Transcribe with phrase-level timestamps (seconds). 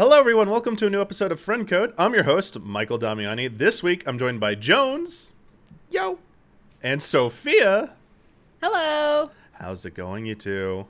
[0.00, 0.48] Hello, everyone.
[0.48, 1.92] Welcome to a new episode of Friend Code.
[1.98, 3.58] I'm your host, Michael Damiani.
[3.58, 5.32] This week, I'm joined by Jones
[5.90, 6.18] Yo.
[6.82, 7.96] and Sophia.
[8.62, 9.30] Hello.
[9.56, 10.86] How's it going, you two?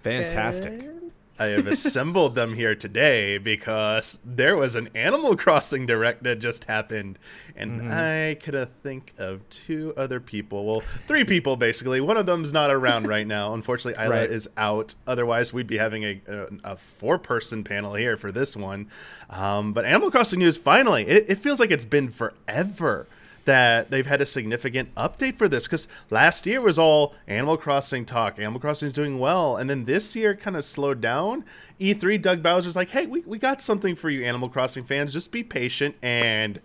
[0.00, 0.80] Fantastic.
[0.80, 1.01] Good.
[1.38, 6.64] I have assembled them here today because there was an Animal Crossing direct that just
[6.64, 7.18] happened,
[7.56, 10.64] and I could have think of two other people.
[10.66, 12.00] Well, three people basically.
[12.00, 13.54] One of them's not around right now.
[13.54, 14.30] Unfortunately, Isla Right.
[14.30, 14.94] is out.
[15.06, 18.88] Otherwise, we'd be having a, a, a four-person panel here for this one.
[19.30, 21.06] Um, but Animal Crossing news finally.
[21.08, 23.06] It, it feels like it's been forever
[23.44, 28.04] that they've had a significant update for this because last year was all Animal Crossing
[28.04, 28.38] talk.
[28.38, 31.44] Animal Crossing is doing well, and then this year kind of slowed down.
[31.80, 35.12] E3, Doug Bowser's like, "Hey, we, we got something for you, Animal Crossing fans.
[35.12, 36.60] Just be patient." And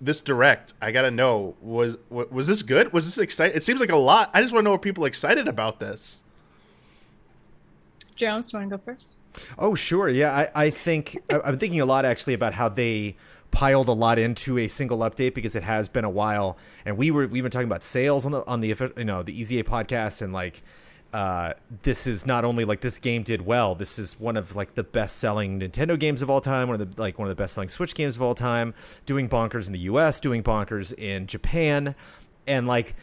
[0.00, 2.92] this direct, I gotta know was wa- was this good?
[2.92, 3.56] Was this exciting?
[3.56, 4.30] It seems like a lot.
[4.34, 6.22] I just want to know are people excited about this?
[8.14, 9.16] Jones, do you want to go first?
[9.58, 10.08] Oh, sure.
[10.08, 13.16] Yeah, I, I think I'm thinking a lot actually about how they
[13.50, 17.10] piled a lot into a single update because it has been a while, and we
[17.10, 20.22] were we've been talking about sales on the on the you know the EZA podcast
[20.22, 20.62] and like.
[21.10, 21.54] Uh,
[21.84, 23.74] this is not only like this game did well.
[23.74, 26.68] This is one of like the best-selling Nintendo games of all time.
[26.68, 28.74] One of the like one of the best-selling Switch games of all time.
[29.06, 30.20] Doing bonkers in the U.S.
[30.20, 31.94] Doing bonkers in Japan.
[32.48, 32.94] And like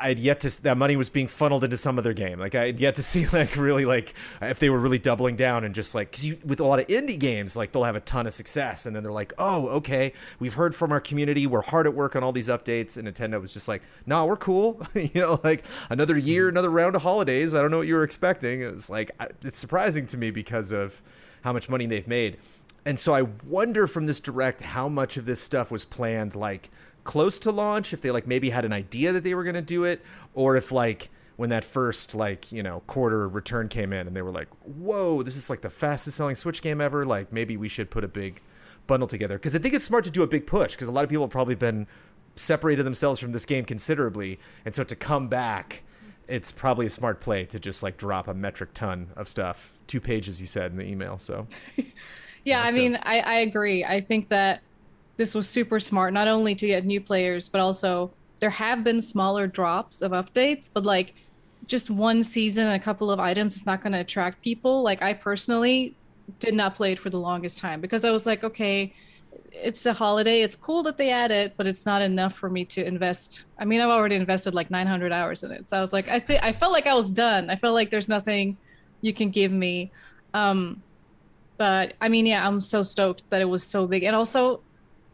[0.00, 2.38] I'd yet to that money was being funneled into some other game.
[2.38, 5.74] Like I'd yet to see like really like if they were really doubling down and
[5.74, 8.26] just like because you with a lot of indie games like they'll have a ton
[8.26, 11.86] of success and then they're like oh okay we've heard from our community we're hard
[11.86, 15.20] at work on all these updates and Nintendo was just like no we're cool you
[15.20, 16.28] know like another mm-hmm.
[16.28, 19.10] year another round of holidays I don't know what you were expecting it was like
[19.42, 21.02] it's surprising to me because of
[21.42, 22.38] how much money they've made.
[22.84, 26.70] And so I wonder from this direct how much of this stuff was planned like
[27.08, 29.62] close to launch, if they like maybe had an idea that they were going to
[29.62, 34.06] do it, or if like when that first like, you know, quarter return came in
[34.06, 37.32] and they were like, "Whoa, this is like the fastest selling Switch game ever, like
[37.32, 38.42] maybe we should put a big
[38.86, 41.02] bundle together." Cuz I think it's smart to do a big push because a lot
[41.02, 41.86] of people have probably been
[42.36, 45.84] separated themselves from this game considerably, and so to come back
[46.28, 49.78] it's probably a smart play to just like drop a metric ton of stuff.
[49.86, 51.16] Two pages, you said in the email.
[51.16, 51.46] So
[52.44, 53.84] Yeah, I mean, I, I agree.
[53.84, 54.62] I think that
[55.18, 59.00] this was super smart, not only to get new players, but also there have been
[59.00, 61.14] smaller drops of updates, but like
[61.66, 64.82] just one season and a couple of items is not going to attract people.
[64.82, 65.94] Like I personally
[66.38, 68.94] did not play it for the longest time because I was like, okay,
[69.52, 70.42] it's a holiday.
[70.42, 73.46] It's cool that they add it, but it's not enough for me to invest.
[73.58, 75.68] I mean, I've already invested like 900 hours in it.
[75.68, 77.50] So I was like, I think I felt like I was done.
[77.50, 78.56] I felt like there's nothing
[79.00, 79.90] you can give me.
[80.32, 80.80] Um,
[81.56, 84.62] but I mean, yeah, I'm so stoked that it was so big, and also,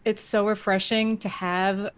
[0.04, 1.90] it's so refreshing to have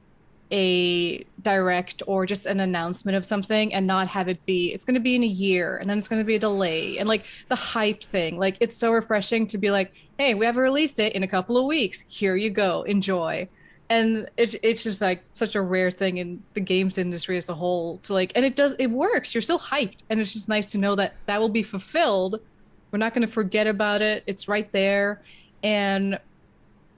[0.53, 4.95] a direct or just an announcement of something and not have it be it's going
[4.95, 7.27] to be in a year and then it's going to be a delay and like
[7.49, 8.39] the hype thing.
[8.39, 11.29] Like it's so refreshing to be like hey we have a release date in a
[11.29, 12.01] couple of weeks.
[12.03, 12.83] Here you go.
[12.83, 13.49] Enjoy.
[13.89, 17.55] And it's it's just like such a rare thing in the games industry as a
[17.55, 19.35] whole to like and it does it works.
[19.35, 22.41] You're still hyped and it's just nice to know that that will be fulfilled.
[22.93, 24.23] We're not going to forget about it.
[24.29, 25.23] It's right there.
[25.65, 26.21] And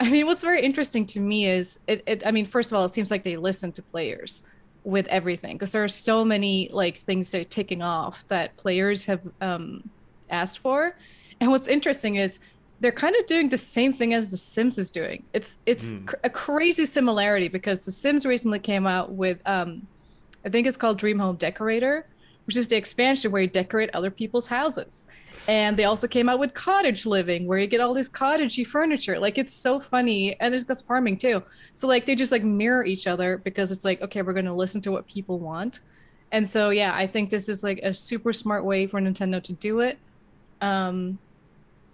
[0.01, 2.27] I mean, what's very interesting to me is it, it.
[2.27, 4.43] I mean, first of all, it seems like they listen to players
[4.85, 9.21] with everything because there are so many like things they're ticking off that players have
[9.41, 9.89] um,
[10.31, 10.97] asked for.
[11.41, 12.39] And what's interesting is
[12.81, 15.25] they're kind of doing the same thing as The Sims is doing.
[15.33, 16.07] It's it's Mm.
[16.07, 19.87] cr- a crazy similarity because The Sims recently came out with um,
[20.45, 22.07] I think it's called Dream Home Decorator,
[22.49, 25.07] which is the expansion where you decorate other people's houses.
[25.49, 29.21] And they also came out with cottage living, where you get all this cottagey furniture.
[29.21, 31.43] Like it's so funny, and there's got farming too.
[31.75, 34.55] So like they just like mirror each other because it's like okay, we're going to
[34.55, 35.81] listen to what people want.
[36.33, 39.53] And so yeah, I think this is like a super smart way for Nintendo to
[39.53, 39.99] do it.
[40.63, 41.19] Um,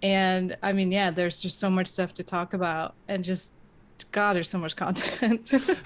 [0.01, 3.51] and I mean, yeah, there's just so much stuff to talk about, and just
[4.13, 5.51] God, there's so much content.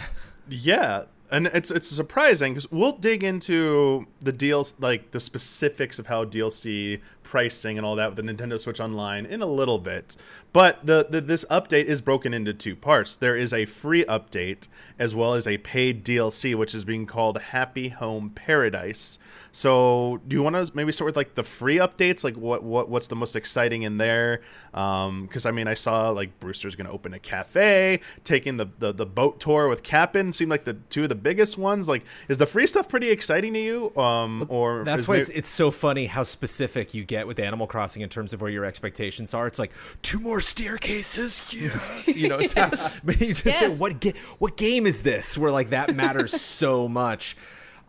[0.51, 6.07] Yeah, and it's it's surprising because we'll dig into the deals, like the specifics of
[6.07, 10.17] how DLC pricing and all that with the Nintendo Switch Online in a little bit.
[10.51, 13.15] But the, the this update is broken into two parts.
[13.15, 14.67] There is a free update
[14.97, 19.19] as well as a paid DLC, which is being called Happy Home Paradise.
[19.51, 22.23] So, do you want to maybe start with like the free updates?
[22.23, 24.41] Like, what what what's the most exciting in there?
[24.71, 28.93] Because I mean, I saw like Brewster's going to open a cafe, taking the, the
[28.93, 31.87] the boat tour with Kapp'n seemed like the two of the biggest ones.
[31.87, 33.95] Like, is the free stuff pretty exciting to you?
[33.97, 37.67] Um, or That's why may- it's, it's so funny how specific you get with Animal
[37.67, 39.47] Crossing in terms of where your expectations are.
[39.47, 42.13] It's like two more staircases, yeah.
[42.19, 42.53] You know, it's
[43.03, 45.37] but you just say, what ga- what game is this?
[45.37, 47.35] Where like that matters so much.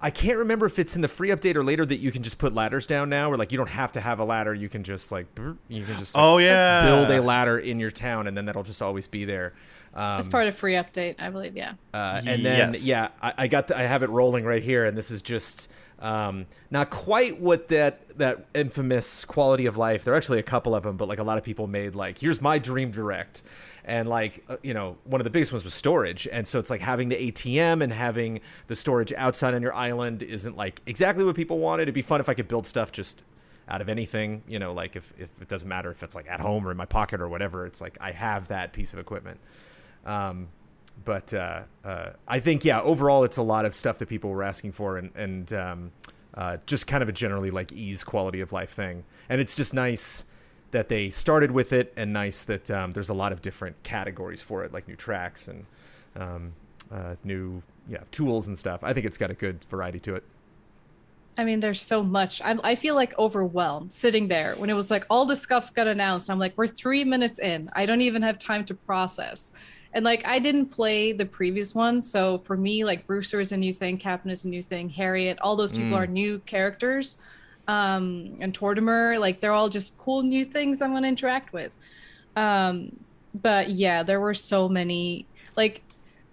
[0.02, 2.38] I can't remember if it's in the free update or later that you can just
[2.38, 4.54] put ladders down now, or like you don't have to have a ladder.
[4.54, 5.26] You can just like
[5.68, 6.82] you can just like, Oh, yeah.
[6.84, 9.52] build a ladder in your town, and then that'll just always be there.
[9.94, 11.56] Um, It's part of free update, I believe.
[11.56, 11.72] Yeah.
[11.92, 12.86] uh, and then Yes.
[12.86, 15.70] yeah, I, I got the, I have it rolling right here, and this is just
[16.00, 20.04] um, not quite what that that infamous quality of life.
[20.04, 22.18] There are actually a couple of them, but like a lot of people made like
[22.18, 23.42] here's my dream direct,
[23.84, 26.70] and like uh, you know one of the biggest ones was storage, and so it's
[26.70, 31.24] like having the ATM and having the storage outside on your island isn't like exactly
[31.24, 31.82] what people wanted.
[31.82, 33.24] It'd be fun if I could build stuff just
[33.70, 36.40] out of anything, you know, like if, if it doesn't matter if it's like at
[36.40, 39.38] home or in my pocket or whatever, it's like I have that piece of equipment.
[40.04, 40.48] Um,
[41.04, 44.42] but uh, uh, I think yeah, overall it's a lot of stuff that people were
[44.42, 45.92] asking for, and and um,
[46.34, 49.04] uh, just kind of a generally like ease quality of life thing.
[49.28, 50.30] And it's just nice
[50.70, 54.42] that they started with it, and nice that um, there's a lot of different categories
[54.42, 55.66] for it, like new tracks and
[56.16, 56.52] um,
[56.90, 58.80] uh, new yeah tools and stuff.
[58.82, 60.24] I think it's got a good variety to it.
[61.38, 62.42] I mean, there's so much.
[62.42, 65.86] I, I feel like overwhelmed sitting there when it was like all the stuff got
[65.86, 66.28] announced.
[66.28, 67.70] I'm like, we're three minutes in.
[67.72, 69.52] I don't even have time to process.
[69.92, 72.02] And like, I didn't play the previous one.
[72.02, 75.38] So for me, like, Brewster is a new thing, Kapp'n is a new thing, Harriet,
[75.40, 77.18] all those people are new characters.
[77.66, 81.72] Um, and Tortimer, like, they're all just cool new things I'm to interact with.
[82.36, 82.96] Um,
[83.34, 85.26] but yeah, there were so many.
[85.56, 85.82] Like,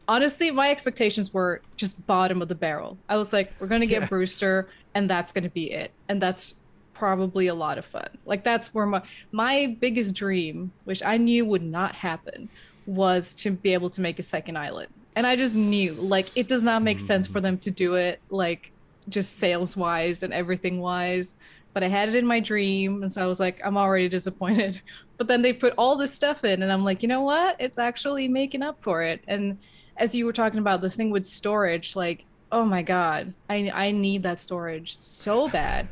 [0.07, 2.97] honestly, my expectations were just bottom of the barrel.
[3.09, 4.07] I was like, we're gonna get Yeah.
[4.07, 6.55] Brewster, and that's gonna be it, and that's
[6.93, 8.09] probably a lot of fun.
[8.25, 9.01] Like that's where my
[9.31, 12.49] my biggest dream, which I knew would not happen,
[12.87, 16.47] was to be able to make a second island, and I just knew like it
[16.47, 18.71] does not make sense for them to do it like
[19.09, 21.35] just sales wise and everything wise.
[21.73, 24.81] But I had it in my dream, and so I was like, I'm already disappointed.
[25.17, 27.55] But then they put all this stuff in, and I'm like, you know what?
[27.57, 29.23] It's actually making up for it.
[29.27, 29.57] And
[29.97, 33.91] as you were talking about this thing with storage, like, oh my god, I I
[33.91, 35.87] need that storage so bad.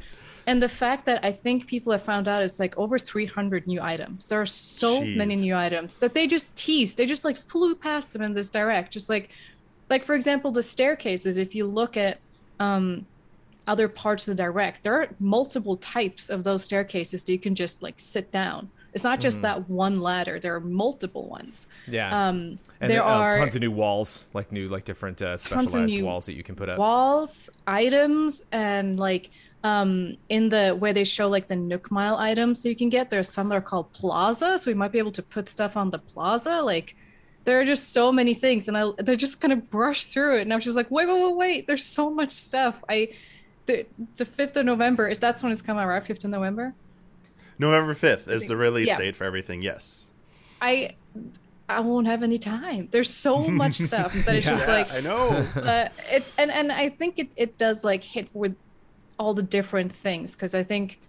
[0.47, 3.81] And the fact that I think people have found out it's like over 300 new
[3.81, 4.27] items.
[4.27, 6.97] There are so many new items that they just teased.
[6.97, 8.93] They just like flew past them in this direct.
[8.93, 9.29] Just like,
[9.89, 11.37] like for example, the staircases.
[11.37, 12.19] If you look at
[12.59, 13.05] um,
[13.67, 17.55] other parts of the direct, there are multiple types of those staircases that you can
[17.55, 18.69] just like sit down.
[18.95, 20.39] It's not just that one ladder.
[20.39, 21.67] There are multiple ones.
[21.85, 22.27] Yeah.
[22.27, 26.01] Um, and there uh, are tons of new walls, like new, like different uh, specialized
[26.01, 26.79] walls that you can put up.
[26.79, 29.31] walls items and like
[29.65, 33.09] um in the where they show like the nook mile items that you can get
[33.09, 35.89] there's some that are called plaza so we might be able to put stuff on
[35.89, 36.95] the plaza like
[37.45, 40.41] there are just so many things and i they just kind of brush through it
[40.41, 43.09] and i was just like wait wait wait wait there's so much stuff i
[43.65, 43.83] the,
[44.17, 46.73] the 5th of november is that's when it's coming out right 5th of november
[47.57, 48.97] November 5th is the release yeah.
[48.97, 49.61] date for everything.
[49.61, 50.11] Yes.
[50.61, 50.89] i
[51.69, 55.29] i won't have any time there's so much stuff that it's just like I know.
[55.55, 58.55] uh, it and and I think it it does like hit with
[59.19, 60.99] all the different things because I think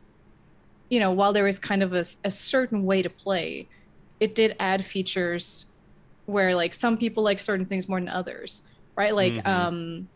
[0.91, 3.69] you know while there is kind of a certain way to play,
[4.20, 5.73] it did add features
[6.26, 8.62] where like some people like certain things more than others,
[8.97, 9.14] right?
[9.14, 9.47] Like Mhm.
[9.49, 10.08] um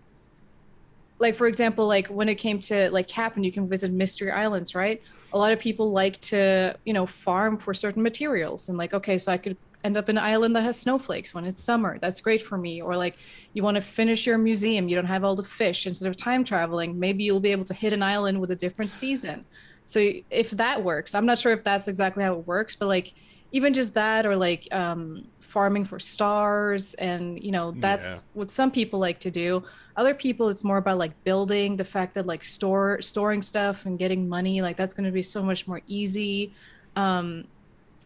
[1.18, 4.74] like for example like when it came to like Kapp'n, you can visit mystery islands,
[4.74, 5.00] right?
[5.32, 9.18] A lot of people like to you know farm for certain materials and like okay,
[9.18, 11.98] so I could end up in an island that has snowflakes when it's summer.
[12.00, 12.82] That's great for me.
[12.82, 13.16] Or like
[13.54, 15.86] you want to finish your museum, you don't have all the fish.
[15.86, 18.92] Instead of time traveling, maybe you'll be able to hit an island with a different
[18.92, 19.46] season.
[19.84, 23.12] So if that works, I'm not sure if that's exactly how it works, but like
[23.52, 28.20] even just that or like um farming for stars and you know that's Yeah.
[28.34, 29.64] what some people like to do
[29.96, 33.98] other people it's more about like building the fact that like store storing stuff and
[33.98, 36.54] getting money like that's going to be so much more easy
[36.94, 37.44] um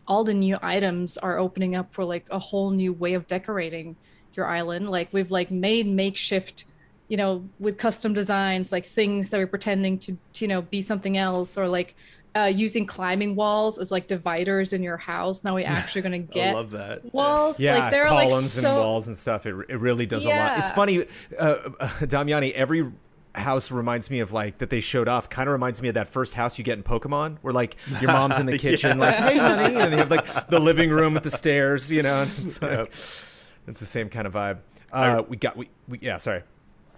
[0.06, 3.96] all the new items are opening up for like a whole new way of decorating
[4.34, 6.64] your island like we've like made makeshift
[7.08, 10.80] you know with custom designs like things that we're pretending to, to you know be
[10.80, 11.94] something else or like
[12.36, 16.32] uh, using climbing walls as like dividers in your house now we actually going to
[16.32, 17.14] I get love that.
[17.14, 19.46] walls Yeah, like there are columns like so and walls and stuff.
[19.46, 20.58] It, it really does a lot.
[20.58, 21.04] It's funny,
[21.38, 21.58] uh, uh,
[22.00, 22.50] Damiani.
[22.52, 22.90] Every
[23.34, 25.28] house reminds me of like that they showed off.
[25.28, 28.12] Kind of reminds me of that first house you get in Pokemon, where like your
[28.12, 31.22] mom's in the kitchen, like hey honey, and you have like the living room with
[31.24, 32.22] the stairs, you know.
[32.22, 32.86] And it's like Yep.
[32.88, 34.58] it's the same kind of vibe.
[34.92, 36.18] Uh, we got we, we yeah.
[36.18, 36.42] Sorry.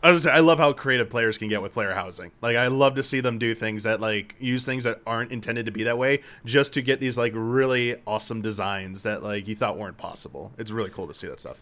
[0.03, 2.31] I was gonna say, I love how creative players can get with player housing.
[2.43, 5.67] Like I love to see them do things that like use things that aren't intended
[5.67, 9.57] to be that way just to get these like really awesome designs that like you
[9.57, 10.53] thought weren't possible.
[10.59, 11.57] It's really cool to see that stuff.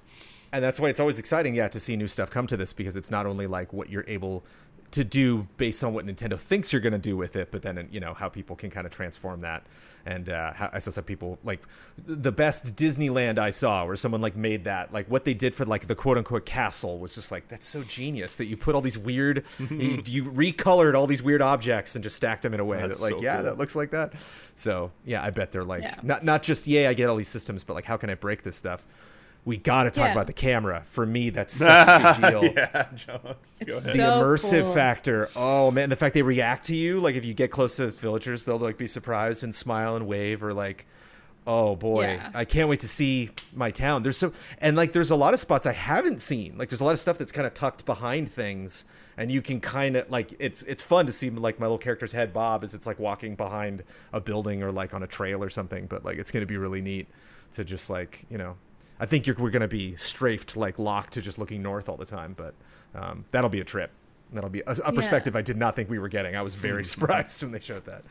[0.53, 2.97] and that's why it's always exciting yeah to see new stuff come to this because
[2.97, 4.45] it's not only like what you're able
[4.95, 7.89] to do based on what Nintendo thinks you're going to do with it, but then
[7.93, 9.65] you know how people can kind of transform that.
[10.07, 11.63] And uh, how, I saw some people like
[12.05, 15.65] the best Disneyland I saw, where someone like made that like what they did for
[15.65, 18.83] like the quote unquote castle was just like that's so genius that you put all
[18.83, 22.65] these weird you, you recolored all these weird objects and just stacked them in a
[22.65, 23.45] way That's that like so yeah cool.
[23.45, 24.13] that looks like that.
[24.57, 25.95] So yeah, I bet they're like Yeah.
[26.03, 28.43] not not just yay I get all these systems, but like how can I break
[28.43, 28.87] this stuff?
[29.47, 30.13] We got to talk Yeah.
[30.13, 30.83] about the camera.
[30.85, 33.59] For me, that's such a big deal yeah, Jones.
[33.61, 33.69] Go ahead.
[33.69, 34.73] the So immersive cool.
[34.75, 35.29] factor.
[35.37, 37.93] Oh man, the fact they react to you, like if you get close to the
[37.93, 40.87] villagers, they'll like be surprised and smile and wave, or like,
[41.47, 42.31] oh boy, Yeah.
[42.35, 44.03] I can't wait to see my town.
[44.03, 46.57] There's so and like there's a lot of spots I haven't seen.
[46.57, 48.87] Like there's a lot of stuff that's kind of tucked behind things,
[49.19, 52.13] and you can kind of like it's it's fun to see like my little character's
[52.13, 55.51] head bob as it's like walking behind a building or like on a trail or
[55.51, 55.85] something.
[55.85, 57.09] But like it's gonna be really neat
[57.53, 58.57] to just like you know.
[59.01, 61.97] I think you're, we're going to be strafed, like locked to just looking north all
[61.97, 62.55] the time, but
[62.95, 63.91] um, that'll be a trip.
[64.33, 66.37] That'll be a, a perspective I did not think we were getting.
[66.37, 68.03] I was very surprised when they showed that.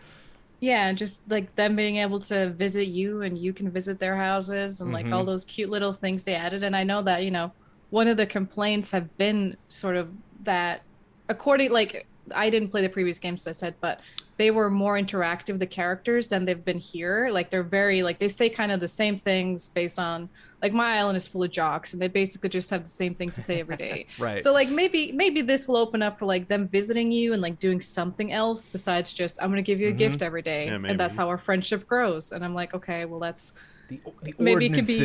[0.60, 4.80] Yeah, just like them being able to visit you and you can visit their houses
[4.80, 5.14] and like Mm-hmm.
[5.14, 6.64] all those cute little things they added.
[6.64, 7.52] And I know that, you know,
[7.90, 10.10] one of the complaints have been sort of
[10.44, 10.84] that
[11.30, 14.00] according like I didn't play the previous games as I said, but
[14.38, 17.30] they were more interactive the characters than they've been here.
[17.32, 20.30] Like they're very like they say kind of the same things based on
[20.62, 23.30] like my island is full of jocks and they basically just have the same thing
[23.32, 24.08] to say every day.
[24.18, 24.42] Right.
[24.42, 27.60] So like maybe maybe this will open up for like them visiting you and like
[27.60, 30.24] doing something else besides just I'm gonna give you a gift mm-hmm.
[30.24, 32.32] every day Yeah, and that's how our friendship grows.
[32.32, 33.54] And I'm like, okay, well that's
[33.90, 34.98] The, the Maybe it could be-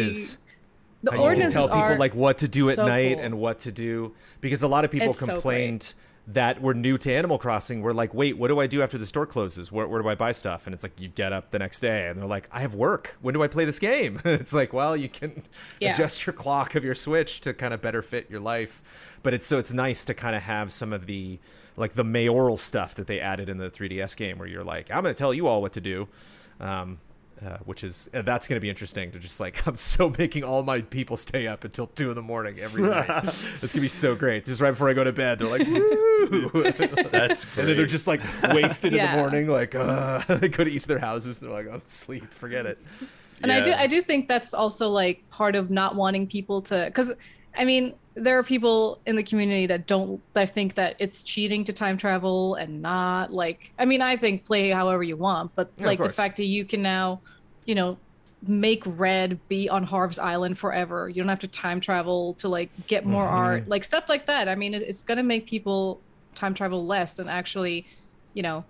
[1.03, 3.17] the how you can ordinances tell people are like what to do at so night
[3.17, 3.25] cool.
[3.25, 5.95] and what to do because a lot of people It's so complained
[6.31, 7.81] that were new to Animal Crossing.
[7.81, 9.73] We're like, wait, what do I do after the store closes?
[9.73, 10.67] Where, where do I buy stuff?
[10.67, 13.17] And it's like you get up the next day and they're like, I have work.
[13.23, 14.21] When do I play this game?
[14.27, 15.43] it's like, well, you can
[15.81, 15.93] Yeah.
[15.93, 19.19] adjust your clock of your Switch to kind of better fit your life.
[19.23, 21.39] But it's so it's nice to kind of have some of the
[21.77, 25.03] like the mayoral stuff that they added in the 3DS game, where you're like, I'm
[25.03, 26.09] going to tell you all what to do.
[26.61, 26.99] Um,
[27.45, 30.45] uh, which is uh, that's going to be interesting to just like I'm so making
[30.45, 33.07] all my people stay up until two in the morning every night.
[33.25, 34.45] it's gonna be so great.
[34.45, 36.63] Just right before I go to bed, they're like, Woo!
[37.11, 37.59] That's great.
[37.59, 38.21] and then they're just like
[38.53, 39.49] wasted in the morning.
[39.49, 41.41] Like uh, they go to each of their houses.
[41.41, 42.33] They're like, I'm asleep.
[42.33, 42.79] Forget it.
[43.43, 46.85] and I do I do think that's also like part of not wanting people to
[46.87, 47.13] because
[47.57, 51.65] I mean there are people in the community that don't that think that it's cheating
[51.65, 55.73] to time travel and not like I mean I think play however you want but
[55.77, 57.23] Yeah, like the fact that you can now
[57.65, 57.99] you know
[58.47, 61.09] make red be on Harv's Island forever.
[61.09, 63.37] You don't have to time travel to like get more Mm-hmm.
[63.37, 64.49] art like stuff like that.
[64.49, 67.87] I mean it's gonna make people time travel less than actually
[68.35, 68.65] you know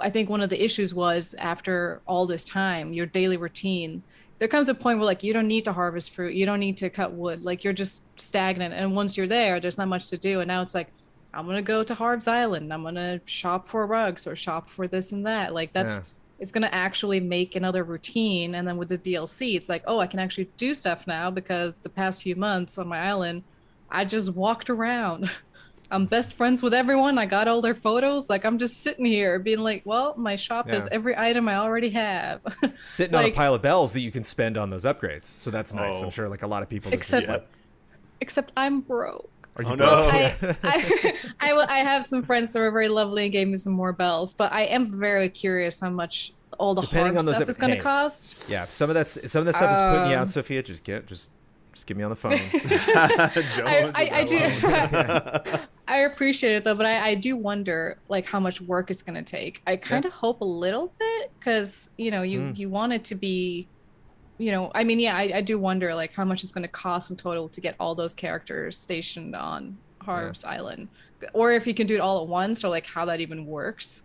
[0.00, 4.02] I think one of the issues was after all this time, your daily routine,
[4.38, 6.76] there comes a point where like you don't need to harvest fruit, you don't need
[6.78, 8.74] to cut wood, like you're just stagnant.
[8.74, 10.40] And once you're there, there's not much to do.
[10.40, 10.88] And now it's like,
[11.32, 15.12] I'm gonna go to Harv's Island, I'm gonna shop for rugs or shop for this
[15.12, 15.54] and that.
[15.54, 16.02] Like that's Yeah.
[16.38, 18.54] it's gonna actually make another routine.
[18.54, 21.78] And then with the DLC, it's like, oh, I can actually do stuff now because
[21.78, 23.42] the past few months on my island,
[23.90, 25.30] I just walked around.
[25.90, 27.16] I'm best friends with everyone.
[27.18, 28.28] I got all their photos.
[28.28, 30.96] Like I'm just sitting here being like, well, my shop has Yeah.
[30.96, 32.40] every item I already have.
[32.82, 35.26] Sitting on a pile of bells that you can spend on those upgrades.
[35.26, 36.00] So that's nice.
[36.00, 36.04] Oh.
[36.04, 36.90] I'm sure like a lot of people.
[36.90, 37.48] just Except- like,
[38.20, 39.30] Except I'm broke.
[39.56, 39.88] Are you Oh, broke?
[39.90, 40.08] no.
[40.10, 43.56] I, I, I, will- I have some friends that were very lovely and gave me
[43.56, 47.34] some more bells, but I am very curious how much all the Depending harm on
[47.34, 47.82] stuff ep- is going to hey.
[47.82, 48.48] cost.
[48.50, 50.62] Yeah, some of that's some of that stuff is putting you Um, out, Sophia.
[50.62, 51.30] Just get just
[51.74, 52.32] just get me on the phone.
[52.32, 55.66] I, I, I do.
[55.88, 59.22] I appreciate it though, but I, I do wonder like how much work it's going
[59.22, 59.62] to take.
[59.66, 62.58] I kind of hope a little bit because you know you Mm.
[62.58, 63.70] you want it to be,
[64.38, 66.68] you know, I mean, yeah, I, I do wonder like how much it's going to
[66.68, 70.90] cost in total to get all those characters stationed on Harv's Island,
[71.34, 74.02] or if you can do it all at once, or like how that even works.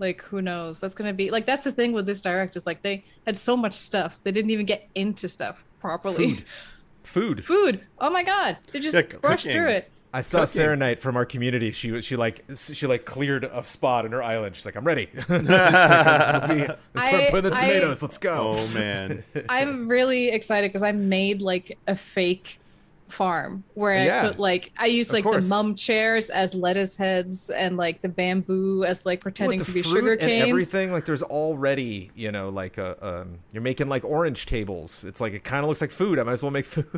[0.00, 0.80] Like who knows?
[0.80, 3.36] That's going to be like that's the thing with this direct is like they had
[3.36, 6.34] so much stuff they didn't even get into stuff properly.
[6.36, 6.44] Food.
[7.04, 7.44] Food.
[7.44, 7.86] Food.
[7.98, 9.52] Oh my god, they just Yeah, brushed cooking.
[9.60, 9.93] through it.
[10.16, 10.46] I saw Cooking.
[10.46, 11.72] Sarah Knight from our community.
[11.72, 14.54] She was- she like she like cleared a spot in her island.
[14.56, 15.08] She's like, I'm ready.
[15.16, 18.00] Like, "This will be- let's start I- putting the I- tomatoes.
[18.02, 18.52] Let's go.
[18.54, 19.24] Oh man.
[19.48, 22.58] I'm really excited because I made like a fake
[23.08, 27.76] farm where I put like I use like the mum chairs as lettuce heads and
[27.76, 30.48] like the bamboo as like pretending to be sugar and canes.
[30.48, 35.04] everything, like there's already, you know, like a, um, you're making like orange tables.
[35.04, 36.18] It's like it kind of looks like food.
[36.18, 36.88] I might as well make food.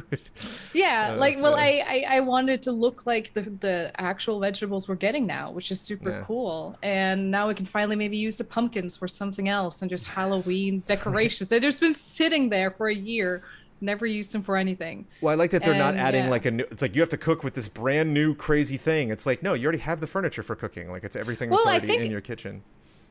[0.74, 4.40] Yeah, Uh, like well, uh, I, I I wanted to look like the the actual
[4.40, 6.24] vegetables we're getting now, which is super Yeah.
[6.24, 6.76] cool.
[6.82, 10.80] And now we can finally maybe use the pumpkins for something else and just Halloween
[10.86, 11.48] decorations.
[11.48, 13.42] They've just been sitting there for a year,
[13.80, 15.06] never used them for anything.
[15.20, 16.30] Well, I like that they're not adding yeah.
[16.30, 16.64] like a new.
[16.70, 19.10] It's like you have to cook with this brand new crazy thing.
[19.10, 20.90] It's like no, you already have the furniture for cooking.
[20.90, 22.62] Like it's everything that's Well, already think- in your kitchen.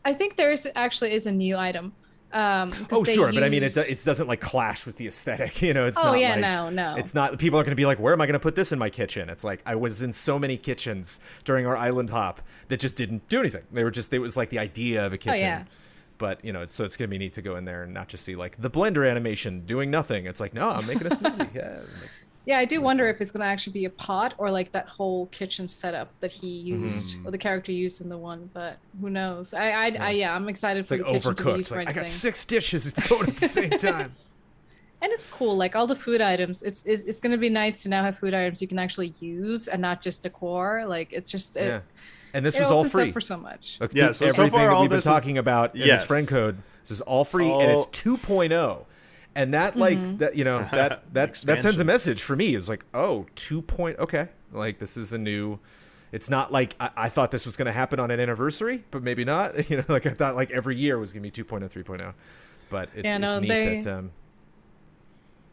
[0.03, 1.93] I think there is actually is a new item.
[2.31, 5.61] Um, Oh sure, but I mean, it, do- it doesn't like clash with the aesthetic.
[5.65, 6.95] You know, it's Oh, not yeah, like, no, no.
[6.95, 7.39] It's not.
[7.39, 8.89] People are going to be like, where am I going to put this in my
[8.89, 9.29] kitchen?
[9.29, 13.27] It's like I was in so many kitchens during our island hop that just didn't
[13.29, 13.63] do anything.
[13.71, 14.13] They were just.
[14.13, 15.37] It was like the idea of a kitchen.
[15.37, 15.63] Oh, yeah.
[16.17, 18.23] But you know, so it's gonna be neat to go in there and not just
[18.23, 20.25] see like the blender animation doing nothing.
[20.25, 21.49] It's like, no, I'm making a smoothie.
[21.53, 22.11] Yeah, like,
[22.45, 24.87] Yeah, I do wonder if it's going to actually be a pot or like that
[24.87, 26.85] whole kitchen setup that he Mm-hmm.
[26.85, 28.49] used or the character used in the one.
[28.53, 29.53] But who knows?
[29.53, 31.57] I, I, I yeah, I'm excited it's for like the kitchen to be overcooked.
[31.57, 32.03] used for Like I anything.
[32.03, 32.85] got six dishes.
[32.87, 34.17] It's going at the same time.
[35.01, 36.63] And it's cool, like all the food items.
[36.63, 39.13] It's it's, it's going to be nice to now have food items you can actually
[39.19, 40.85] use and not just decor.
[40.87, 41.81] Like it's just it, yeah.
[42.35, 43.07] And this it is all opens free.
[43.07, 43.77] up for so much.
[43.79, 45.73] Look, Yeah, dude, so- so everything far that all we've been this is- talking about
[45.75, 46.01] in Yes.
[46.01, 48.85] this friend code, this is all free and it's All- 2.0.
[49.35, 50.17] And that like Mm-hmm.
[50.17, 52.55] that you know that that that sends a message for me.
[52.55, 53.61] It's like, oh, 2.
[53.61, 54.27] Point, okay.
[54.53, 55.59] Like this is a new
[56.11, 59.01] it's not like I, I thought this was going to happen on an anniversary, but
[59.03, 59.69] maybe not.
[59.69, 62.13] You know, like I thought like every year was going to be 2.0, 3.0.
[62.69, 64.11] But it's, Yeah, it's neat they- that um,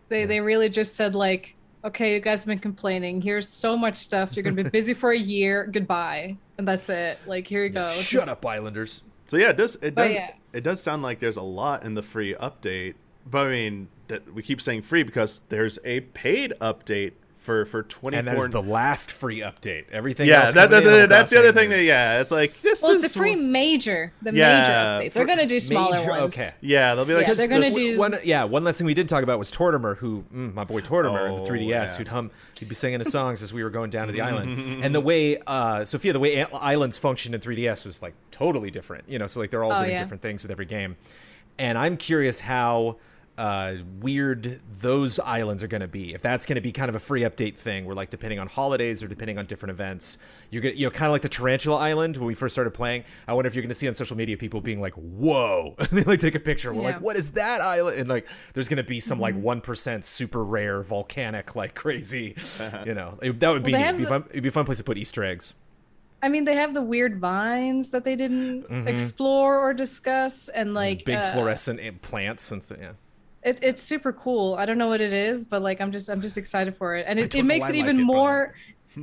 [0.08, 3.20] They they really just said like, okay, you guys have been complaining.
[3.20, 4.34] Here's so much stuff.
[4.36, 5.66] You're going to be busy for a year.
[5.66, 7.18] Goodbye, and that's it.
[7.26, 7.88] Like here you go.
[7.90, 9.02] shut Just- up, Islanders.
[9.28, 9.76] So yeah, it does.
[9.76, 10.10] It does.
[10.12, 10.32] yeah.
[10.52, 12.94] It does sound like there's a lot in the free update,
[13.30, 17.12] but I mean that we keep saying free because there's a paid update
[17.42, 18.48] for for twenty And that four.
[18.48, 19.84] the last free update.
[19.90, 21.78] Everything yeah, else that, that, that- that's the other Crossing thing.
[21.78, 25.12] that yeah, it's like this Well, is it's the free major, the Yeah, major update.
[25.12, 26.34] They're going to do smaller Major- ones.
[26.38, 26.50] okay.
[26.60, 28.18] Yeah, they'll be like Yeah, they're gonna do- one.
[28.22, 31.28] Yeah, one last thing we did talk about was Tortimer, who mm, my boy Tortimer
[31.28, 31.86] in the Oh, 3ds, yeah.
[31.96, 34.84] who'd hum, he'd be singing his songs as we were going down to the island.
[34.84, 39.04] And the way, uh, Sophia, the way islands function in 3ds was like totally different.
[39.08, 39.98] You know, so like they're all Oh, doing yeah.
[39.98, 40.96] different things with every game.
[41.58, 42.96] And I'm curious how
[43.38, 46.12] uh, weird those islands are going to be.
[46.12, 48.46] If that's going to be kind of a free update thing, where like depending on
[48.46, 50.18] holidays or depending on different events,
[50.50, 53.04] you're gonna, you know, kind of like the Tarantula Island when we first started playing.
[53.26, 55.88] I wonder if you're going to see on social media people being like, "Whoa!" and
[55.88, 56.72] they like take a picture.
[56.74, 56.86] We're Yeah.
[56.88, 59.22] like, "What is that island?" And like, there's going to be some Mm-hmm.
[59.22, 62.36] like one percent super rare volcanic like crazy,
[62.84, 63.86] you know, it- that would be Well, neat.
[63.88, 65.54] It'd be, have fun, it'd be a fun place to put Easter eggs.
[66.22, 70.98] I mean, they have the weird vines that they didn't explore or discuss, and like
[70.98, 71.04] Mm-hmm.
[71.06, 72.92] big uh, fluorescent plants and so, yeah.
[73.42, 74.54] It, it's super cool.
[74.54, 77.06] I don't know what it is, but like I'm just I'm just excited for it,
[77.08, 78.54] and it, it makes it even it, more.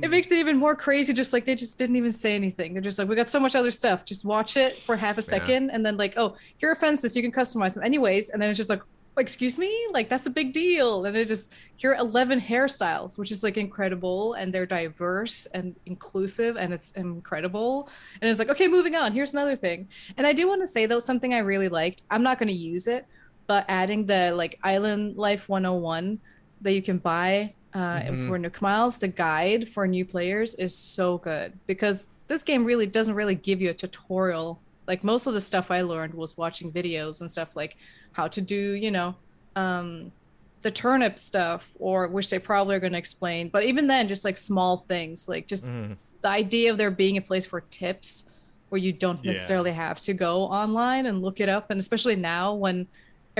[0.02, 1.12] It makes it even more crazy.
[1.12, 2.72] Just like they just didn't even say anything.
[2.72, 4.04] They're just like, we got so much other stuff.
[4.04, 7.16] Just watch it for half a second, and then like, oh, here are fences.
[7.16, 8.30] You can customize them, anyways.
[8.30, 8.82] And then it's just like,
[9.18, 11.04] excuse me, like that's a big deal.
[11.04, 15.74] And it just here are 11 hairstyles, which is like incredible, and they're diverse and
[15.86, 17.88] inclusive, and it's incredible.
[18.20, 19.12] And it's like, okay, moving on.
[19.12, 19.88] Here's another thing.
[20.16, 22.02] And I do want to say though something I really liked.
[22.10, 23.06] I'm not going to use it,
[23.50, 26.20] but adding the like Island Life 101
[26.60, 31.18] that you can buy uh, for Nook Miles, the guide for new players is so
[31.18, 34.62] good because this game really doesn't really give you a tutorial.
[34.86, 37.74] Like most of the stuff I learned was watching videos and stuff like
[38.12, 39.16] how to do, you know,
[39.56, 40.12] um,
[40.62, 43.50] the turnip stuff, or which they probably are going to explain.
[43.52, 45.64] But even then, just like small things, like just
[46.22, 48.30] the idea of there being a place for tips
[48.68, 49.32] where you don't Yeah.
[49.32, 52.86] necessarily have to go online and look it up, and especially now when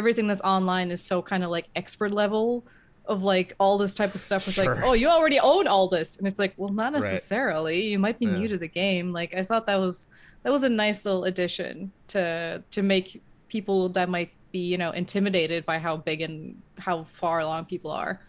[0.00, 2.64] everything that's online is so kind of like expert level
[3.04, 4.48] of like all this type of stuff.
[4.48, 7.02] It's like, oh, you already own all this, and it's like, well, not Right.
[7.02, 7.78] necessarily.
[7.92, 8.38] You might be Yeah.
[8.38, 9.12] new to the game.
[9.12, 10.06] Like I thought that was
[10.42, 14.90] that was a nice little addition to to make people that might be you know
[15.02, 18.20] intimidated by how big and how far along people are.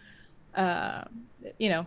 [0.54, 1.04] Uh,
[1.58, 1.86] you know,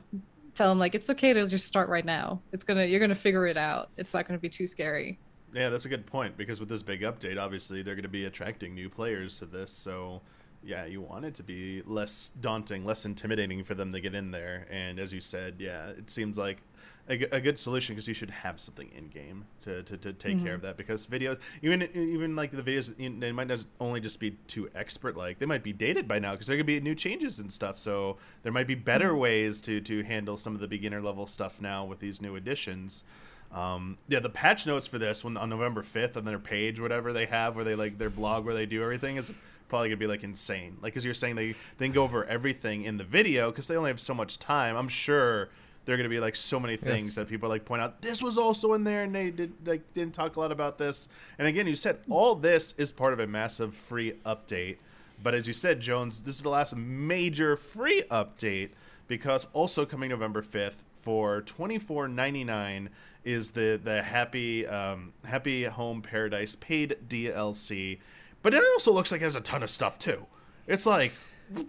[0.55, 2.40] tell them like it's okay to just start right now.
[2.55, 3.90] It's gonna you're gonna figure it out.
[3.99, 5.18] It's not gonna be too scary.
[5.55, 8.25] Yeah, that's a good point because with this big update, obviously they're going to be
[8.25, 9.71] attracting new players to this.
[9.71, 10.21] So,
[10.64, 14.33] yeah, you want it to be less daunting, less intimidating for them to get in
[14.33, 14.67] there.
[14.69, 16.59] And as you said, yeah, it seems like
[17.07, 20.55] a good solution because you should have something in game to, to, to take care
[20.55, 20.69] of mm-hmm.
[20.69, 24.71] that because videos, even even like the videos, they might not only just be too
[24.75, 27.53] expert like they might be dated by now because there could be new changes and
[27.53, 27.77] stuff.
[27.79, 29.21] So there might be better mm-hmm.
[29.21, 33.05] ways to to handle some of the beginner level stuff now with these new additions.
[33.52, 37.12] Um, yeah, the patch notes for this when on November fifth on their page, whatever
[37.12, 39.33] they have, where they like their blog where they do everything is
[39.68, 40.76] probably gonna be like insane.
[40.83, 43.90] Like as you're saying, they then go over everything in the video because they only
[43.90, 44.76] have so much time.
[44.76, 45.50] I'm sure
[45.85, 47.14] there are gonna be like so many things Yes.
[47.16, 48.02] that people like point out.
[48.02, 51.09] This was also in there, and they did like didn't talk a lot about this.
[51.38, 54.78] And again, you said all this is part of a massive free update.
[55.22, 58.70] But as you said, Jones, this is the last major free update
[59.07, 62.88] because also coming November 5th for twenty four ninety nine
[63.25, 67.99] is the the happy um, happy home paradise paid DLC.
[68.43, 70.27] But it also looks like it has a ton of stuff too.
[70.67, 71.12] It's like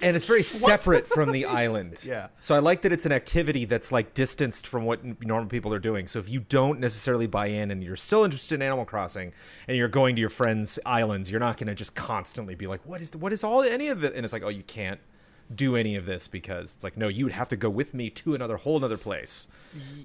[0.02, 2.04] and it's very separate from the island.
[2.06, 2.28] Yeah.
[2.40, 5.80] So I like that it's an activity that's like distanced from what normal people are
[5.80, 6.08] doing.
[6.08, 9.34] So if you don't necessarily buy in and you're still interested in Animal Crossing
[9.68, 12.86] and you're going to your friends' islands, you're not going to just constantly be like,
[12.86, 15.00] "What is the, what is all any of it?" And it's like, "Oh, you can't
[15.54, 18.10] do any of this because it's like, no, you would have to go with me
[18.10, 19.48] to another whole another place."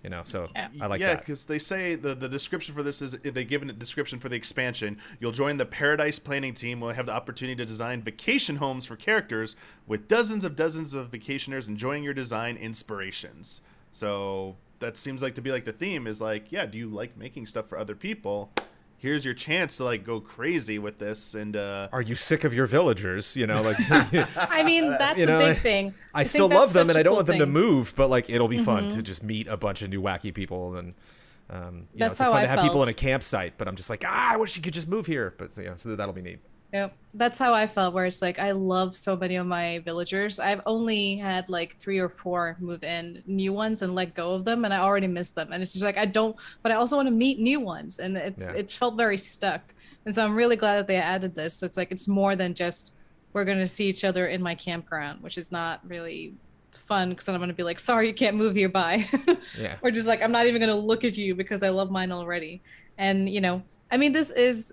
[0.02, 0.22] You know.
[0.24, 1.20] So I like yeah, that.
[1.20, 4.36] because they say the, the description for this is they give a description for the
[4.36, 4.98] expansion.
[5.18, 6.80] You'll join the Paradise Planning Team.
[6.80, 11.10] We'll have the opportunity to design vacation homes for characters with dozens of dozens of
[11.10, 13.60] vacationers enjoying your design inspirations.
[13.92, 17.16] So that seems like to be like the theme is like, yeah, do you like
[17.16, 18.50] making stuff for other people?
[19.00, 22.52] Here's your chance to like go crazy with this and uh Are you sick of
[22.52, 23.34] your villagers?
[23.34, 23.78] You know, like
[24.36, 25.94] I mean, that's you know, a big thing.
[26.14, 27.94] I, think still love them, and i don't cool want them to move.
[27.96, 30.94] But like, it'll be fun to just meet a bunch of new wacky people, and
[31.48, 32.88] um, you know, That's it's how fun I to have people felt.
[32.88, 33.54] in a campsite.
[33.56, 35.34] But I'm just like, ah, I wish you could just move here.
[35.38, 36.40] But so, yeah, so that'll be neat.
[36.72, 36.96] Yep.
[37.14, 40.38] That's how I felt where it's like I love so many of my villagers.
[40.38, 44.44] I've only had like three or four move in new ones and let go of
[44.44, 45.52] them and I already miss them.
[45.52, 48.16] And it's just like I don't but I also want to meet new ones and
[48.16, 48.52] it's Yeah.
[48.52, 49.74] it felt very stuck.
[50.04, 51.54] And so I'm really glad that they added this.
[51.54, 52.94] So it's like it's more than just
[53.32, 56.34] we're gonna see each other in my campground, which is not really
[56.70, 59.08] fun because then I'm gonna be like, sorry you can't move here, bye.
[59.58, 59.76] Yeah.
[59.82, 62.62] or just like I'm not even gonna look at you because I love mine already.
[62.98, 64.72] And you know, I mean, this is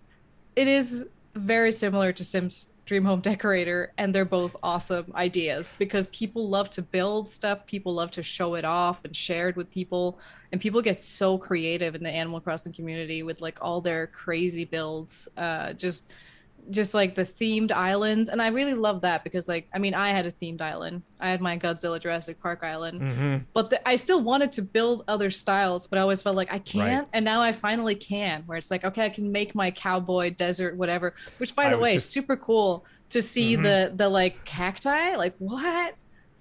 [0.56, 1.08] it is
[1.38, 6.70] very similar to Sims Dream Home Decorator, and they're both awesome ideas because people love
[6.72, 10.20] to build stuff, people love to show it off and share it with people,
[10.52, 14.66] and people get so creative in the Animal Crossing community with like all their crazy
[14.66, 15.28] builds.
[15.38, 16.12] Uh, just
[16.70, 20.10] just like the themed islands and i really love that because like i mean i
[20.10, 21.02] had a themed island.
[21.20, 23.02] I had my godzilla jurassic park island.
[23.02, 23.38] Mm-hmm.
[23.54, 26.60] but the, i still wanted to build other styles but i always felt like i
[26.60, 30.30] can't and now i finally can where it's like okay i can make my cowboy
[30.32, 33.64] desert whatever which by I the way just- super cool to see Mhm.
[33.64, 35.96] the the like cacti like what?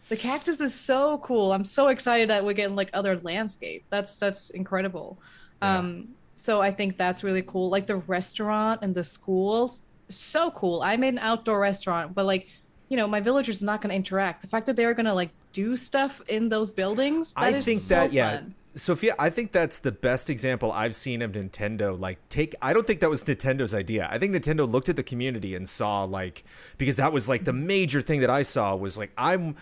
[0.08, 1.52] The cactus is so cool.
[1.52, 3.84] I'm so excited that we're getting like other landscape.
[3.90, 5.18] That's that's incredible.
[5.62, 5.78] Yeah.
[5.78, 7.70] um so i think that's really cool.
[7.70, 12.48] Like the restaurant and the schools so cool i made an outdoor restaurant but like
[12.88, 15.14] you know my villagers are not going to interact the fact that they're going to
[15.14, 18.54] like do stuff in those buildings that I think so that yeah, fun.
[18.74, 21.98] Sophia, I think that's the best example I've seen of Nintendo.
[21.98, 24.06] Like, take I don't think that was Nintendo's idea.
[24.10, 26.44] I think Nintendo looked at the community and saw like
[26.76, 29.56] because that was like the major thing that I saw was like I'm.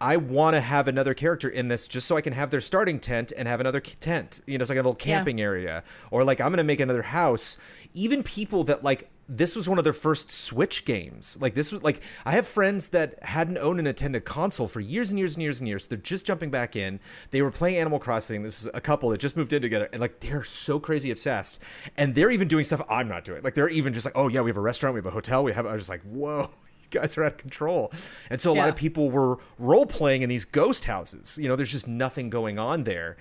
[0.00, 3.00] I want to have another character in this just so I can have their starting
[3.00, 5.16] tent and have another tent, you know, so I can have a little Yeah.
[5.16, 5.82] camping area.
[6.12, 7.58] Or like I'm going to make another house.
[7.94, 11.36] Even people that like this was one of their first Switch games.
[11.40, 15.10] Like this was like I have friends that hadn't owned a Nintendo console for years
[15.10, 15.86] and years and years and years.
[15.86, 16.98] They're just jumping back in.
[17.30, 18.42] They were playing Animal Crossing.
[18.42, 21.62] This is a couple that just moved in together, and like they're so crazy obsessed.
[21.96, 23.42] And they're even doing stuff I'm not doing.
[23.42, 25.44] Like they're even just like, oh yeah, we have a restaurant, we have a hotel,
[25.44, 25.66] we have.
[25.66, 26.50] I was just like, whoa.
[26.90, 27.92] You guys are out of control,
[28.30, 31.36] and so a lot of people were role playing in these ghost houses.
[31.38, 33.18] You know, there's just nothing going on there.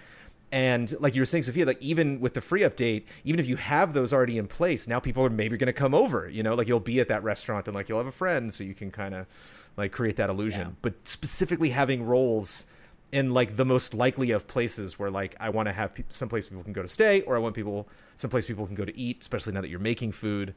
[0.52, 3.58] And like you were saying, Sophia, like even with the free update, even if you
[3.58, 6.30] have those already in place, now people are maybe going to come over.
[6.30, 8.64] You know, like you'll be at that restaurant and like you'll have a friend, so
[8.64, 9.28] you can kind of
[9.76, 10.68] like create that illusion.
[10.68, 10.74] Yeah.
[10.82, 12.66] But specifically having roles
[13.12, 16.48] in like the most likely of places where like I want to have pe- someplace
[16.48, 19.18] people can go to stay, or I want people someplace people can go to eat,
[19.22, 20.54] especially now that you're making food.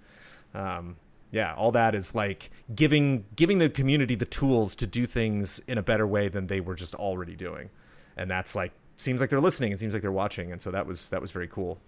[0.54, 0.96] Um,
[1.32, 5.78] yeah, all that is like giving giving the community the tools to do things in
[5.78, 7.70] a better way than they were just already doing,
[8.16, 9.72] and that's like seems like they're listening.
[9.72, 11.78] It seems like they're watching, and so that was that was very cool.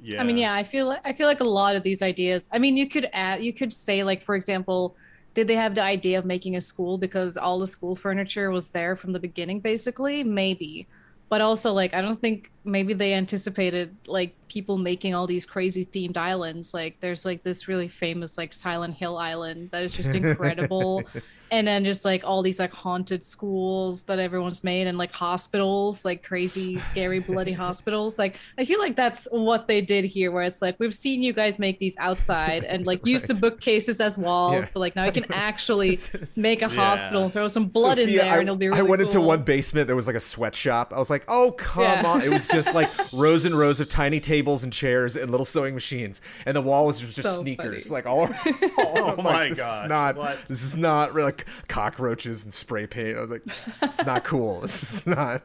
[0.00, 2.48] yeah I mean, yeah, I feel like I feel like a lot of these ideas.
[2.52, 4.96] I mean, you could add, you could say, like, for example,
[5.34, 8.70] did they have the idea of making a school because all the school furniture was
[8.70, 10.24] there from the beginning, basically?
[10.24, 10.88] Maybe,
[11.28, 15.84] but also like, I don't think maybe they anticipated like people making all these crazy
[15.84, 16.72] themed islands.
[16.72, 21.02] Like, there's like this really famous like Silent Hill Island that is just incredible.
[21.50, 26.04] And then just like all these like haunted schools that everyone's made, and like hospitals,
[26.04, 28.18] like crazy, scary, bloody hospitals.
[28.18, 31.32] Like I feel like that's what they did here, where it's like we've seen you
[31.32, 34.66] guys make these outside and like use the bookcases as walls, Yeah.
[34.74, 35.96] but like now you can actually
[36.36, 36.74] make a Yeah.
[36.74, 39.20] hospital and throw some blood in there, I, and it'll be really I went into
[39.20, 39.86] one basement.
[39.86, 40.92] There was like a sweatshop.
[40.92, 42.02] I was like, "Oh come Yeah.
[42.06, 45.46] on!" It was just like rows and rows of tiny tables and chairs and little
[45.46, 47.94] sewing machines, and the wall was just, just So sneakers, funny.
[47.94, 48.18] like all.
[48.28, 48.44] around.
[48.78, 50.38] Oh I'm my like, this gosh, Is not, what?
[50.46, 51.37] This is not really like
[51.68, 53.16] cockroaches and spray paint.
[53.18, 53.42] I was like,
[53.82, 54.60] "It's not cool.
[54.60, 55.42] This is not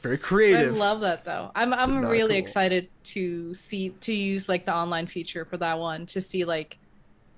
[0.00, 0.74] very creative.
[0.74, 1.50] I love that though.
[1.54, 2.38] I'm I'm really cool.
[2.38, 6.76] excited to see to use like the online feature for that one to see like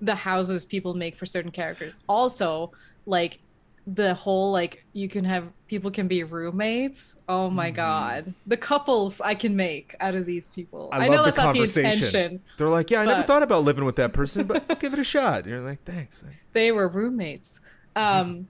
[0.01, 2.03] the houses people make for certain characters.
[2.07, 2.71] Also,
[3.05, 3.39] like
[3.85, 7.17] the whole like you can have people can be roommates.
[7.27, 7.75] Oh my Mm-hmm.
[7.75, 10.87] god, the couples I can make out of these people.
[10.93, 11.91] I, know love the that's not the conversation.
[12.05, 12.41] intention.
[12.57, 15.03] They're like, "Yeah, I never thought about living with that person, but give it a
[15.03, 17.59] shot." You're like, "Thanks." They were roommates.
[17.95, 18.47] Um,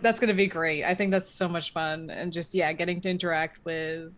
[0.00, 0.84] that's gonna be great.
[0.84, 4.12] I think that's so much fun, and just yeah, getting to interact with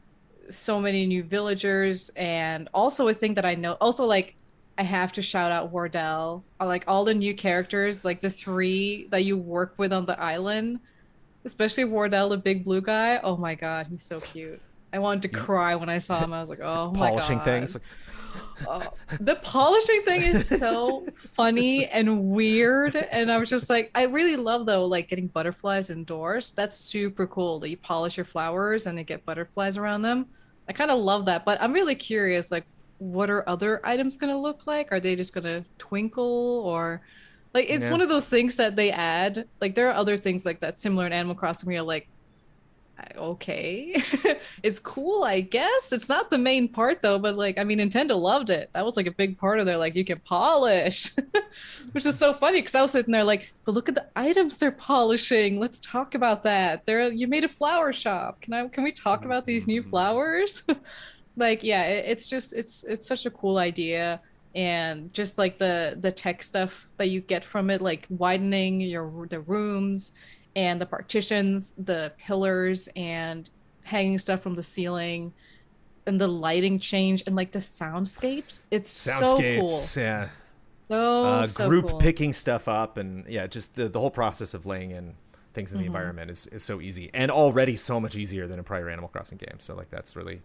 [0.50, 3.76] so many new villagers, and also a thing that I know.
[3.80, 4.36] Also, like
[4.78, 6.44] I have to shout out Wardell.
[6.60, 10.80] Like all the new characters, like the three that you work with on the island,
[11.44, 13.20] especially Wardell, the big blue guy.
[13.22, 14.60] Oh my god, he's so cute.
[14.92, 16.32] I wanted to cry when I saw him.
[16.32, 17.44] I was like, oh my polishing god.
[17.44, 17.78] things.
[18.68, 18.82] Oh,
[19.20, 24.36] the polishing thing is so funny and weird and i was just like i really
[24.36, 26.52] love though like getting butterflies indoors.
[26.52, 30.26] That's super cool that you polish your flowers and they get butterflies around them.
[30.68, 32.64] I kind of love that but i'm really curious like
[32.98, 34.92] what are other items going to look like?
[34.92, 37.02] Are they just going to twinkle or
[37.52, 37.90] like it's Yeah.
[37.90, 39.48] one of those things that they add.
[39.60, 42.06] Like there are other things like that similar in animal crossing where you're like
[43.16, 44.02] okay.
[44.62, 45.92] It's cool i guess.
[45.92, 48.70] It's not the main part though but like i mean nintendo loved it.
[48.72, 51.12] That was like a big part of their like you can polish
[51.92, 54.58] which is so funny because i was sitting there like but look at the items
[54.58, 55.60] they're polishing.
[55.60, 56.84] Let's talk about that.
[56.84, 58.40] They're you made a flower shop.
[58.40, 59.90] Can i can we talk about these new mm-hmm.
[59.90, 60.64] flowers?
[61.34, 64.20] Like yeah it, it's just it's it's such a cool idea.
[64.54, 69.26] And just like the the tech stuff that you get from it like widening your
[69.28, 70.12] the rooms
[70.56, 73.50] and the partitions the pillars and
[73.84, 75.32] hanging stuff from the ceiling
[76.06, 80.28] and the lighting change and like the soundscapes it's so cool Soundscapes, yeah.
[80.88, 81.98] so, uh, so group cool.
[81.98, 85.14] picking stuff up and yeah just the, the whole process of laying in
[85.54, 85.82] things in Mm-hmm.
[85.82, 89.08] the environment is, is so easy and already so much easier than a prior animal
[89.08, 90.42] crossing game so like that's really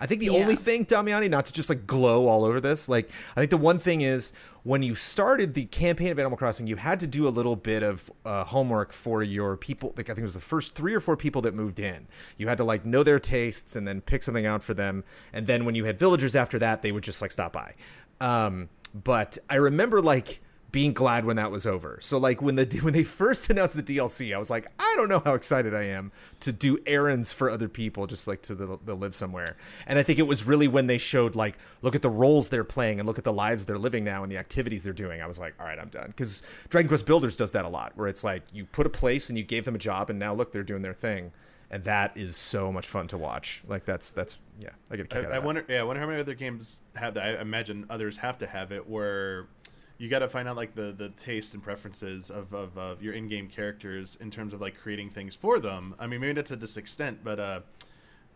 [0.00, 0.40] i think the Yeah.
[0.40, 3.56] only thing damiani not to just like glow all over this like i think the
[3.56, 4.32] one thing is
[4.62, 7.82] when you started the campaign of animal crossing you had to do a little bit
[7.82, 11.00] of uh, homework for your people like i think it was the first three or
[11.00, 14.22] four people that moved in you had to like know their tastes and then pick
[14.22, 17.22] something out for them and then when you had villagers after that they would just
[17.22, 17.74] like stop by
[18.20, 21.98] um, but I remember like being glad when that was over.
[22.00, 25.08] So like when the when they first announced the DLC, I was like, I don't
[25.08, 28.78] know how excited I am to do errands for other people, just like to the,
[28.84, 29.56] the live somewhere.
[29.86, 32.64] And I think it was really when they showed like, look at the roles they're
[32.64, 35.22] playing and look at the lives they're living now and the activities they're doing.
[35.22, 36.08] I was like, all right, I'm done.
[36.08, 39.28] Because Dragon Quest Builders does that a lot, where it's like you put a place
[39.28, 41.32] and you gave them a job, and now look, they're doing their thing.
[41.72, 43.62] And that is so much fun to watch.
[43.68, 45.44] Like that's that's yeah, I get a kick out of I, I that.
[45.44, 45.64] wonder.
[45.68, 47.38] Yeah, I wonder how many other games have that.
[47.38, 49.46] I imagine others have to have it where
[50.00, 53.12] you got to find out like the the taste and preferences of, of uh, your
[53.12, 55.94] in-game characters in terms of like creating things for them.
[55.98, 57.60] I mean, maybe not to this extent, but uh,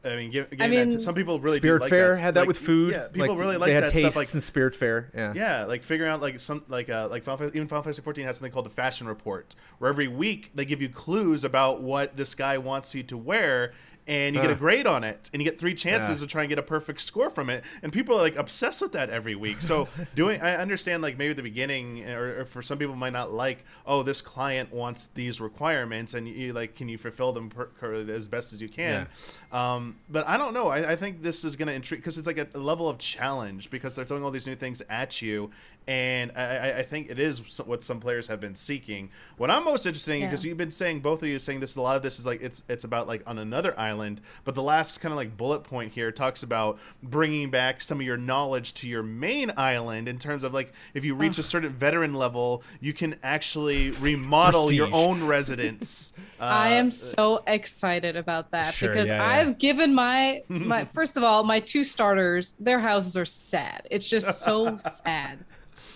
[0.04, 2.20] I mean, give, giving that mean, to, some people really do Spirit like Fair that.
[2.20, 2.92] had that Like, with food.
[2.92, 4.20] Yeah, people really like they had that tastes stuff.
[4.20, 5.06] Like in Spiritfarer.
[5.14, 5.32] Yeah.
[5.34, 8.26] yeah, like figuring out like some like uh like Final Fantasy, even Final Fantasy 14
[8.26, 12.18] has something called the fashion report, where every week they give you clues about what
[12.18, 13.72] this guy wants you to wear,
[14.06, 16.26] and you get a grade on it, and you get three chances Yeah.
[16.26, 18.92] to try and get a perfect score from it, and people are like obsessed with
[18.92, 19.62] that every week.
[19.62, 23.12] So doing, I understand like maybe at the beginning, or, or for some people might
[23.14, 27.48] not like, oh, this client wants these requirements, and you like, can you fulfill them
[27.50, 29.08] per, as best as you can?
[29.52, 30.68] Um, but I don't know.
[30.68, 32.98] I, I think this is going to intrigue because it's like a, a level of
[32.98, 35.50] challenge because they're throwing all these new things at you,
[35.86, 39.10] and I, I, I think it is what some players have been seeking.
[39.36, 40.26] What I'm most interested in Yeah.
[40.28, 41.76] because you've been saying both of you saying this.
[41.76, 44.62] A lot of this is like it's it's about like on another island, but the
[44.62, 48.72] last kind of like bullet point here talks about bringing back some of your knowledge
[48.74, 52.62] to your main island in terms of like if you reach a certain veteran level,
[52.80, 56.12] you can actually remodel your own residence.
[56.40, 59.40] I Uh, am so excited about that Sure, because yeah, yeah.
[59.40, 63.86] I've given my my first of all my two starters their houses are sad.
[63.90, 65.44] It's just so sad.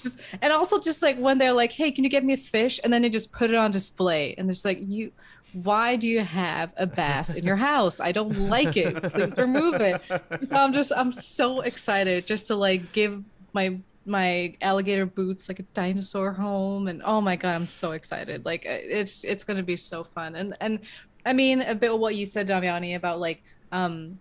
[0.03, 2.81] Just, and also just like when they're like, "Hey, can you get me a fish?"
[2.83, 5.13] and then they just put it on display and it's like, "You
[5.53, 8.01] why do you have a bass in your house?
[8.01, 9.03] I don't like it.
[9.13, 10.01] Please remove it."
[10.47, 15.61] So I'm just I'm so excited just to like give my my alligator boots like
[15.61, 19.57] a dinosaur home and oh my god i'm so excited like uh, it's it's going
[19.59, 20.81] to be so fun and and
[21.27, 24.19] i mean a bit of what you said damiani about like um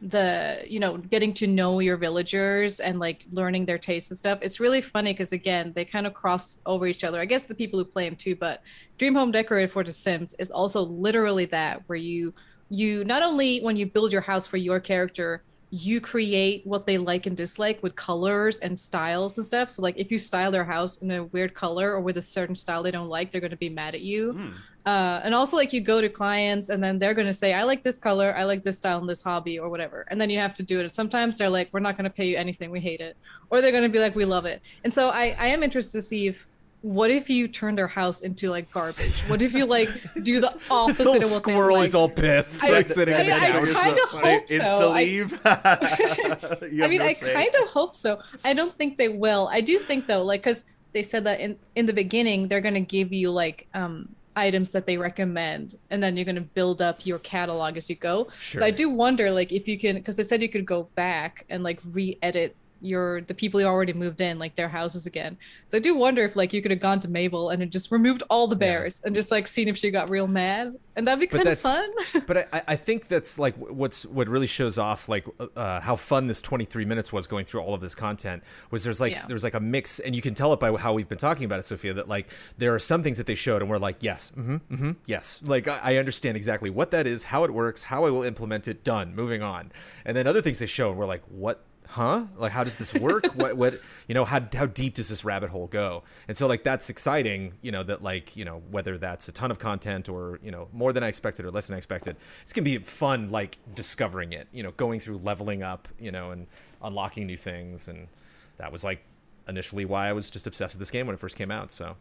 [0.00, 4.38] the you know getting to know your villagers and like learning their tastes and stuff
[4.42, 7.20] it's really funny because again they kind of cross over each other.
[7.20, 8.62] I guess the people who play them too but
[8.96, 12.34] dream home decorator for the sims is also literally that where you
[12.68, 16.96] you not only when you build your house for your character you create what they
[16.96, 19.68] like and dislike with colors and styles and stuff.
[19.68, 22.54] So like if you style their house in a weird color or with a certain
[22.54, 24.32] style they don't like they're going to be mad at you.
[24.32, 24.50] Hmm.
[24.86, 27.62] uh, and also like you go to clients and then they're going to say i
[27.64, 30.06] like this color i like this style and this hobby or whatever.
[30.08, 30.82] And then you have to do it.
[30.82, 33.16] And sometimes they're like we're not going to pay you anything we hate it.
[33.50, 34.62] Or they're going to be like we love it.
[34.84, 36.48] And so i i am interested to see if
[36.82, 39.88] what if you turn their house into like garbage what if you like
[40.22, 41.86] do the This opposite little of what they squirrel like?
[41.88, 43.84] is all pissed, I- like sitting I- in the I couch.
[43.84, 44.78] kinda hope It's so.
[44.78, 45.40] the I- leave.
[45.44, 48.20] I mean, I kind of hope so.
[48.44, 49.48] I don't think they will.
[49.52, 52.80] I do think though, like, because they said that in in the beginning they're gonna
[52.80, 57.04] give you like um items that they recommend and then you're going to build up
[57.04, 58.60] your catalog as you go Sure.
[58.60, 61.44] so i do wonder like if you can because they said you could go back
[61.50, 65.36] and like re-edit your the people you already moved in like their houses again.
[65.68, 68.22] So i do wonder if like you could have gone to mabel and just removed
[68.30, 68.58] all the Yeah.
[68.78, 70.76] bears and just like seen if she got real mad.
[70.96, 71.90] And that'd be But kind of fun.
[72.26, 76.26] but I, I think that's like what's what really shows off like uh, how fun
[76.26, 79.22] this 23 minutes was going through all of this content was there's like Yeah.
[79.28, 81.58] there's like a mix and you can tell it by how we've been talking about
[81.60, 84.32] it Sophia that like there are some things that they showed and we're like yes
[84.36, 85.40] mm-hmm, mm-hmm, yes.
[85.44, 88.66] Like I, I understand exactly what that is how it works how I will implement
[88.68, 89.70] it done moving on.
[90.04, 92.26] And then other things they show and we're like what huh?
[92.36, 93.24] Like how does this work?
[93.38, 93.74] What what
[94.08, 96.02] you know how, how deep does this rabbit hole go?
[96.26, 99.50] And so like that's exciting you know that like you know whether that's a ton
[99.50, 102.52] of content or you know more than i expected or less than i expected it's
[102.52, 106.46] gonna be fun like discovering it you know going through leveling up you know and
[106.82, 107.88] unlocking new things.
[107.88, 108.08] And
[108.56, 109.04] that was like
[109.48, 111.96] initially why i was just obsessed with this game when it first came out so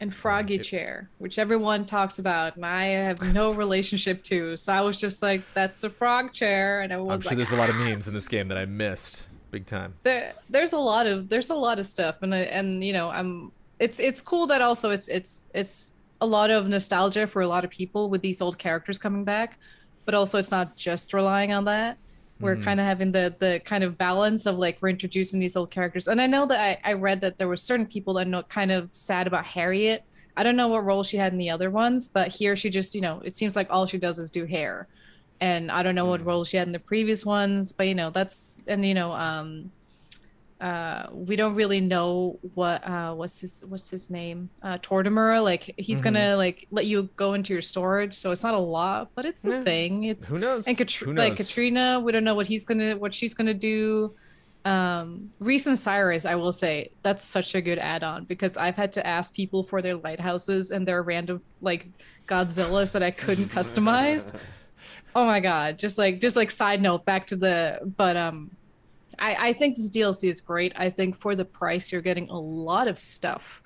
[0.00, 4.56] and froggy uh, chair which everyone talks about and i have no relationship to.
[4.56, 7.52] So i was just like that's the frog chair and everyone's i'm sure like, there's
[7.52, 7.84] a lot of ah.
[7.84, 9.94] memes in this game that i missed big time.
[10.02, 13.10] There there's a lot of there's a lot of stuff and I, and you know
[13.10, 17.46] i'm it's it's cool that also it's it's it's a lot of nostalgia for a
[17.46, 19.58] lot of people with these old characters coming back
[20.04, 21.98] but also it's not just relying on that
[22.42, 25.70] we're kind of having the the kind of balance of like we're introducing these old
[25.70, 26.08] characters.
[26.08, 28.72] And i know that i, I read that there were certain people that know kind
[28.72, 30.04] of sad about harriet.
[30.36, 32.94] I don't know what role she had in the other ones but here she just
[32.94, 34.88] you know it seems like all she does is do hair.
[35.40, 38.10] And I don't know what role she had in the previous ones, but you know
[38.10, 39.72] that's and you know um,
[40.62, 45.74] uh, we don't really know what uh, what's his what's his name uh, Tortimer like
[45.76, 46.14] he's Mm-hmm.
[46.14, 49.44] gonna like let you go into your storage, so it's not a lot, but it's
[49.44, 50.04] a thing.
[50.04, 53.12] It's who knows and Katr- who like Katrina, we don't know what he's gonna what
[53.12, 54.14] she's gonna do.
[54.64, 58.92] Um, Reese and Cyrus, I will say that's such a good add-on because I've had
[58.92, 61.88] to ask people for their lighthouses and their random like
[62.28, 64.32] Godzillas that I couldn't customize.
[65.16, 65.80] Oh my god!
[65.80, 68.52] Just like just like side note, back to the but um,
[69.18, 70.72] I I think this DLC is great.
[70.76, 73.62] I think for the price, you're getting a lot of stuff.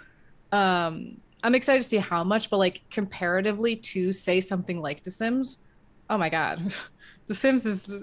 [0.52, 5.10] Um, I'm excited to see how much, but like comparatively to say something like The
[5.10, 5.64] Sims,
[6.10, 6.74] oh my god,
[7.26, 7.94] The Sims is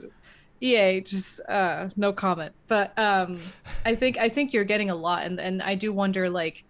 [0.61, 2.53] EA just uh no comment.
[2.67, 3.37] But um,
[3.85, 6.63] I think I think you're getting a lot, and and I do wonder like.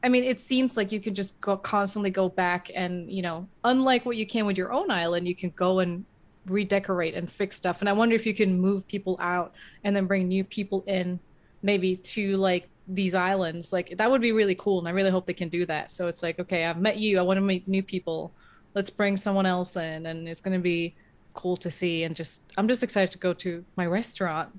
[0.00, 3.48] I mean, it seems like you can just go constantly go back and, you know,
[3.64, 6.04] unlike what you can with your own island, you can go and
[6.50, 7.80] redecorate and fix stuff.
[7.80, 11.18] And I wonder if you can move people out and then bring new people in,
[11.62, 13.72] maybe to like these islands.
[13.72, 14.78] Like that would be really cool.
[14.78, 15.92] And I really hope they can do that.
[15.92, 17.18] So it's like, okay, I've met you.
[17.18, 18.32] I want to meet new people.
[18.74, 20.06] Let's bring someone else in.
[20.06, 20.94] And it's going to be
[21.34, 22.04] cool to see.
[22.04, 24.50] And just, I'm just excited to go to my restaurant.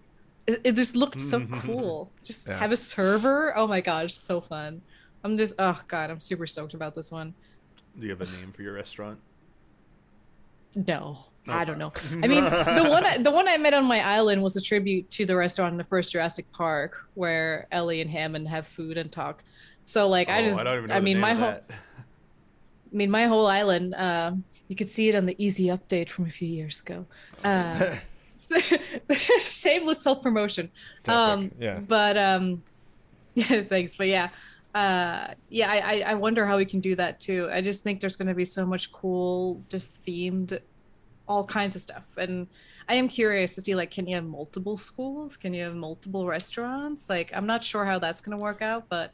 [0.47, 2.11] It, it just looked so cool.
[2.23, 2.57] Just Yeah.
[2.57, 3.55] have a server.
[3.57, 4.81] Oh my gosh, so fun.
[5.23, 7.33] I'm just oh god, I'm super stoked about this one.
[7.99, 9.19] Do you have a name for your restaurant?
[10.87, 11.91] No, I don't know.
[12.23, 12.43] I mean,
[12.79, 15.35] the one I, the one I met on my island was a tribute to the
[15.35, 19.43] restaurant in the first Jurassic Park, where Ellie and Hammond have food and talk.
[19.85, 20.95] So like, I Oh, just, I don't even know.
[20.95, 21.49] I mean, my whole
[22.91, 23.93] I mean, my whole island.
[23.95, 27.05] Um, you could see it on the Easy Update from a few years ago.
[27.43, 27.95] Uh,
[29.43, 30.69] shameless self promotion.
[31.07, 31.79] Um, yeah.
[31.79, 32.63] But um,
[33.33, 33.95] yeah, thanks.
[33.95, 34.29] But yeah,
[34.75, 37.49] uh, yeah, I, I I wonder how we can do that too.
[37.51, 40.59] I just think there's going to be so much cool, just themed,
[41.29, 42.47] all kinds of stuff, and
[42.89, 45.37] I am curious to see like, can you have multiple schools?
[45.37, 47.07] Can you have multiple restaurants?
[47.07, 49.13] Like, I'm not sure how that's going to work out, but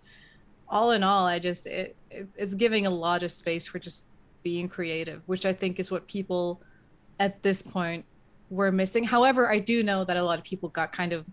[0.69, 4.05] all in all, I just it, it it's giving a lot of space for just
[4.43, 6.61] being creative, which I think is what people
[7.19, 8.05] at this point
[8.49, 9.03] were missing.
[9.03, 11.25] However, I do know that a lot of people got kind of,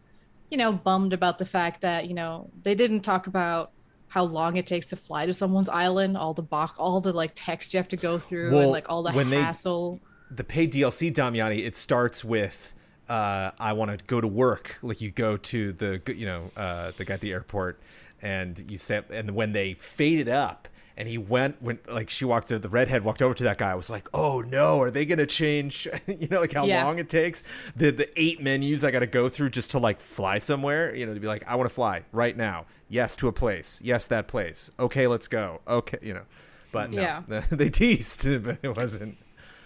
[0.51, 3.71] you know, bummed about the fact that you know they didn't talk about
[4.09, 7.31] how long it takes to fly to someone's island, all the box, all the like
[7.37, 10.01] text you have to go through, Well, and like all the when they- hassle.
[10.35, 12.75] The paid DLC Damiani, it starts with
[13.09, 14.79] uh, I want to go to work.
[14.83, 17.81] Like you go to the you know uh, the guy at the airport,
[18.21, 22.49] and you say, and when they faded up, and he went when like she walked
[22.49, 23.71] to the redhead walked over to that guy.
[23.73, 25.88] I was like, oh no, are they gonna change?
[26.07, 26.85] you know, like how Yeah.
[26.85, 27.42] long it takes
[27.77, 30.95] the the eight menus I got to go through just to like fly somewhere.
[30.95, 32.66] You know, to be like, I want to fly right now.
[32.88, 33.81] Yes, to a place.
[33.83, 34.71] Yes, that place.
[34.79, 35.61] Okay, let's go.
[35.66, 36.25] Okay, you know.
[36.73, 37.23] But no, Yeah.
[37.51, 39.18] they teased, but it wasn't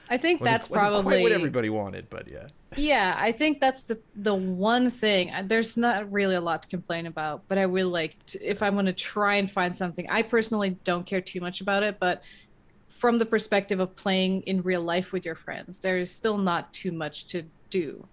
[0.09, 2.47] I think wasn't, that's wasn't probably quite what everybody wanted, but yeah.
[2.77, 6.69] yeah i think that's the the one thing uh, there's not really a lot to
[6.69, 10.09] complain about but i will like to, if i'm going to try and find something
[10.11, 12.23] i personally don't care too much about it but
[12.89, 16.73] from the perspective of playing in real life with your friends there is still not
[16.73, 18.07] too much to do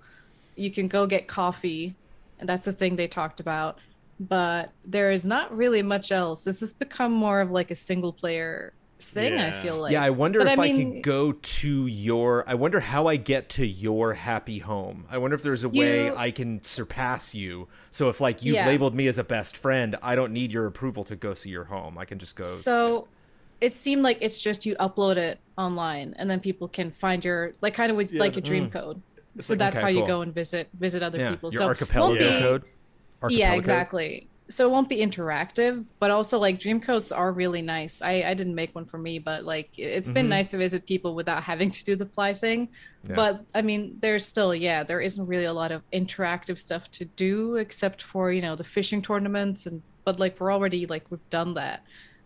[0.56, 1.96] you can go get coffee
[2.39, 3.80] and that's the thing they talked about
[4.20, 8.14] but there is not really much else this has become more of like a single
[8.14, 8.74] player
[9.04, 9.34] thing.
[9.39, 9.91] I feel like.
[9.91, 12.43] yeah, I wonder But if I, mean, can go to your.
[12.47, 15.06] I wonder how I get to your happy home.
[15.10, 17.68] I wonder if there's a way I can surpass you.
[17.91, 18.68] So if like you've Yeah.
[18.68, 21.66] labeled me as a best friend, I don't need your approval to go see your
[21.66, 21.97] home.
[21.97, 22.43] I can just go.
[22.43, 23.08] So
[23.62, 27.54] it seemed like it's just you upload it online and then people can find your
[27.62, 28.72] like kind of with Yeah, like a the- dream mm.
[28.72, 29.01] code.
[29.39, 31.51] So like- that's Okay, how you go and visit visit other yeah, people.
[31.51, 32.64] your so archipelago won't be- code.
[32.66, 33.24] Yeah,
[33.54, 33.58] Archipelago?
[33.58, 34.28] exactly.
[34.50, 38.02] So it won't be interactive, but also like dream codes are really nice.
[38.02, 41.16] I I didn't make one for me, but like it's been nice to visit people
[41.16, 42.68] without having to do the fly thing.
[42.68, 43.10] Mm-hmm.
[43.10, 43.16] Yeah.
[43.16, 47.06] But I mean, there's still yeah, there isn't really a lot of interactive stuff to
[47.06, 51.30] do except for you know the fishing tournaments and but like we're already like we've
[51.30, 51.84] done that.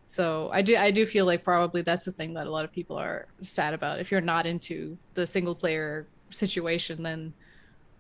[0.08, 2.72] So I do I do feel like probably that's the thing that a lot of
[2.72, 4.00] people are sad about.
[4.00, 7.34] If you're not into the single player situation, then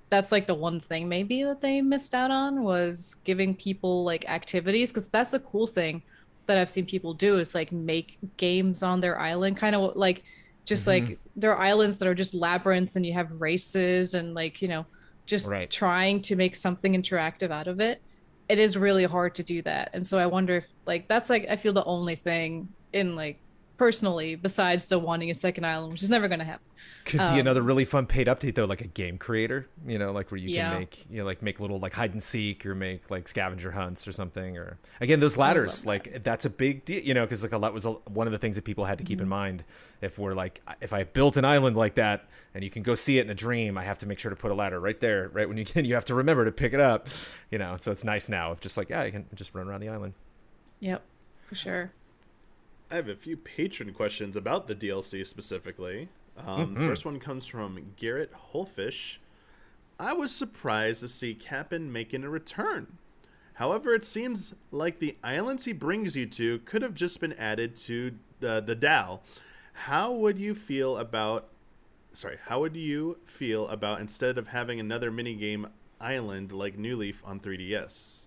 [0.09, 4.27] that's like the one thing maybe that they missed out on was giving people like
[4.29, 6.01] activities because that's a cool thing
[6.45, 10.23] that I've seen people do is like make games on their island, kind of like
[10.65, 11.07] just mm-hmm.
[11.09, 14.67] like there are islands that are just labyrinths and you have races and like you
[14.67, 14.85] know
[15.25, 15.69] just Right.
[15.69, 18.01] trying to make something interactive out of it.
[18.47, 21.47] It is really hard to do that, and so I wonder if like that's like
[21.49, 23.39] I feel the only thing in like
[23.77, 26.63] personally besides the wanting a second island, which is never going to happen.
[27.05, 29.69] Could Um, be another really fun paid update though, like a game creator.
[29.85, 30.71] You know, like where you Yeah.
[30.71, 33.71] can make you know like make little like hide and seek or make like scavenger
[33.71, 34.57] hunts or something.
[34.57, 35.87] Or again, those ladders, that.
[35.87, 37.01] like that's a big deal.
[37.01, 38.97] You know, because like a lot was a, one of the things that people had
[38.97, 39.07] to Mm-hmm.
[39.07, 39.63] keep in mind.
[40.01, 43.19] If we're like, if I built an island like that and you can go see
[43.19, 45.29] it in a dream, I have to make sure to put a ladder right there,
[45.29, 45.85] right when you can.
[45.85, 47.07] You have to remember to pick it up.
[47.51, 49.79] You know, so it's nice now of just like yeah, I can just run around
[49.79, 50.13] the island.
[50.81, 51.03] Yep,
[51.43, 51.91] for sure.
[52.89, 56.09] I have a few patron questions about the DLC specifically.
[56.37, 59.17] Um, the First one comes from Garrett Holfish.
[59.99, 62.97] I was surprised to see Kapp'n making a return.
[63.55, 67.75] However, it seems like the islands he brings you to could have just been added
[67.77, 69.19] to the, the DAO.
[69.73, 71.49] How would you feel about
[72.13, 75.69] sorry, how would you feel about instead of having another minigame
[76.01, 78.26] island like New Leaf on 3DS?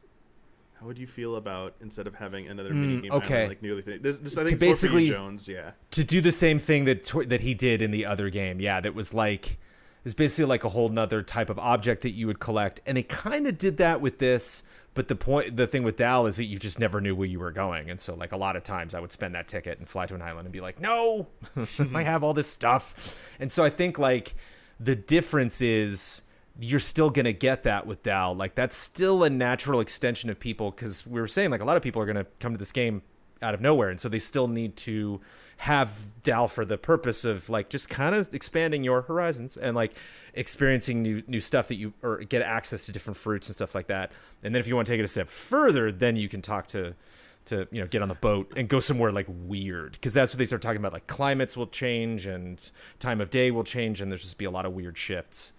[0.81, 3.35] How would you feel about instead of having another mm, minigame okay.
[3.35, 3.85] island like New Leaf?
[4.03, 5.47] This, this I To think is more for you, basically- Jones.
[5.47, 5.73] Yeah.
[5.91, 8.61] to do the same thing that that he did in the other game.
[8.61, 9.59] Yeah, that was like
[10.05, 13.11] it's basically like a whole nother type of object that you would collect, and it
[13.11, 14.63] kind of did that with this.
[14.95, 17.39] But the point, the thing with Dal is that you just never knew where you
[17.39, 19.87] were going, and so like a lot of times I would spend that ticket and
[19.89, 21.29] fly to an island and be like, no,
[21.95, 24.35] I have all this stuff, and so I think like
[24.81, 26.23] the difference is
[26.61, 28.35] you're still gonna get that with Dal.
[28.35, 31.77] Like that's still a natural extension of people because we were saying like a lot
[31.77, 33.03] of people are gonna come to this game
[33.43, 35.21] out of nowhere, and so they still need to
[35.57, 39.95] have Dal for the purpose of like just kind of expanding your horizons and like
[40.35, 43.87] experiencing new new stuff that you or get access to different fruits and stuff like
[43.87, 44.13] that.
[44.43, 46.67] And then if you want to take it a step further, then you can talk
[46.69, 46.95] to
[47.47, 50.39] to you know get on the boat and go somewhere like weird because that's what
[50.39, 50.93] they start talking about.
[50.93, 54.51] Like climates will change and time of day will change, and there's just be a
[54.51, 55.55] lot of weird shifts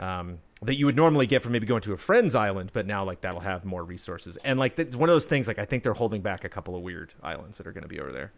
[0.00, 3.04] um, that you would normally get from maybe going to a friend's island, but now
[3.04, 4.36] like that'll have more resources.
[4.38, 5.46] And like it's one of those things.
[5.48, 7.88] Like I think they're holding back a couple of weird islands that are going to
[7.88, 8.32] be over there.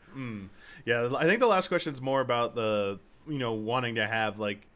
[0.84, 2.98] Yeah, I think the last question is more about the
[3.28, 4.66] you know wanting to have like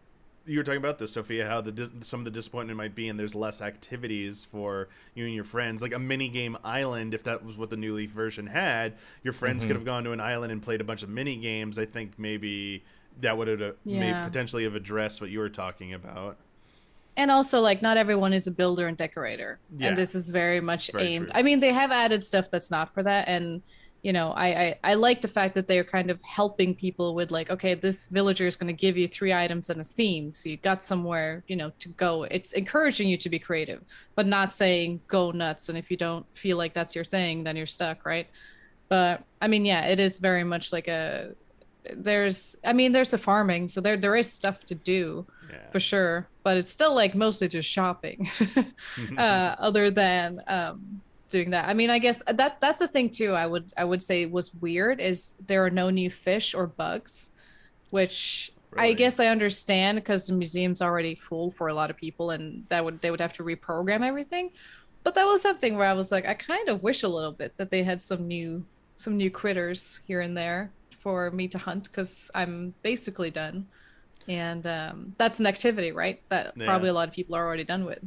[0.47, 3.19] you were talking about this, Sophia, how the some of the disappointment might be, and
[3.19, 7.15] there's less activities for you and your friends, like a mini game island.
[7.15, 9.69] If that was what the New Leaf version had, your friends Mm-hmm.
[9.69, 11.79] could have gone to an island and played a bunch of mini games.
[11.79, 12.85] I think maybe
[13.23, 14.25] that would have uh, may Yeah.
[14.27, 16.37] potentially have addressed what you were talking about.
[17.17, 19.89] And also like not everyone is a builder and decorator Yeah.
[19.89, 21.33] and this is very much Very aimed true.
[21.41, 23.63] i mean they have added stuff that's not for that and
[24.03, 27.31] you know I, I i like the fact that they're kind of helping people with
[27.31, 30.49] like okay this villager is going to give you three items and a theme so
[30.51, 33.83] you got somewhere you know to go it's encouraging you to be creative
[34.15, 37.57] but not saying go nuts and if you don't feel like that's your thing then
[37.57, 38.29] you're stuck right
[38.89, 41.31] but i mean yeah it is very much like a
[41.93, 45.71] there's i mean there's the farming so there there is stuff to do Yeah.
[45.71, 48.29] for sure but it's still like mostly just shopping
[49.19, 51.69] uh other than um doing that.
[51.69, 54.55] I mean i guess that that's the thing too i would i would say was
[54.55, 57.33] weird is there are no new fish or bugs
[57.91, 62.31] which i guess i understand because the museum's already full for a lot of people
[62.31, 64.51] and that would they would have to reprogram everything
[65.03, 67.53] but that was something where i was like i kind of wish a little bit
[67.57, 68.65] that they had some new
[68.97, 70.71] some new critters here and there
[71.05, 73.67] for me to hunt because i'm basically done
[74.27, 76.65] and um, that's an activity right that Yeah.
[76.65, 78.01] probably a lot of people are already done with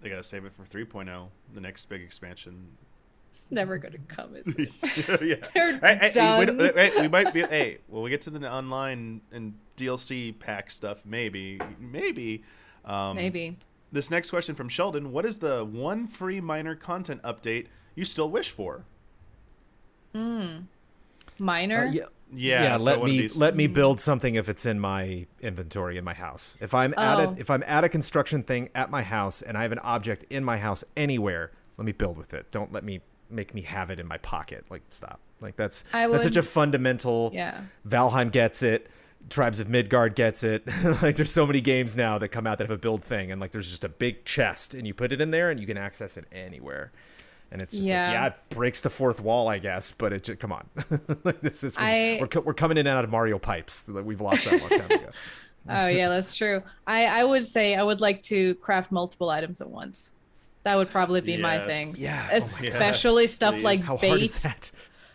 [0.00, 2.76] They gotta save it for 3.0, the next big expansion.
[3.30, 5.48] it's never going to come is it yeah.
[5.54, 6.58] They're Hey, hey, hey, wait, done.
[6.58, 7.42] wait, wait, we might be.
[7.56, 12.42] Hey, when we get to the online and DLC pack stuff, maybe, maybe.
[12.84, 13.56] Um, maybe
[13.92, 18.28] This next question from Sheldon: What is the one free minor content update you still
[18.30, 18.84] wish for?
[21.38, 24.66] minor Uh, yeah, Yeah, yeah, so let me be- let me build something if it's
[24.66, 26.56] in my inventory in my house.
[26.60, 27.30] If I'm at Oh.
[27.30, 30.24] a if I'm at a construction thing at my house and I have an object
[30.30, 32.50] in my house anywhere, let me build with it.
[32.50, 33.00] Don't let me
[33.30, 34.66] make me have it in my pocket.
[34.70, 35.20] Like stop.
[35.40, 37.30] Like that's I that's such a fundamental.
[37.32, 37.60] Yeah.
[37.86, 38.90] Valheim gets it.
[39.30, 40.66] Tribes of Midgard gets it.
[41.02, 43.40] like there's so many games now that come out that have a build thing, and
[43.40, 45.76] like there's just a big chest, and you put it in there, and you can
[45.76, 46.92] access it anywhere.
[47.50, 48.06] And it's just Yeah.
[48.06, 50.68] like, yeah, it breaks the fourth wall, I guess, but it just come on.
[51.24, 53.88] like this is I- we're, we're coming in and out of Mario pipes.
[53.88, 55.10] Like, We've lost that long time ago.
[55.70, 56.62] Oh yeah, that's true.
[56.86, 60.12] I I would say I would like to craft multiple items at once.
[60.62, 61.92] That would probably be my thing.
[61.98, 62.26] Yeah.
[62.32, 63.64] Oh Especially Yes, stuff please.
[63.64, 64.70] like How bait, hard is that?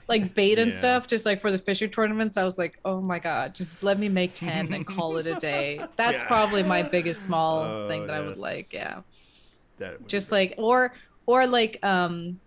[0.07, 0.77] like bait and Yeah.
[0.77, 1.07] stuff.
[1.07, 4.09] Just like for the fisher tournaments, I was like, oh my god, just let me
[4.09, 5.83] make ten and call it a day.
[5.95, 6.27] That's Yeah.
[6.27, 8.71] probably my biggest small Oh, thing that I would like.
[8.71, 9.01] Yeah.
[9.79, 10.93] That just like or
[11.25, 12.39] or like um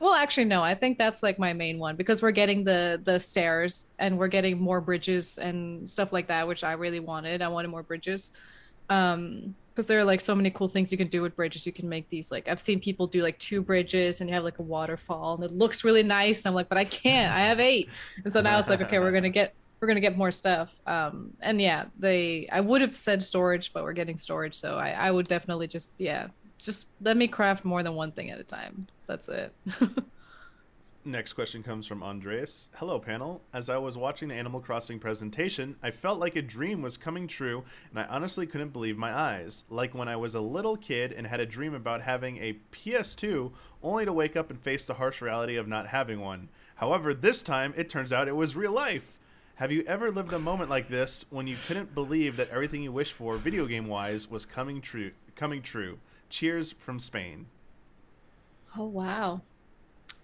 [0.00, 3.18] well actually no i think that's like my main one because we're getting the the
[3.18, 7.40] stairs and we're getting more bridges and stuff like that which i really wanted.
[7.40, 8.32] I wanted more bridges.
[8.90, 11.64] Um because there are like so many cool things you can do with bridges.
[11.64, 14.44] You can make these like i've seen people do like two bridges and you have
[14.44, 16.44] like a waterfall and it looks really nice.
[16.44, 17.32] And i'm like but i can't.
[17.32, 17.88] I have eight.
[18.24, 20.74] And so now it's like okay we're gonna get we're gonna get more stuff.
[20.86, 24.54] Um and yeah they i would have said storage but we're getting storage.
[24.54, 26.26] So i i would definitely just yeah
[26.62, 29.52] just let me craft more than one thing at a time that's it
[31.04, 32.68] Next question comes from Andreas.
[32.76, 33.42] Hello, panel.
[33.52, 37.26] As I was watching the Animal Crossing presentation, I felt like a dream was coming
[37.26, 39.64] true, and I honestly couldn't believe my eyes.
[39.68, 43.50] Like when I was a little kid and had a dream about having a PS2,
[43.82, 46.50] only to wake up and face the harsh reality of not having one.
[46.76, 49.18] However, this time it turns out it was real life.
[49.56, 52.92] Have you ever lived a moment like this when you couldn't believe that everything you
[52.92, 55.10] wished for, video game wise, was coming true?
[55.34, 55.98] Coming true.
[56.32, 57.44] Cheers from Spain.
[58.78, 59.42] oh wow.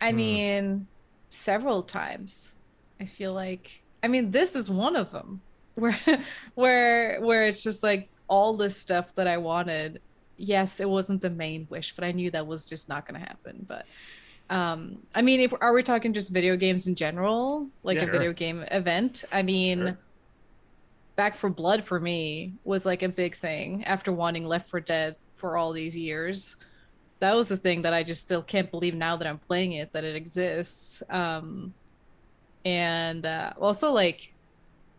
[0.00, 0.86] I mean
[1.28, 2.56] several times
[2.98, 3.82] i feel like.
[4.02, 5.42] I mean this is one of them
[5.74, 5.98] where
[6.54, 10.00] where where it's just like all this stuff that i wanted.
[10.38, 13.26] Yes it wasn't the main wish but i knew that was just not going to
[13.28, 13.84] happen but
[14.50, 17.68] um i mean if are we talking just video games in general?
[17.82, 18.04] Like Yeah.
[18.04, 19.24] a video game event?
[19.30, 19.98] I mean Sure.
[21.16, 25.16] Back 4 Blood for me was like a big thing after wanting Left 4 Dead
[25.38, 26.56] for all these years.
[27.20, 29.92] That was the thing that i just still can't believe now that i'm playing it
[29.92, 31.02] that it exists.
[31.08, 31.74] Um
[32.64, 34.32] and uh also like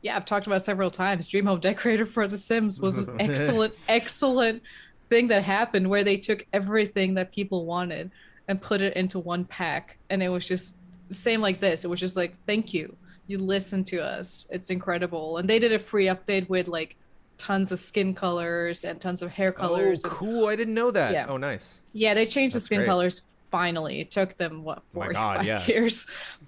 [0.01, 1.27] yeah i've talked about several times.
[1.27, 4.63] Dream home decorator for the sims was an excellent excellent
[5.09, 8.11] thing that happened where they took everything that people wanted
[8.47, 9.97] and put it into one pack.
[10.09, 10.77] And it was just
[11.11, 11.83] same like this.
[11.83, 12.95] It was just like thank you.
[13.27, 14.47] You listen to us.
[14.49, 15.37] It's incredible.
[15.37, 16.95] And they did a free update with like
[17.39, 20.45] tons of skin colors and tons of hair Oh, colors and- cool!
[20.47, 21.11] I didn't know that.
[21.13, 21.25] Yeah.
[21.27, 21.83] Oh, nice.
[21.93, 22.87] yeah, they changed the skin great.
[22.87, 24.01] colors finally.
[24.01, 25.65] It took them what Oh four God, yeah.
[25.65, 26.05] years,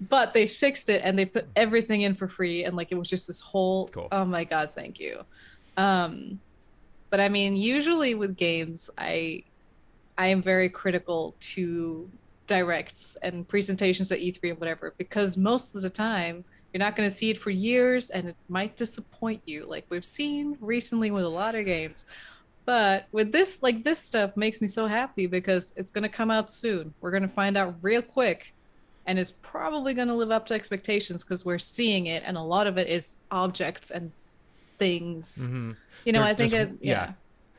[0.08, 2.62] but they fixed it and they put everything in for free.
[2.64, 3.88] And like it was just this whole.
[3.88, 4.06] Cool.
[4.12, 5.24] Oh my god, thank you.
[5.76, 6.38] Um,
[7.10, 9.42] but I mean, usually with games, I
[10.16, 12.08] I am very critical to
[12.46, 17.08] directs and presentations at E3 and whatever because most of the time you're not going
[17.08, 21.24] to see it for years and it might disappoint you like we've seen recently with
[21.24, 22.06] a lot of games.
[22.64, 26.30] But with this like this stuff makes me so happy because it's going to come
[26.30, 26.94] out soon.
[27.00, 28.54] We're going to find out real quick
[29.06, 32.42] and it's probably going to live up to expectations because we're seeing it and a
[32.42, 34.12] lot of it is objects and
[34.78, 35.46] things.
[35.48, 35.72] Mm-hmm.
[36.04, 37.12] You know There- i think there's- it yeah.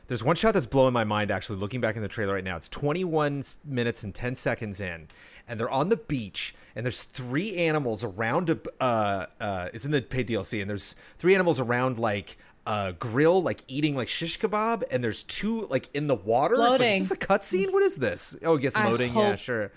[0.06, 2.56] There's one shot that's blowing my mind actually looking back in the trailer right now.
[2.56, 5.08] It's 21 minutes and 10 seconds in
[5.48, 9.90] and they're on the beach and there's three animals around a uh uh it's in
[9.90, 12.36] the paid DLC and there's three animals around like
[12.66, 16.54] a grill like eating like shish kebab and there's two like in the water.
[16.54, 16.94] It's like, Loading.
[16.94, 17.72] is this a cutscene?
[17.72, 18.38] What is this?
[18.44, 19.14] Oh, yes, I loading.
[19.14, 19.70] Yeah, sure.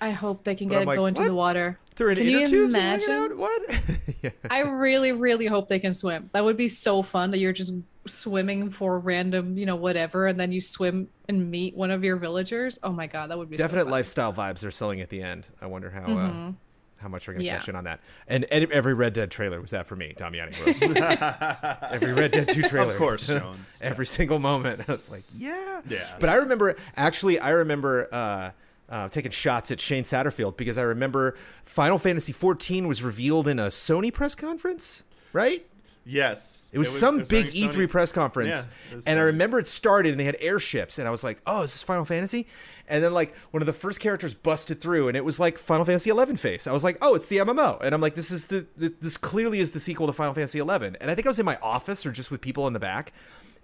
[0.00, 1.26] I hope they can But get I'm it like, go into what?
[1.28, 1.76] the water.
[1.94, 3.38] Through an Can inner you tube imagine?
[3.38, 3.84] What?
[4.22, 4.30] yeah.
[4.50, 6.28] I really, really hope they can swim.
[6.32, 7.74] That would be so fun that you're just
[8.06, 12.16] swimming for random, you know, whatever, and then you swim and meet one of your
[12.16, 12.78] villagers.
[12.82, 13.92] Oh my god, that would be Definite fun.
[13.92, 15.48] lifestyle vibes they're selling at the end.
[15.60, 16.52] I wonder how uh,
[16.96, 17.54] how much we're gonna Yeah.
[17.54, 18.00] catch in on that.
[18.28, 20.96] And, and every Red Dead trailer was that for me, Damiani Rose.
[21.92, 23.78] every Red Dead Two trailer, Of course, Jones.
[23.82, 24.88] every single moment.
[24.88, 26.06] I was like, yeah, Yeah.
[26.20, 28.08] But I remember actually, I remember.
[28.12, 28.50] Uh,
[28.88, 31.32] uh, taking shots at Shane Satterfield because I remember
[31.62, 35.64] Final Fantasy XIV was revealed in a Sony press conference, right?
[36.04, 36.70] Yes.
[36.72, 39.20] It was, some it was big during E3 Sony- press conference, Yeah, it was and
[39.20, 41.82] I remember it started, and they had airships, and I was like, "Oh, is this
[41.82, 42.48] Final Fantasy?"
[42.88, 45.84] And then like one of the first characters busted through, and it was like Final
[45.84, 46.66] Fantasy 11 face.
[46.66, 49.16] I was like, "Oh, it's the MMO," and I'm like, "This is the this, this
[49.16, 51.56] clearly is the sequel to Final Fantasy 11." And I think I was in my
[51.62, 53.12] office or just with people in the back,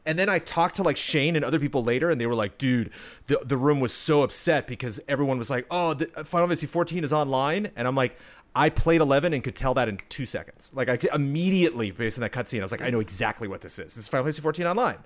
[0.06, 2.56] And then I talked to like Shane and other people later, and they were like,
[2.56, 2.90] "Dude,
[3.26, 7.04] the the room was so upset because everyone was like, oh, the Final Fantasy 14
[7.04, 8.16] is online,' and I'm like."
[8.58, 10.72] I played 11 and could tell that in two seconds.
[10.74, 13.78] Like I immediately, based on that cutscene, I was like, I know exactly what this
[13.78, 13.84] is.
[13.94, 14.98] This is Final Fantasy 14 online.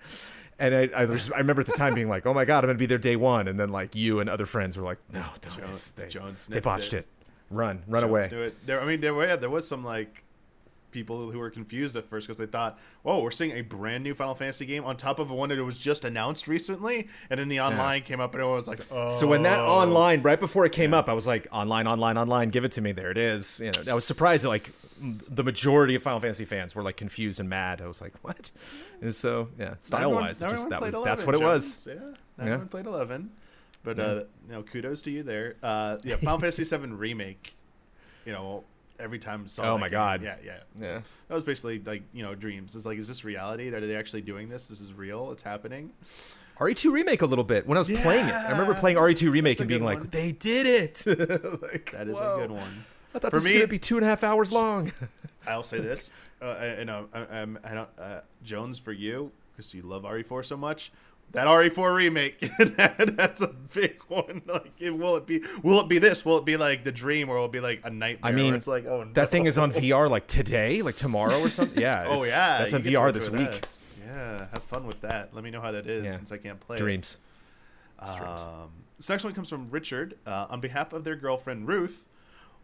[0.59, 2.69] And I, I, was, I remember at the time being like, oh my god, I'm
[2.69, 3.49] gonna be there day one.
[3.49, 5.59] And then like you and other friends were like, no, don't.
[5.59, 7.03] Jones- they, Jones they botched it.
[7.03, 7.07] it.
[7.51, 8.47] Run, run Jones away.
[8.47, 8.67] it.
[8.67, 10.25] There, I mean, there, yeah, there was some like
[10.93, 14.15] people who were confused at first because they thought, "Whoa, we're seeing a brand new
[14.15, 17.61] Final Fantasy game on top of one that was just announced recently," and then the
[17.61, 20.73] online came up and it was like, "Oh." So when that online, right before it
[20.73, 22.93] came up, I was like, online, online, online, give it to me.
[22.93, 23.59] There it is.
[23.61, 24.71] You know, I was surprised that like
[25.01, 27.81] the majority of Final Fantasy fans were like confused and mad.
[27.81, 28.51] I was like, what?
[29.01, 31.87] And so yeah, style wise, just that was that's what it Jones.
[31.87, 31.89] was.
[31.89, 32.45] Yeah, not Yeah.
[32.45, 33.31] everyone played eleven,
[33.83, 35.57] but uh, you know, kudos to you there.
[35.63, 37.55] Uh, yeah, Final Fantasy Seven remake.
[38.25, 38.63] You know,
[39.03, 39.43] every time.
[39.45, 40.23] I Saw Oh my game, God.
[40.23, 40.53] Yeah, yeah.
[40.81, 41.01] Yeah.
[41.29, 42.75] That was basically like you know dreams.
[42.77, 43.69] It's like, is this reality?
[43.75, 44.69] Are they actually doing this?
[44.69, 45.33] This is real.
[45.33, 45.93] It's happening.
[46.59, 48.35] RE2 remake a little bit when I was playing it.
[48.35, 50.09] I remember playing RE2 remake That's and being good like, one.
[50.13, 51.03] they did it.
[51.63, 52.37] like, That is whoa.
[52.37, 52.85] a good one.
[53.15, 54.93] I thought For this me- was gonna be two and a half hours long.
[55.47, 59.83] I'll say this, uh, and uh, um, I don't, uh, Jones for you because you
[59.83, 60.93] love RE4 so much.
[61.33, 64.43] That RE4 remake, that, that's a big one.
[64.47, 65.43] Like, it, will it be?
[65.63, 66.25] Will it be this?
[66.27, 68.31] Will it be like the dream, or will it be like a nightmare?
[68.31, 71.49] I mean, it's like, oh, that thing is on VR like today, like tomorrow or
[71.49, 71.81] something.
[71.81, 72.05] Yeah.
[72.09, 73.51] Oh it's- yeah, that's on VR this week.
[73.51, 73.81] that.
[74.05, 75.35] Yeah, have fun with that.
[75.35, 76.11] Let me know how that is Yeah.
[76.17, 76.77] since I can't play.
[76.77, 76.81] it.
[76.81, 77.17] Dreams.
[77.99, 80.19] Um, this next one comes from Richard.
[80.27, 82.09] Uh, on behalf of their girlfriend Ruth,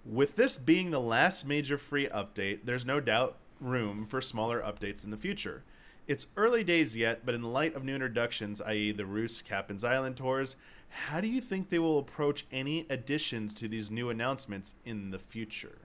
[0.04, 5.04] with this being the last major free update, there's no doubt room for smaller updates
[5.04, 5.64] in the future.
[6.08, 10.16] It's early days yet, but in light of new introductions, i.e., the Roos Kapp'n's Island
[10.16, 10.56] tours,
[10.88, 15.18] how do you think they will approach any additions to these new announcements in the
[15.18, 15.78] future?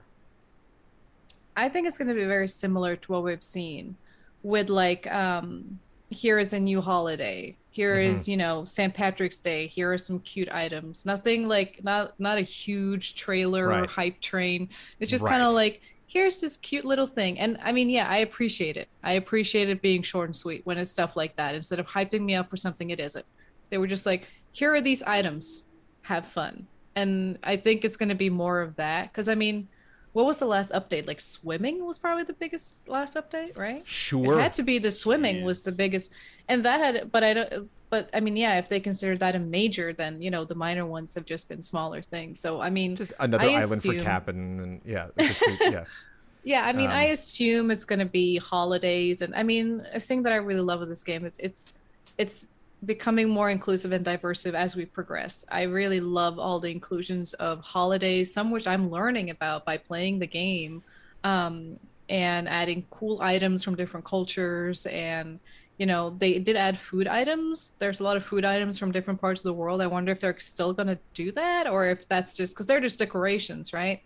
[1.56, 3.96] I think it's going to be very similar to what we've seen
[4.42, 5.78] with like um
[6.10, 7.56] here is a new holiday.
[7.70, 8.94] Here is, you know, St.
[8.94, 9.66] Patrick's Day.
[9.66, 11.04] Here are some cute items.
[11.04, 14.68] Nothing like not not a huge trailer or hype train.
[15.00, 15.82] It's just kind of like
[16.14, 17.40] here's this cute little thing.
[17.40, 18.88] And I mean, yeah, I appreciate it.
[19.02, 22.20] I appreciate it being short and sweet when it's stuff like that instead of hyping
[22.20, 23.26] me up for something it isn't.
[23.68, 25.64] They were just like, here are these items.
[26.02, 26.68] Have fun.
[26.94, 29.66] And I think it's going to be more of that cuz I mean,
[30.12, 31.08] what was the last update?
[31.08, 33.84] Like swimming was probably the biggest last update, right?
[33.84, 34.38] Sure.
[34.38, 36.12] It had to be the swimming was the biggest,
[36.48, 37.10] and that had.
[37.10, 37.70] But I don't.
[37.90, 40.84] But I mean, yeah, if they consider that a major, then you know the minor
[40.86, 42.40] ones have just been smaller things.
[42.40, 45.84] So I mean, Just another I island for assume- Cap and, and yeah, to, yeah.
[46.44, 50.00] yeah, I mean, I Um, assume it's going to be holidays, and I mean, a
[50.00, 51.78] thing that I really love with this game is it's
[52.18, 52.48] it's
[52.84, 55.46] becoming more inclusive and diverse as we progress.
[55.50, 60.18] I really love all the inclusions of holidays, some which I'm learning about by playing
[60.18, 60.82] the game,
[61.22, 61.78] um,
[62.08, 65.38] and adding cool items from different cultures and.
[65.78, 67.72] You know, they did add food items.
[67.80, 69.80] There's a lot of food items from different parts of the world.
[69.80, 72.80] I wonder if they're still going to do that or if that's just because they're
[72.80, 74.00] just decorations, right?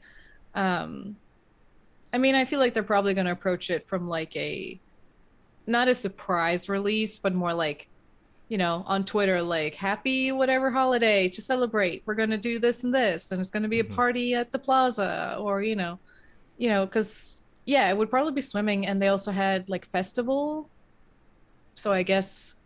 [0.54, 1.18] Um,
[2.12, 4.80] I mean, I feel like they're probably going to approach it from like a
[5.66, 7.88] not a surprise release, but more like,
[8.48, 12.02] you know, on Twitter, like happy whatever holiday to celebrate.
[12.06, 13.94] We're going to do this and this, and it's going to be a Mhm.
[13.94, 16.00] party at the plaza, or you know,
[16.58, 20.70] you know, because yeah, it would probably be swimming, and they also had like festival.
[21.78, 22.56] So I guess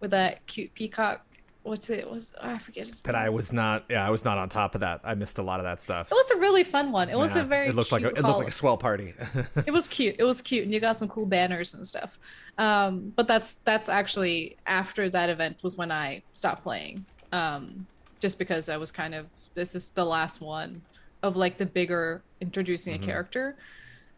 [0.00, 1.24] with that cute peacock,
[1.62, 2.10] what's it?
[2.10, 3.14] Was oh, I forget That.
[3.14, 3.84] I was not.
[3.88, 5.00] Yeah, I was not on top of that.
[5.04, 6.10] I missed a lot of that stuff.
[6.10, 7.08] It was a really fun one.
[7.08, 9.14] It was a very It looked like a, it looked like a swell party.
[9.66, 10.16] it was cute.
[10.18, 12.18] It was cute, and you got some cool banners and stuff.
[12.58, 17.86] Um, but that's that's actually after that event was when I stopped playing, um,
[18.18, 20.82] just because I was kind of this is the last one
[21.22, 23.02] of like the bigger introducing Mhm.
[23.02, 23.56] a character.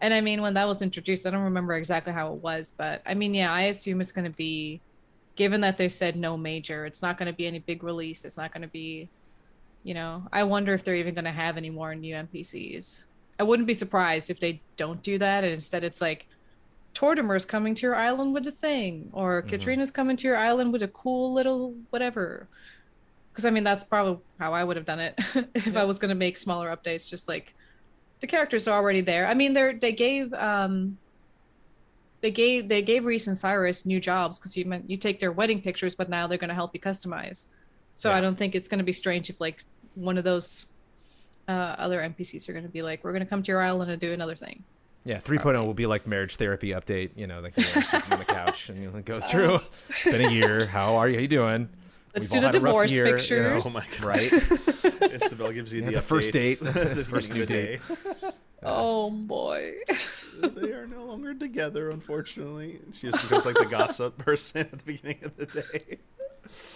[0.00, 3.02] And I mean, when that was introduced, I don't remember exactly how it was, but
[3.06, 4.80] I mean, yeah, I assume it's going to be,
[5.36, 8.24] given that they said no major, it's not going to be any big release.
[8.24, 9.10] It's not going to be,
[9.82, 13.06] you know, I wonder if they're even going to have any more new NPCs.
[13.38, 16.26] I wouldn't be surprised if they don't do that, and instead it's like,
[16.94, 19.48] Tortimer's coming to your island with a thing, or Mhm.
[19.48, 22.48] Katrina's coming to your island with a cool little whatever.
[23.32, 25.14] Because I mean, that's probably how I would have done it
[25.54, 27.08] if I was going to make smaller updates.
[27.08, 27.54] Just like
[28.20, 29.26] the characters are already there.
[29.26, 30.98] I mean, they're they gave um
[32.20, 35.32] they gave they gave Reese and Cyrus new jobs because you meant you take their
[35.32, 37.48] wedding pictures, but now they're going to help you customize.
[37.96, 39.62] So I don't think it's going to be strange if like
[39.94, 40.66] one of those
[41.48, 43.90] uh, other NPCs are going to be like, we're going to come to your island
[43.90, 44.64] and do another thing.
[45.04, 47.10] yeah, 3.0 will be like marriage therapy update.
[47.16, 49.56] You know, like you know, sitting on the couch and you know, goes through.
[49.88, 50.66] It's been a year.
[50.66, 51.16] How are you?
[51.16, 51.68] How you doing?
[52.14, 53.66] Let's We've do the had a rough divorce year, you know, pictures.
[53.66, 54.04] Oh my God.
[54.04, 54.32] Right.
[55.22, 56.58] Isabelle gives you Yeah, the, the first date.
[56.60, 57.80] the First new the day.
[58.62, 59.72] Oh boy.
[60.42, 62.78] they are no longer together, unfortunately.
[62.92, 65.96] She just becomes like the gossip person at the beginning of the day.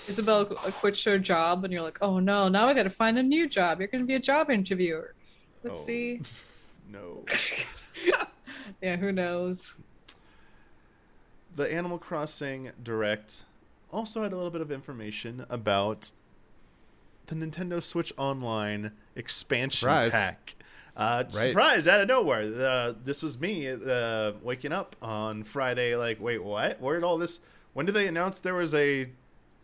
[0.09, 3.23] Isabelle quits her job, and you're like, oh no, now I got to find a
[3.23, 3.81] new job.
[3.81, 5.15] You're going to be a job interviewer.
[5.63, 5.85] Let's Oh.
[5.85, 6.23] see.
[6.91, 7.25] No.
[8.81, 9.75] Yeah, who knows?
[11.57, 13.43] the Animal Crossing Direct
[13.95, 16.11] also had a little bit of information about
[17.27, 20.13] the Nintendo Switch Online expansion Surprise.
[20.13, 20.57] pack.
[20.97, 21.35] Uh, Right.
[21.35, 22.43] Surprise out of nowhere.
[22.43, 26.81] Uh, this was me uh, waking up on Friday, like, wait, what?
[26.81, 27.41] Where did all this?
[27.73, 29.09] When did they announce there was a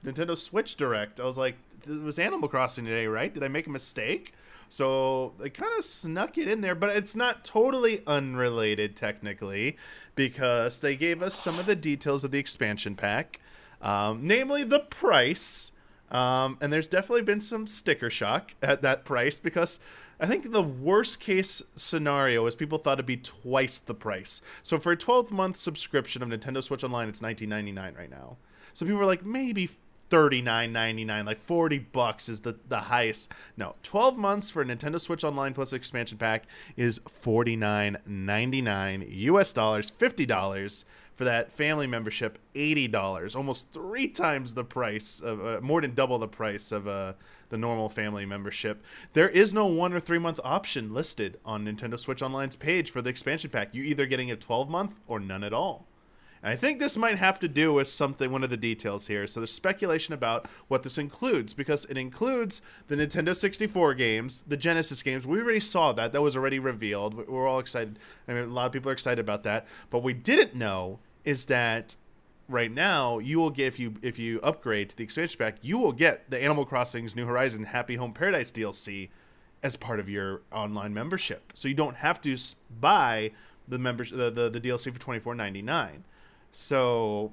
[0.04, 1.20] Nintendo Switch Direct?
[1.20, 1.56] I was like,
[1.86, 3.32] it was Animal Crossing today, right?
[3.32, 4.34] Did I make a mistake?
[4.68, 9.76] So they kind of snuck it in there, but it's not totally unrelated technically,
[10.14, 13.40] because they gave us some of the details of the expansion pack,
[13.80, 15.72] um, namely the price.
[16.10, 19.78] Um, and there's definitely been some sticker shock at that price because
[20.18, 24.42] I think the worst case scenario is people thought it'd be twice the price.
[24.62, 28.36] So for a 12 month subscription of Nintendo Switch Online, it's 19.99 right now.
[28.74, 29.70] So people were like, maybe
[30.10, 33.32] 39.99, like 40 bucks is the, the highest.
[33.56, 36.44] No, 12 months for a Nintendo Switch Online plus expansion pack
[36.76, 40.84] is 49.99 US dollars, $50
[41.20, 46.18] for that family membership, $80, almost three times the price of uh, more than double
[46.18, 47.12] the price of uh,
[47.50, 48.82] the normal family membership.
[49.12, 53.02] There is no one or three month option listed on Nintendo Switch Online's page for
[53.02, 53.74] the expansion pack.
[53.74, 55.86] You're either getting a 12 month or none at all.
[56.42, 59.26] And I think this might have to do with something, one of the details here.
[59.26, 64.56] So there's speculation about what this includes because it includes the Nintendo 64 games, the
[64.56, 65.26] Genesis games.
[65.26, 66.12] We already saw that.
[66.12, 67.28] That was already revealed.
[67.28, 67.98] We're all excited.
[68.26, 69.66] I mean, a lot of people are excited about that.
[69.90, 71.96] But we didn't know is that
[72.48, 75.78] right now you will get if you if you upgrade to the expansion pack, you
[75.78, 79.08] will get the Animal Crossing's New Horizon Happy Home Paradise DLC
[79.62, 81.52] as part of your online membership.
[81.54, 82.36] So you don't have to
[82.80, 83.32] buy
[83.68, 86.04] the members the, the, the DLC for twenty four ninety nine.
[86.52, 87.32] So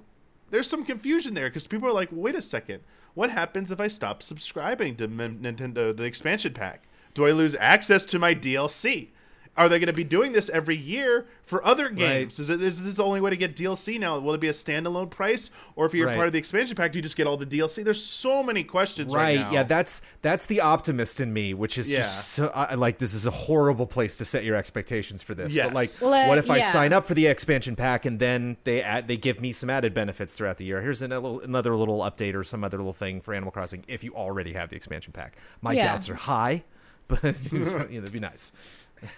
[0.49, 2.81] there's some confusion there because people are like, wait a second,
[3.15, 6.83] what happens if I stop subscribing to Nintendo the expansion pack?
[7.13, 9.09] Do I lose access to my DLC?
[9.57, 12.37] Are they going to be doing this every year for other games?
[12.37, 14.19] Is, it, is this the only way to get DLC now?
[14.19, 16.15] Will it be a standalone price, or if you're Right.
[16.15, 17.83] part of the expansion pack, do you just get all the DLC?
[17.83, 19.39] There's so many questions right, Right.
[19.39, 19.51] now.
[19.51, 21.99] Yeah, that's that's the optimist in me, which is Yeah.
[21.99, 25.57] just so I, like this is a horrible place to set your expectations for this.
[25.57, 28.57] But like, Well, uh, what if I sign up for the expansion pack and then
[28.63, 30.81] they add they give me some added benefits throughout the year?
[30.83, 34.03] Here's another little, another little update or some other little thing for Animal Crossing if
[34.03, 35.33] you already have the expansion pack.
[35.61, 35.85] My Yeah.
[35.87, 36.63] doubts are high,
[37.07, 38.51] but you know, that'd be nice.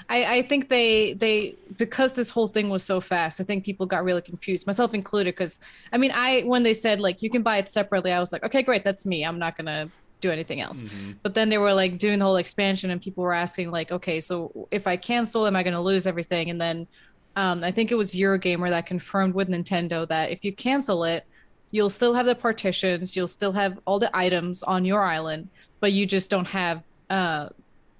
[0.09, 3.39] I, I think they they because this whole thing was so fast.
[3.39, 5.35] I think people got really confused, myself included.
[5.35, 5.59] Because
[5.93, 8.43] I mean, I when they said like you can buy it separately, I was like,
[8.43, 9.25] okay, great, that's me.
[9.25, 9.89] I'm not gonna
[10.21, 10.83] do anything else.
[11.23, 14.19] But then they were like doing the whole expansion, and people were asking like, okay,
[14.19, 16.49] so if I cancel, am I gonna lose everything?
[16.49, 16.87] And then
[17.35, 21.25] um, I think it was Eurogamer that confirmed with Nintendo that if you cancel it,
[21.71, 25.47] you'll still have the partitions, you'll still have all the items on your island,
[25.79, 27.49] but you just don't have uh,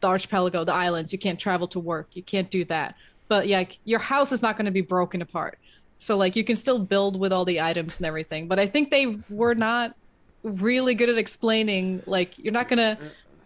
[0.02, 1.12] the archipelago, the islands.
[1.12, 2.08] You can't travel to work.
[2.14, 2.96] You can't do that.
[3.28, 5.60] But yeah, like, your house is not going to be broken apart.
[6.00, 8.48] So like you can still build with all the items and everything.
[8.48, 9.96] But I think they were not
[10.44, 12.98] really good at explaining like you're not gonna.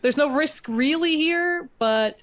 [0.01, 2.19] There's no risk really here, but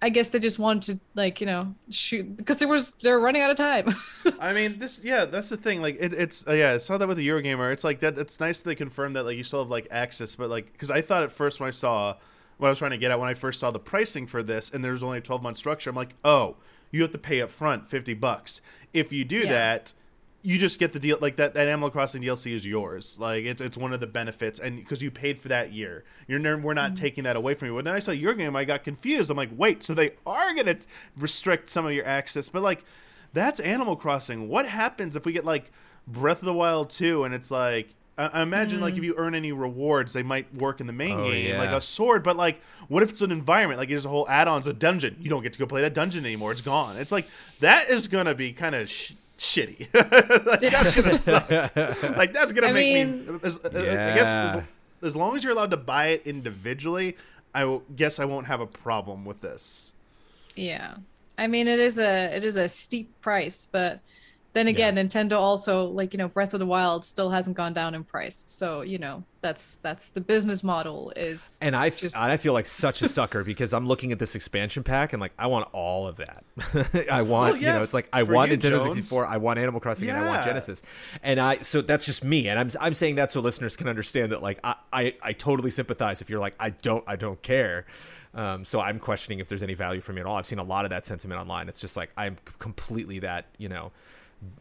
[0.00, 3.42] I guess they just wanted to like you know shoot because there was they're running
[3.42, 3.92] out of time.
[4.40, 5.82] I mean, this yeah, that's the thing.
[5.82, 7.72] Like, it, it's uh, yeah, I saw that with the Eurogamer.
[7.72, 8.16] It's like that.
[8.18, 10.92] It's nice that they confirmed that like you still have like access, but like because
[10.92, 12.14] I thought at first when I saw
[12.58, 14.70] what I was trying to get at when I first saw the pricing for this,
[14.70, 15.90] and there's only a 12 month structure.
[15.90, 16.56] I'm like, oh,
[16.90, 18.60] you have to pay up front 50 bucks.
[18.92, 19.52] If you do Yeah.
[19.52, 19.92] that.
[20.42, 21.54] You just get the deal like that.
[21.54, 23.16] That Animal Crossing DLC is yours.
[23.18, 26.38] Like it's, it's one of the benefits, and because you paid for that year, you're
[26.38, 27.02] never, we're not mm-hmm.
[27.02, 27.74] taking that away from you.
[27.74, 29.28] But then I saw Eurogamer, I got confused.
[29.28, 30.86] I'm like, wait, so they are gonna t-
[31.16, 32.84] restrict some of your access, but like
[33.32, 34.48] that's Animal Crossing.
[34.48, 35.72] What happens if we get like
[36.06, 39.04] Breath of the Wild 2 and it's like I, I imagine like if hmm.
[39.04, 42.22] you earn any rewards, they might work in the main Oh, game, like a sword.
[42.22, 43.78] But like, what if it's an environment?
[43.78, 45.16] Like there's a whole add-ons, a dungeon.
[45.20, 46.52] You don't get to go play that dungeon anymore.
[46.52, 46.96] It's gone.
[46.96, 47.28] It's like
[47.60, 49.88] that is gonna be kind of sh- shitty.
[50.46, 51.18] like, that's gonna
[51.98, 52.16] suck.
[52.16, 53.40] like that's gonna I make mean- me.
[53.42, 54.62] As, I guess as, Yeah.
[55.02, 57.16] as long as you're allowed to buy it individually,
[57.54, 59.92] I will, guess I won't have a problem with this.
[60.54, 60.94] Yeah.
[61.38, 64.00] I mean it is a it is a steep price, but
[64.56, 67.94] then again, Nintendo also like you know Breath of the Wild still hasn't gone down
[67.94, 68.44] in price.
[68.48, 71.58] So you know that's that's the business model is.
[71.60, 74.34] And I, f- just- I feel like such a sucker because I'm looking at this
[74.34, 76.42] expansion pack and like I want all of that.
[77.12, 78.84] I want Well, you know it's like I want you, Nintendo Jones.
[78.96, 80.82] 64, I want Animal Crossing, and I want Genesis.
[81.22, 84.32] And I so that's just me, and I'm I'm saying that so listeners can understand
[84.32, 87.84] that like I I, I totally sympathize if you're like I don't I don't care.
[88.34, 90.36] Um, so I'm questioning if there's any value for me at all.
[90.36, 91.68] I've seen a lot of that sentiment online.
[91.68, 93.92] It's just like I'm completely that you know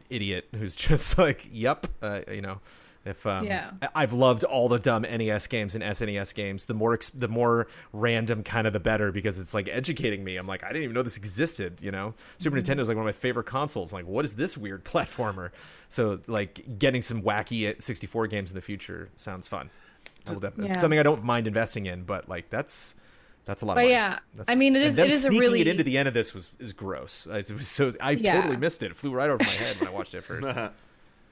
[0.09, 2.59] idiot who's just like, yep, uh, you know.
[3.07, 3.69] If um, Yeah.
[3.93, 6.65] I've loved all the dumb NES games and SNES games.
[6.65, 10.37] The more ex- the more random, kind of the better because it's like educating me.
[10.37, 11.83] I'm like, I didn't even know this existed.
[11.83, 13.93] You know, Super Nintendo is like one of my favorite consoles.
[13.93, 15.51] Like, what is this weird platformer?
[15.87, 19.69] So like getting some wacky 64 games in the future sounds fun.
[20.27, 20.73] I Yeah.
[20.73, 22.95] something I don't mind investing in, but like that's
[23.45, 23.75] that's a lot.
[23.75, 23.91] But of money.
[23.91, 25.83] yeah, That's- I mean, it and is- them it is a sneaking really- it into
[25.83, 27.25] the end of this was is gross.
[27.27, 28.35] It was so I Yeah.
[28.41, 28.91] totally missed it.
[28.91, 30.47] It flew right over my head when I watched it first.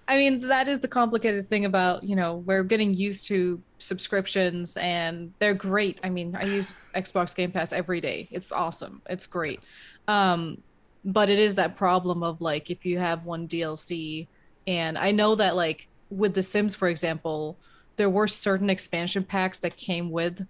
[0.06, 4.76] I mean, that is the complicated thing about, you know, we're getting used to subscriptions
[4.76, 6.00] and they're great.
[6.04, 8.28] I mean, I use Xbox Game Pass every day.
[8.30, 9.02] It's awesome.
[9.10, 9.62] It's great.
[10.10, 10.62] Um,
[11.06, 14.28] but it is that problem of like if you have one DLC
[14.68, 17.58] and I know that like with The Sims, for example,
[17.96, 20.46] there were certain expansion packs that came with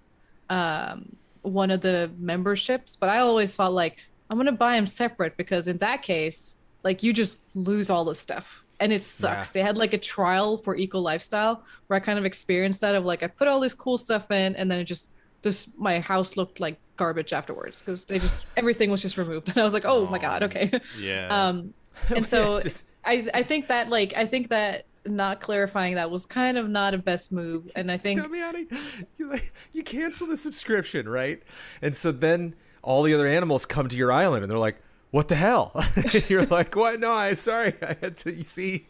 [0.49, 3.97] um one of the memberships, but I always thought like
[4.29, 8.15] I'm gonna buy them separate because in that case, like you just lose all the
[8.15, 8.63] stuff.
[8.79, 9.51] And it sucks.
[9.51, 13.05] They had like a trial for eco lifestyle where I kind of experienced that of
[13.05, 16.35] like I put all this cool stuff in and then it just this my house
[16.35, 19.47] looked like garbage afterwards because they just everything was just removed.
[19.53, 20.71] And I was like oh my god okay.
[20.99, 21.27] Yeah.
[21.29, 21.73] um
[22.15, 26.25] and so Just- I I think that like I think that not clarifying that was
[26.25, 29.33] kind of not a best move and I think Damiani, you
[29.73, 31.41] you cancel the subscription, right?
[31.81, 34.81] And so then all the other animals come to your island and they're like,
[35.11, 35.71] "What the hell?"
[36.27, 36.99] You're like, "What?
[36.99, 38.33] No, I sorry, I had to.
[38.33, 38.87] You see,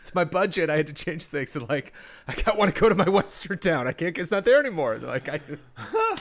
[0.00, 0.70] it's my budget.
[0.70, 1.54] I had to change things.
[1.56, 1.92] And like,
[2.26, 3.86] I got want to go to my western town.
[3.86, 4.16] I can't.
[4.18, 4.98] It's not there anymore.
[4.98, 5.58] They're like, I just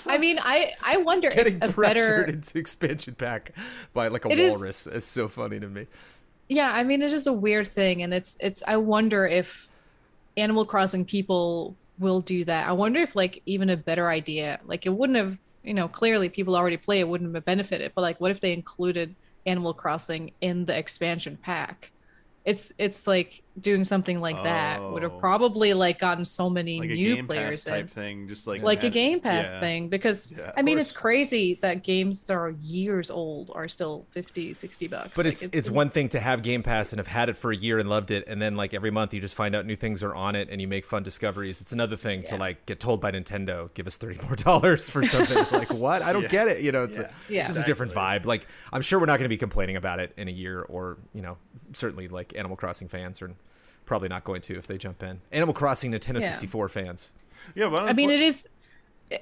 [0.06, 3.54] I mean I I wonder getting if a pressured better into expansion pack
[3.94, 4.88] by like a It is- walrus.
[4.88, 5.88] is so funny to me.
[6.50, 9.68] Yeah i mean it is a weird thing and it's it's i wonder if
[10.38, 12.68] animal crossing people will do that.
[12.68, 16.30] I wonder if like even a better idea like it wouldn't have you know clearly
[16.30, 19.16] people already play it wouldn't have benefited but like what if they included
[19.48, 21.92] animal crossing in the expansion pack?
[22.46, 25.20] It's it's like doing something like that would have Oh.
[25.20, 28.46] probably like gotten so many like a new Game players Pass type in thing, just
[28.46, 29.60] like like a game pass yeah.
[29.60, 33.68] thing because Yeah, i of mean it's crazy that games that are years old are
[33.68, 37.00] still 50 60 bucks But Like, it's it's one thing to have Game Pass and
[37.00, 39.22] have had it for a year and loved it, and then like every month you
[39.22, 41.60] just find out new things are on it and you make fun discoveries.
[41.62, 45.04] It's another thing to like get told by Nintendo, give us thirty more dollars for
[45.04, 45.38] something.
[45.60, 46.02] like what?
[46.04, 46.28] I don't Yeah.
[46.30, 46.62] get it.
[46.62, 47.10] You know, it's, a, Yeah.
[47.30, 47.40] Yeah.
[47.40, 48.26] it's just a different vibe.
[48.26, 50.98] Like I'm sure we're not going to be complaining about it in a year, or
[51.14, 51.38] you know,
[51.74, 53.32] certainly like Animal Crossing fans are
[53.88, 55.20] probably not going to if they jump in.
[55.32, 56.28] Animal Crossing Nintendo Yeah.
[56.28, 57.12] 64 fans.
[57.56, 58.48] Yeah, but I mean, it is.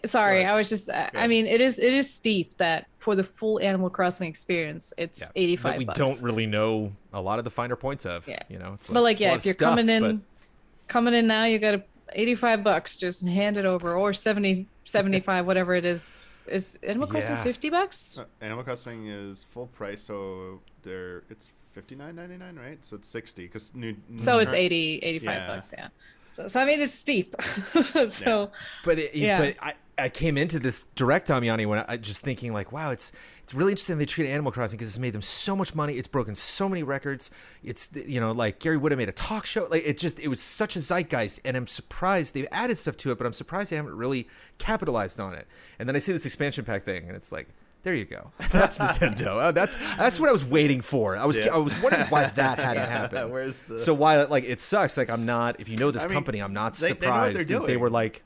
[0.04, 0.54] Sorry, Go ahead.
[0.54, 0.90] I was just.
[0.92, 1.78] I mean, it is.
[1.78, 5.28] It is steep that for the full Animal Crossing experience, it's Yeah.
[5.36, 6.00] eighty that we bucks.
[6.00, 8.28] don't really know a lot of the finer points of.
[8.28, 8.40] Yeah.
[8.50, 11.28] You know, it's But like, it's yeah, if you're stuff, coming in, but- coming in
[11.28, 12.96] now, you got to eighty five bucks.
[12.98, 16.42] Just hand it over, or 70, 75, whatever it is.
[16.48, 17.44] Is Animal Crossing Yeah.
[17.44, 18.18] fifty bucks?
[18.20, 22.84] Uh, Animal Crossing is full price, so there it's fifty nine ninety nine, right?
[22.84, 23.96] So it's sixty because new.
[24.18, 25.48] So it's current- 80, 85 Yeah.
[25.48, 25.74] bucks.
[25.78, 25.88] Yeah.
[26.34, 27.36] So, so I mean, it's steep.
[28.10, 28.52] so
[28.84, 29.40] But it, Yeah.
[29.40, 32.92] but I, I came into this direct Damiani when I, I just thinking like, wow,
[32.92, 33.14] it's
[33.44, 35.94] it's really interesting they treat Animal Crossing because it's made them so much money.
[35.94, 37.32] It's broken so many records.
[37.64, 39.68] It's you know like Gary Whitta have made a talk show.
[39.70, 43.12] Like it just it was such a zeitgeist, and I'm surprised they've added stuff to
[43.12, 45.48] it, but I'm surprised they haven't really capitalized on it.
[45.80, 47.48] And then I see this expansion pack thing, and it's like.
[47.86, 48.32] There you go.
[48.52, 49.48] That's Nintendo.
[49.48, 51.16] Oh, that's that's what I was waiting for.
[51.16, 51.54] I was Yeah.
[51.54, 53.32] I was wondering why that hadn't happened.
[53.32, 54.98] Where's the- So why like it sucks.
[54.98, 55.60] Like I'm not.
[55.60, 57.50] If you know this I mean, company, I'm not they- they know what they're surprised
[57.50, 58.24] that they were like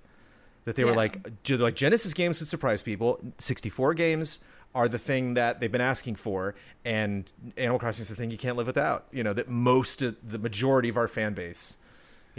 [0.63, 1.17] that they were like
[1.49, 3.19] like Genesis games would surprise people.
[3.37, 4.39] 64 games
[4.73, 6.55] are the thing that they've been asking for,
[6.85, 9.07] and Animal Crossing is the thing you can't live without.
[9.11, 11.78] You know that most of the majority of our fan base,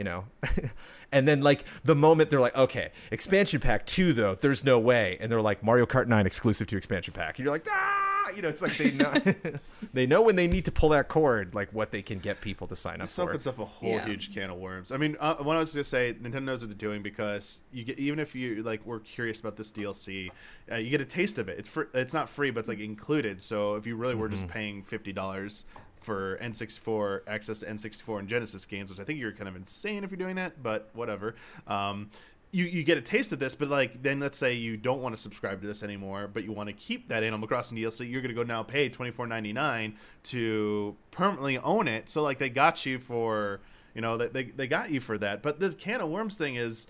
[0.00, 0.24] you know,
[1.12, 5.18] and then like the moment they're like, okay, expansion pack two though, there's no way,
[5.20, 8.40] and they're like Mario Kart 9 exclusive to expansion pack, and you're like, ah, you
[8.40, 9.12] know, it's like they know
[9.92, 12.66] they know when they need to pull that cord, like what they can get people
[12.68, 13.24] to sign up This for.
[13.24, 14.06] opens up a whole Yeah.
[14.06, 14.90] huge can of worms.
[14.90, 17.84] I mean, uh, what I was gonna say, Nintendo knows what they're doing because you
[17.84, 20.30] get even if you like were curious about this DLC,
[20.72, 21.58] uh, you get a taste of it.
[21.58, 23.42] It's fr- it's not free, but it's like included.
[23.42, 25.66] So if you really were just paying fifty dollars
[26.00, 30.04] for N64 access to N64 and Genesis games, which I think you're kind of insane
[30.04, 31.34] if you're doing that, but whatever.
[31.66, 32.10] Um,
[32.52, 35.14] you, you get a taste of this, but like then let's say you don't want
[35.14, 38.22] to subscribe to this anymore, but you want to keep that Animal Crossing DLC, you're
[38.22, 42.10] gonna go now pay twenty four ninety nine to permanently own it.
[42.10, 43.60] So like they got you for
[43.94, 45.42] you know they, they got you for that.
[45.42, 46.88] But the can of worms thing is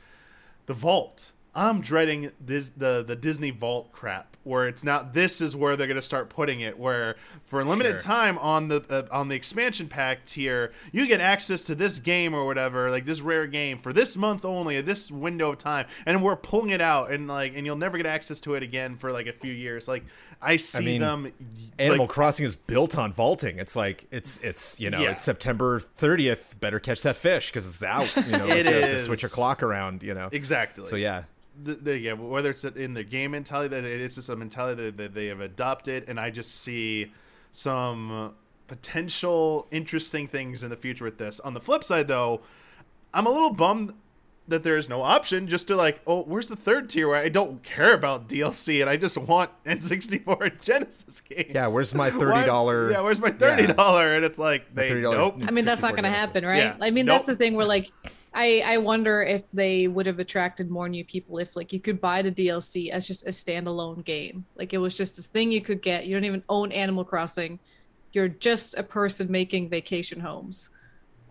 [0.66, 1.32] the vault.
[1.54, 5.86] I'm dreading this the the Disney Vault crap where it's not this is where they're
[5.86, 7.16] going to start putting it where
[7.48, 8.00] for a limited Sure.
[8.00, 12.32] time on the uh, on the expansion pack tier you get access to this game
[12.34, 16.22] or whatever like this rare game for this month only this window of time and
[16.22, 19.12] we're pulling it out and like and you'll never get access to it again for
[19.12, 20.04] like a few years like
[20.42, 21.32] I see mean, them
[21.78, 23.58] Animal like, Crossing is built on vaulting.
[23.58, 25.10] It's like it's it's you know Yeah.
[25.12, 26.58] it's September 30th.
[26.60, 28.14] Better catch that fish because it's out.
[28.16, 30.02] You know, It you have to switch your clock around.
[30.02, 31.24] You know, exactly So yeah,
[31.62, 35.14] the, the, yeah, whether it's in the game mentality, it's just a mentality that, that
[35.14, 37.12] they have adopted, and I just see
[37.52, 38.34] some
[38.66, 41.40] potential interesting things in the future with this.
[41.40, 42.40] On the flip side, though,
[43.12, 43.92] I'm a little bummed
[44.50, 47.28] that there is no option just to like, oh, where's the third tier where I
[47.28, 51.52] don't care about DLC and I just want N64 and Genesis games.
[51.54, 54.14] Yeah, where's my $30 Yeah, where's my thirty dollar?
[54.14, 55.36] And it's like they nope.
[55.46, 56.58] I mean, that's not going to happen, right?
[56.58, 56.76] Yeah.
[56.80, 57.14] I mean, Nope.
[57.14, 57.90] that's the thing where like,
[58.34, 62.00] I I wonder if they would have attracted more new people if like you could
[62.00, 64.44] buy the DLC as just a standalone game.
[64.56, 66.06] Like it was just a thing you could get.
[66.06, 67.58] You don't even own Animal Crossing.
[68.12, 70.70] You're just a person making vacation homes.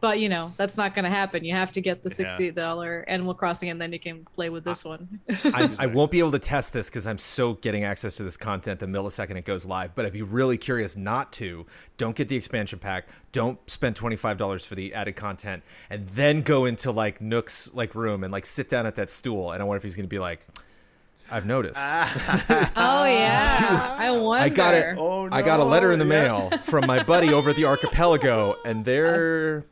[0.02, 1.44] But you know that's not going to happen.
[1.44, 4.64] You have to get the sixty dollar Animal Crossing, and then you can play with
[4.64, 5.20] this one.
[5.30, 8.38] I, I won't be able to test this because I'm so getting access to this
[8.38, 9.96] content the millisecond it goes live.
[9.96, 11.66] But I'd be really curious not to.
[11.98, 13.08] Don't get the expansion pack.
[13.32, 17.74] Don't spend twenty five dollars for the added content, and then go into like Nook's
[17.74, 19.52] like room and like sit down at that stool.
[19.52, 20.46] And I wonder if he's going to be like,
[21.30, 21.82] "I've noticed.
[21.82, 22.72] Ah.
[22.76, 24.46] oh yeah, I wonder.
[24.46, 24.98] I got it.
[24.98, 26.22] Oh, I got a letter in the no, yeah.
[26.22, 29.66] mail from my buddy over at the Archipelago, and they're."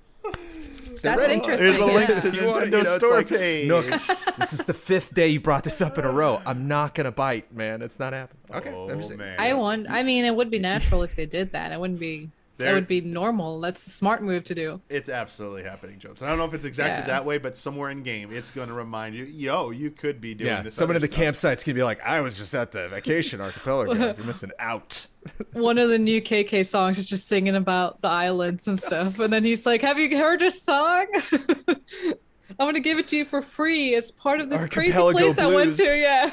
[1.01, 1.33] They're That's ready.
[1.35, 1.67] interesting.
[1.67, 2.19] There's a link yeah.
[2.19, 3.67] to the Nintendo you know, store like, page.
[3.67, 3.87] Nook,
[4.37, 6.41] this is the fifth day you brought this up in a row.
[6.45, 7.81] I'm not gonna bite, man.
[7.81, 8.41] It's not happening.
[8.53, 9.19] Okay, Oh, I'm just oh, saying.
[9.19, 9.35] man.
[9.39, 9.87] I want.
[9.89, 11.71] I mean, it would be natural if they did that.
[11.71, 12.29] It wouldn't be.
[12.57, 13.59] There- That would be normal.
[13.59, 14.81] That's a smart move to do.
[14.89, 16.21] It's absolutely happening, Jones.
[16.23, 17.07] I don't know if it's exactly Yeah.
[17.17, 20.33] that way, but somewhere in game, it's going to remind you, yo, you could be
[20.33, 20.75] doing Yeah, this.
[20.75, 23.93] someone in the campsite's gonna be like, "I was just at the vacation archipelago.
[24.17, 25.05] You're missing out."
[25.53, 29.31] One of the new KK songs is just singing about the islands and stuff, and
[29.31, 31.05] then he's like, "Have you heard this song?
[32.59, 33.93] I'm gonna give it to you for free.
[33.93, 36.31] It's part of this crazy Archipelago place I went to." Yeah.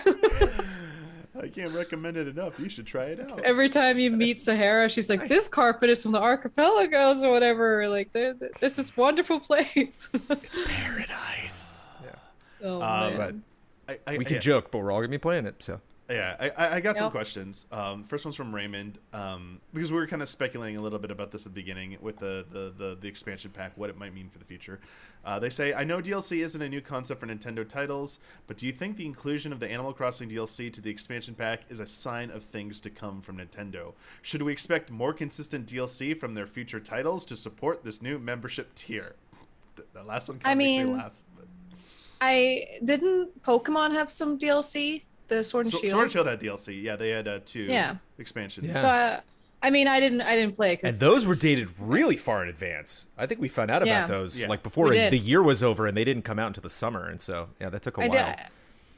[1.45, 2.59] I can't recommend it enough.
[2.59, 3.41] You should try it out.
[3.43, 7.89] Every time you meet Saharah, she's like, "This carpet is from the archipelagos or whatever.
[7.89, 11.89] Like, there, there's this wonderful place." It's paradise.
[12.03, 12.11] Yeah.
[12.63, 13.43] Oh Um, man.
[13.87, 15.63] But I, I, we can yeah, joke, but we're all gonna be playing it.
[15.63, 15.81] So
[16.11, 17.65] Yeah, I- I, I got some questions.
[17.73, 21.11] Um, first one's from Raymond, um, because we were kind of speculating a little bit
[21.11, 24.13] about this at the beginning with the, the, the, the expansion pack, what it might
[24.13, 24.81] mean for the future.
[25.25, 28.67] Uh, they say, I know DLC isn't a new concept for Nintendo titles, but do
[28.67, 31.87] you think the inclusion of the Animal Crossing DLC to the expansion pack is a
[31.87, 33.95] sign of things to come from Nintendo?
[34.21, 38.75] Should we expect more consistent DLC from their future titles to support this new membership
[38.75, 39.15] tier?
[39.77, 41.13] The, the last one kind I of me mean, laugh.
[41.35, 41.47] But.
[42.21, 45.91] I didn't Pokemon have some DLC, the Sword and So, Shield.
[45.93, 46.83] Sword and Shield had DLC.
[46.83, 47.97] Yeah, they had uh, two Yeah.
[48.19, 48.69] expansions.
[48.69, 48.81] Yeah.
[48.83, 49.21] So, uh,
[49.63, 50.77] I mean, I didn't, I didn't play.
[50.77, 53.09] 'cause- and those were dated really far in advance.
[53.17, 54.05] I think we found out Yeah.
[54.05, 54.49] about those Yeah.
[54.49, 57.19] like before the year was over, and they didn't come out until the summer, and
[57.21, 58.37] so yeah, that took a I do, while.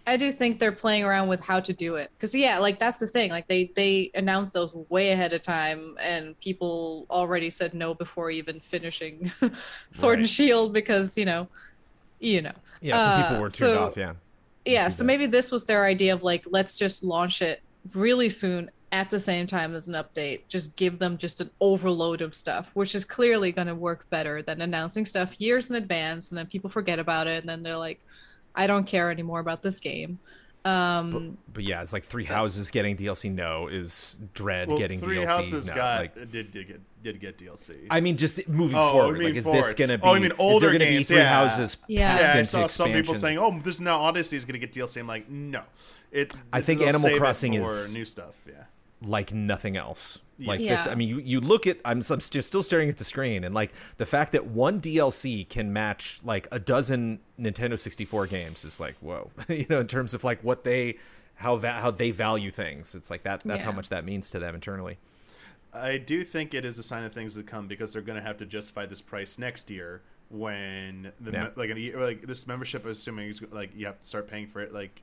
[0.09, 2.99] I do think they're playing around with how to do it because yeah, like that's
[3.01, 3.31] the thing.
[3.31, 8.31] Like they they announced those way ahead of time, and people already said no before
[8.31, 9.33] even finishing
[9.91, 11.49] Sword and Shield because you know,
[12.21, 12.53] you know.
[12.81, 13.97] Yeah, some people Uh, were turned so- off.
[13.97, 14.13] Yeah,
[14.67, 15.07] Yeah, so bad.
[15.07, 17.63] maybe this was their idea of like let's just launch it
[17.95, 20.41] really soon at the same time as an update.
[20.49, 24.43] Just give them just an overload of stuff, which is clearly going to work better
[24.43, 27.77] than announcing stuff years in advance and then people forget about it and then they're
[27.77, 28.01] like
[28.55, 30.19] I don't care anymore about this game.
[30.67, 33.33] Um but yeah, it's like Three Houses getting DLC.
[33.33, 35.27] No, is Dread Well, getting Three DLC.
[35.27, 37.87] Houses no, got like, did, did get did get DLC.
[37.91, 39.23] I mean, just moving Oh, forward.
[39.23, 39.63] Like, is forward.
[39.63, 40.05] this gonna be?
[40.05, 41.29] Oh, I mean is older there gonna games, be Three yeah.
[41.29, 41.77] Houses?
[41.87, 42.19] Yeah.
[42.19, 44.73] yeah, I into saw some people saying, "Oh, this now Odyssey is going to get
[44.73, 45.63] DLC." I'm like, no,
[46.11, 46.35] it.
[46.53, 48.35] I think Animal Crossing is- new stuff.
[48.49, 48.65] Yeah,
[49.03, 50.23] like nothing else.
[50.39, 50.77] Like Yeah.
[50.77, 53.55] this, I mean, you, you look at I'm, I'm still staring at the screen, and
[53.55, 58.79] like the fact that one DLC can match like a dozen Nintendo 64 games is
[58.81, 60.97] like whoa, you know, in terms of like what they
[61.37, 62.95] how va- how they value things.
[62.95, 63.43] It's like that.
[63.45, 64.99] That's how much that means to them internally.
[65.73, 68.25] I do think it is a sign of things to come because they're going to
[68.27, 71.45] have to justify this price next year when the Yeah.
[71.45, 72.85] me- like a year, like this membership.
[72.87, 74.73] Assuming like you have to start paying for it.
[74.73, 75.03] Like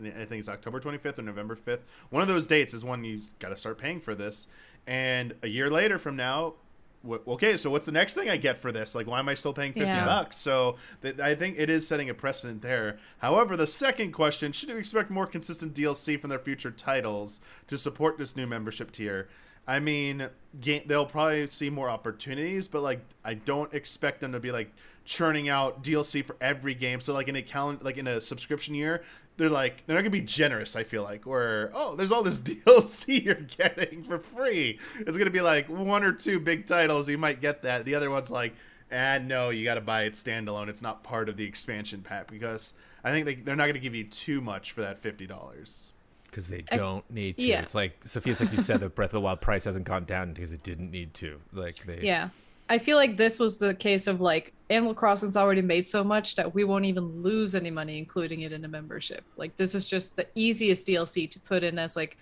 [0.00, 1.80] I think it's October 25th or November 5th.
[2.10, 4.46] One of those dates is when you got to start paying for this.
[4.86, 6.54] And a year later from now,
[7.02, 8.94] what, okay, so what's the next thing I get for this?
[8.94, 10.04] Like, why am I still paying fifty Yeah.
[10.04, 10.36] bucks?
[10.36, 12.98] So th- I think it is setting a precedent there.
[13.18, 17.76] However, the second question: Should we expect more consistent DLC from their future titles to
[17.76, 19.28] support this new membership tier?
[19.66, 20.28] I mean,
[20.60, 24.72] ga- they'll probably see more opportunities, but like, I don't expect them to be like
[25.04, 27.00] churning out DLC for every game.
[27.00, 29.02] So like in a calendar, like in a subscription year,
[29.36, 30.76] they're like they're not gonna be generous.
[30.76, 34.78] I feel like, where oh, there's all this DLC you're getting for free.
[35.00, 37.08] It's gonna be like one or two big titles.
[37.08, 37.84] You might get that.
[37.84, 38.54] The other one's like,
[38.90, 40.68] and no, you got to buy it standalone.
[40.68, 43.94] It's not part of the expansion pack because I think they, they're not gonna give
[43.94, 45.92] you too much for that fifty dollars.
[46.26, 47.46] because they don't need to.
[47.46, 47.60] yeah.
[47.62, 50.04] It's like Sophia, it's like you said, the Breath of the Wild price hasn't gone
[50.04, 51.40] down because it didn't need to.
[51.52, 52.28] Like they, Yeah.
[52.68, 56.36] I feel like this was the case of like Animal Crossing's already made so much
[56.36, 59.24] that we won't even lose any money including it in a membership.
[59.36, 62.16] Like this is just the easiest DLC to put in as like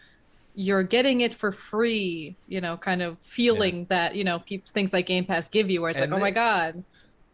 [0.54, 4.92] you're getting it for free, you know, kind of feeling that, you know, peop things
[4.92, 6.82] like Game Pass give you where it's And like, oh my God.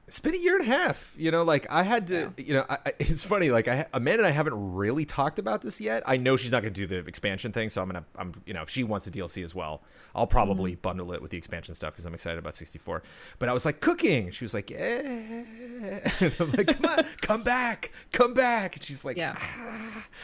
[0.08, 1.14] It's been a year and a half.
[1.18, 2.32] You know, like I had to.
[2.36, 3.50] You know, I, I- it's funny.
[3.50, 6.04] Like I, Amanda and I haven't really talked about this yet.
[6.06, 8.04] I know she's not going to do the expansion thing, so I'm gonna.
[8.16, 8.32] I'm.
[8.46, 9.82] You know, if she wants a DLC as well,
[10.14, 10.80] I'll probably Mm-hmm.
[10.80, 13.02] bundle it with the expansion stuff because I'm excited about 64.
[13.40, 14.30] But I was like cooking.
[14.30, 15.42] She was like, yeah.
[16.20, 18.76] And I'm like, come on, come back, come back.
[18.76, 19.36] And she's like, Yeah.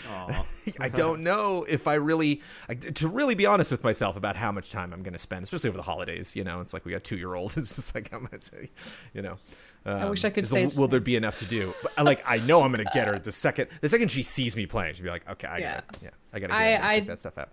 [0.08, 0.46] Aw.
[0.80, 4.50] I don't know if I really, I, to really be honest with myself about how
[4.52, 6.34] much time I'm going to spend, especially over the holidays.
[6.36, 7.56] You know, it's like we got two year old.
[7.56, 8.70] It's just like I'm to say,
[9.12, 9.36] you know.
[9.84, 11.72] Um, wish I could say Will there be enough to do?
[11.82, 14.22] But uh, like I know I'm going to get her the second the second she
[14.22, 14.94] sees me playing.
[14.94, 15.74] She'll be like, okay, I Yeah.
[15.74, 17.48] got yeah, I got to I- get I- that stuff out.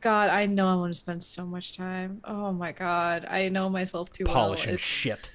[0.00, 2.20] God, I know I'm gonna spend so much time.
[2.24, 3.26] Oh my God.
[3.30, 4.74] I know myself too Polishing well.
[4.74, 5.30] It's- shit.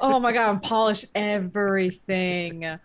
[0.00, 2.78] oh my god, I'm polish everything.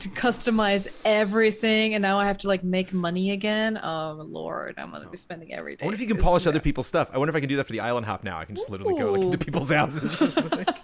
[0.00, 3.78] To customize everything, and now I have to like make money again.
[3.80, 5.84] Oh lord, I'm gonna be spending every day.
[5.84, 7.10] I wonder if you can polish other people's stuff.
[7.14, 8.36] I wonder if I can do that for the island hop now.
[8.38, 10.18] I can just literally go like into people's houses.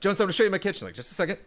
[0.00, 0.86] Jones, I'm gonna show you my kitchen.
[0.86, 1.38] Like just a second.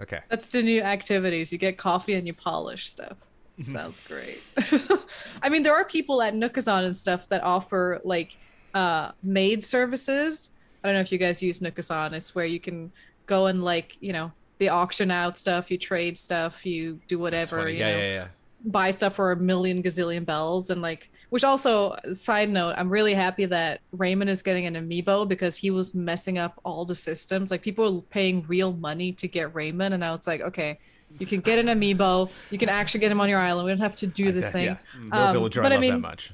[0.00, 0.20] Okay.
[0.28, 1.52] That's the new activities.
[1.52, 3.18] You get coffee and you polish stuff.
[3.60, 4.40] Sounds great.
[5.42, 8.36] I mean, there are people at Nookazon and stuff that offer like
[8.74, 10.52] uh, maid services.
[10.82, 12.12] I don't know if you guys use Nookazon.
[12.12, 12.90] It's where you can
[13.26, 17.68] go and like you know the auction out stuff, you trade stuff, you do whatever.
[17.68, 18.28] You Yeah, know, yeah, yeah.
[18.64, 20.70] Buy stuff for a million gazillion bells.
[20.70, 25.26] And like which also side note i'm really happy that raymond is getting an amiibo
[25.28, 27.50] because he was messing up all the systems.
[27.50, 29.94] Like people were paying real money to get raymond.
[29.94, 30.78] And now it's like okay
[31.18, 32.30] you can get an amiibo.
[32.52, 33.64] You can actually get him on your island.
[33.66, 34.64] We don't have to do this That- thing.
[34.66, 34.76] yeah.
[35.12, 36.32] No Um, villager but I love that much.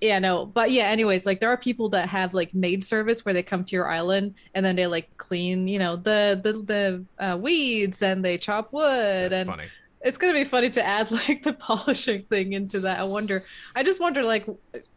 [0.00, 0.46] yeah no.
[0.46, 3.62] But yeah anyways like there are people that have like maid service where they come
[3.64, 8.02] to your island and then they like clean you know the the the uh, weeds
[8.02, 9.64] and they chop wood That's and funny.
[10.02, 12.98] It's gonna be funny to add like the polishing thing into that.
[13.00, 13.42] I wonder.
[13.74, 14.46] I just wonder like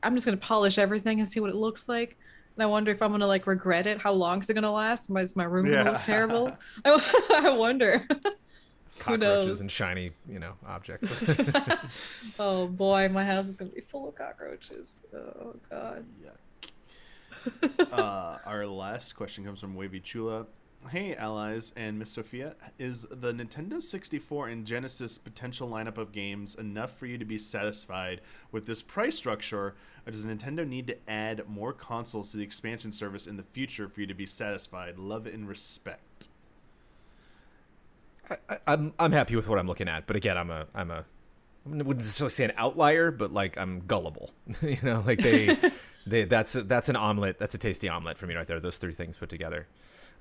[0.04, 2.18] I'm just gonna polish everything and see what it looks like.
[2.56, 4.00] And I wonder if I'm gonna like regret it.
[4.00, 5.10] How long is it gonna last?
[5.16, 5.92] Is my room gonna Yeah.
[5.92, 6.58] look terrible?
[6.86, 8.06] I, I wonder.
[9.00, 11.10] Cockroaches and shiny, you know, objects.
[12.40, 15.04] oh boy, my house is gonna be full of cockroaches.
[15.16, 16.06] Oh god.
[17.94, 20.46] uh, our last question comes from Wavy Chula.
[20.88, 26.56] Hey, allies and Miss Sophia, is the Nintendo 64 and Genesis potential lineup of games
[26.56, 28.22] enough for you to be satisfied
[28.52, 29.76] with this price structure,
[30.08, 33.88] or does Nintendo need to add more consoles to the expansion service in the future
[33.88, 34.98] for you to be satisfied?
[34.98, 36.30] Love and respect.
[38.30, 40.90] I, I, I'm I'm happy with what I'm looking at, but again, I'm a I'm
[40.90, 41.06] a
[41.66, 44.32] I wouldn't necessarily say an outlier, but like I'm gullible.
[44.62, 45.56] you know, like they
[46.08, 47.38] they that's a, that's an omelet.
[47.38, 48.60] That's a tasty omelet for me right there.
[48.60, 49.68] Those three things put together.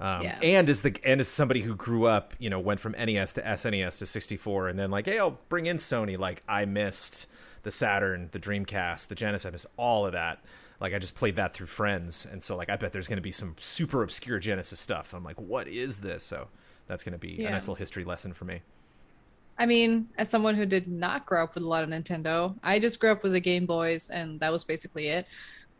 [0.00, 0.38] Um, Yeah.
[0.42, 3.42] And as the and as somebody who grew up, you know, went from NES to
[3.42, 6.18] SNES to 64, and then like, hey, I'll bring in Sony.
[6.18, 7.26] Like I missed
[7.62, 10.38] the Saturn, the Dreamcast, the Genesis, I missed all of that.
[10.80, 13.22] Like I just played that through friends, and so like I bet there's going to
[13.22, 15.12] be some super obscure Genesis stuff.
[15.12, 16.22] I'm like, what is this?
[16.22, 16.48] So
[16.86, 18.60] that's going to be a nice little history lesson for me.
[19.58, 22.78] I mean, as someone who did not grow up with a lot of Nintendo, I
[22.78, 25.26] just grew up with the Game Boys, and that was basically it.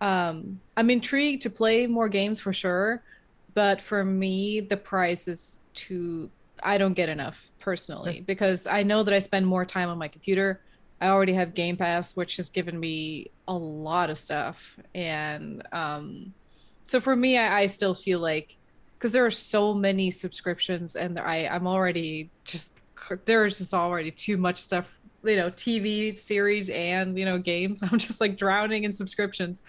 [0.00, 3.02] Um, I'm intrigued to play more games for sure,
[3.58, 6.30] but for me, the price is too.
[6.62, 10.06] I don't get enough personally because I know that I spend more time on my
[10.06, 10.60] computer.
[11.00, 16.32] I already have Game Pass, which has given me a lot of stuff, and um,
[16.86, 18.56] so for me, I, I still feel like
[18.96, 22.78] because there are so many subscriptions, and I I'm already just
[23.24, 24.86] there's just already too much stuff
[25.24, 29.64] you know tv series and you know games i'm just like drowning in subscriptions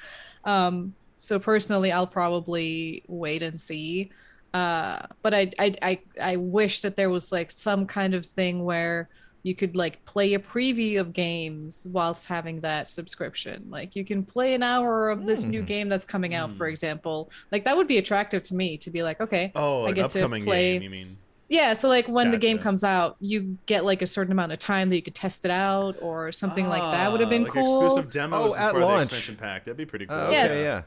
[0.45, 4.09] um so personally i'll probably wait and see
[4.53, 8.63] uh but I, I i i wish that there was like some kind of thing
[8.63, 9.09] where
[9.43, 13.63] you could like play a preview of games whilst having that subscription.
[13.69, 17.31] Like you can play an hour of this new game that's coming out, for example.
[17.49, 20.09] Like that would be attractive to me to be like, okay, Oh, I an get
[20.09, 20.73] to upcoming play.
[20.73, 21.17] game, you mean?
[21.47, 24.59] Yeah, so like when the game comes out, you get like a certain amount of
[24.59, 27.43] time that you could test it out or something like that would have Ah, been
[27.45, 27.85] like cool.
[27.85, 29.03] Exclusive demos Oh, as at part launch.
[29.03, 29.63] of the expansion pack.
[29.63, 30.17] That'd be pretty cool.
[30.17, 30.59] Uh, okay, Yes.
[30.61, 30.81] yeah.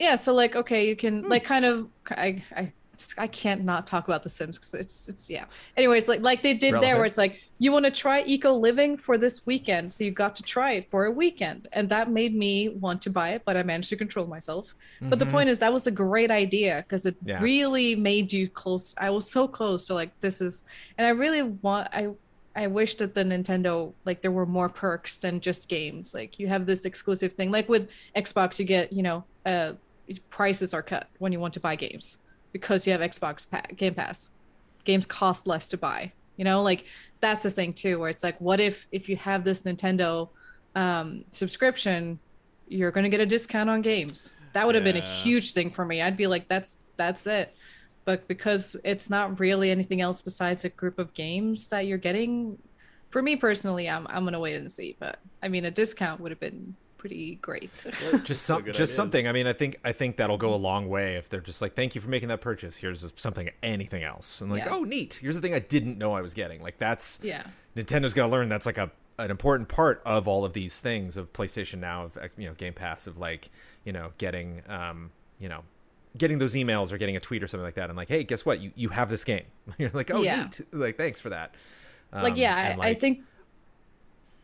[0.00, 1.30] Yeah so like okay you can Hmm.
[1.30, 2.72] like kind of i i
[3.16, 5.46] I can't not talk about The Sims because it's it's yeah.
[5.74, 8.98] Anyways, like like they did there, where it's like you want to try eco living
[8.98, 12.34] for this weekend, so you got to try it for a weekend, and that made
[12.44, 14.74] me want to buy it, but I managed to control myself.
[15.00, 17.40] But the point is, that was a great idea because it Yeah.
[17.40, 18.94] really made you close.
[19.00, 20.64] I was so close to like this is,
[20.98, 22.02] and I really want I.
[22.54, 26.12] I wish that the Nintendo like there were more perks than just games.
[26.12, 27.50] Like you have this exclusive thing.
[27.50, 29.72] Like with Xbox, you get you know uh,
[30.18, 32.18] prices are cut when you want to buy games
[32.52, 34.30] because you have Xbox pa- Game Pass.
[34.84, 36.12] Games cost less to buy.
[36.36, 36.86] You know, like
[37.20, 40.30] that's the thing too, where it's like, what if if you have this Nintendo
[40.74, 42.18] um, subscription,
[42.68, 44.34] you're gonna get a discount on games.
[44.52, 46.02] That would have been a huge thing for me.
[46.02, 47.54] I'd be like, that's that's it.
[48.04, 52.58] But because it's not really anything else besides a group of games that you're getting,
[53.10, 54.96] for me personally, I'm I'm gonna wait and see.
[54.98, 57.72] But I mean, a discount would have been pretty great.
[58.24, 58.94] just some, just ideas.
[58.94, 59.26] something.
[59.26, 61.74] I mean, I think I think that'll go a long way if they're just like,
[61.74, 62.76] "Thank you for making that purchase.
[62.76, 64.72] Here's something, anything else," and like, Yeah.
[64.74, 65.18] "Oh, neat.
[65.22, 67.42] Here's the thing I didn't know I was getting." Like that's yeah.
[67.74, 71.16] Nintendo's got to learn that's like a an important part of all of these things
[71.16, 73.50] of PlayStation now of you know Game Pass of like
[73.84, 75.62] you know getting um you know
[76.18, 78.44] getting those emails or getting a tweet or something like that and like hey guess
[78.44, 79.44] what you you have this game
[79.78, 80.42] you're like oh Yeah.
[80.42, 81.54] neat like thanks for that
[82.12, 83.24] like Um, yeah, and, I, I think.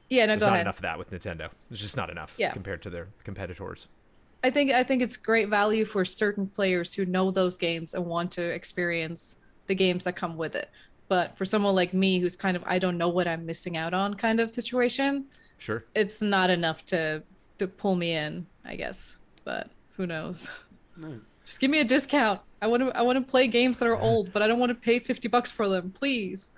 [0.08, 0.66] Yeah, no, there's go not ahead.
[0.66, 2.52] enough of that with Nintendo there's just not enough Yeah.
[2.52, 3.88] compared to their competitors
[4.44, 8.04] I think I think it's great value for certain players who know those games and
[8.06, 10.70] want to experience the games that come with it.
[11.08, 13.92] But for someone like me who's kind of I don't know what I'm missing out
[13.94, 15.24] on kind of situation,
[15.58, 17.22] sure it's not enough to
[17.58, 19.16] to pull me in, I guess.
[19.42, 20.52] But who knows?
[21.44, 22.40] Just give me a discount.
[22.62, 24.70] I want to I want to play games that are old, but I don't want
[24.70, 26.52] to pay 50 bucks for them, please.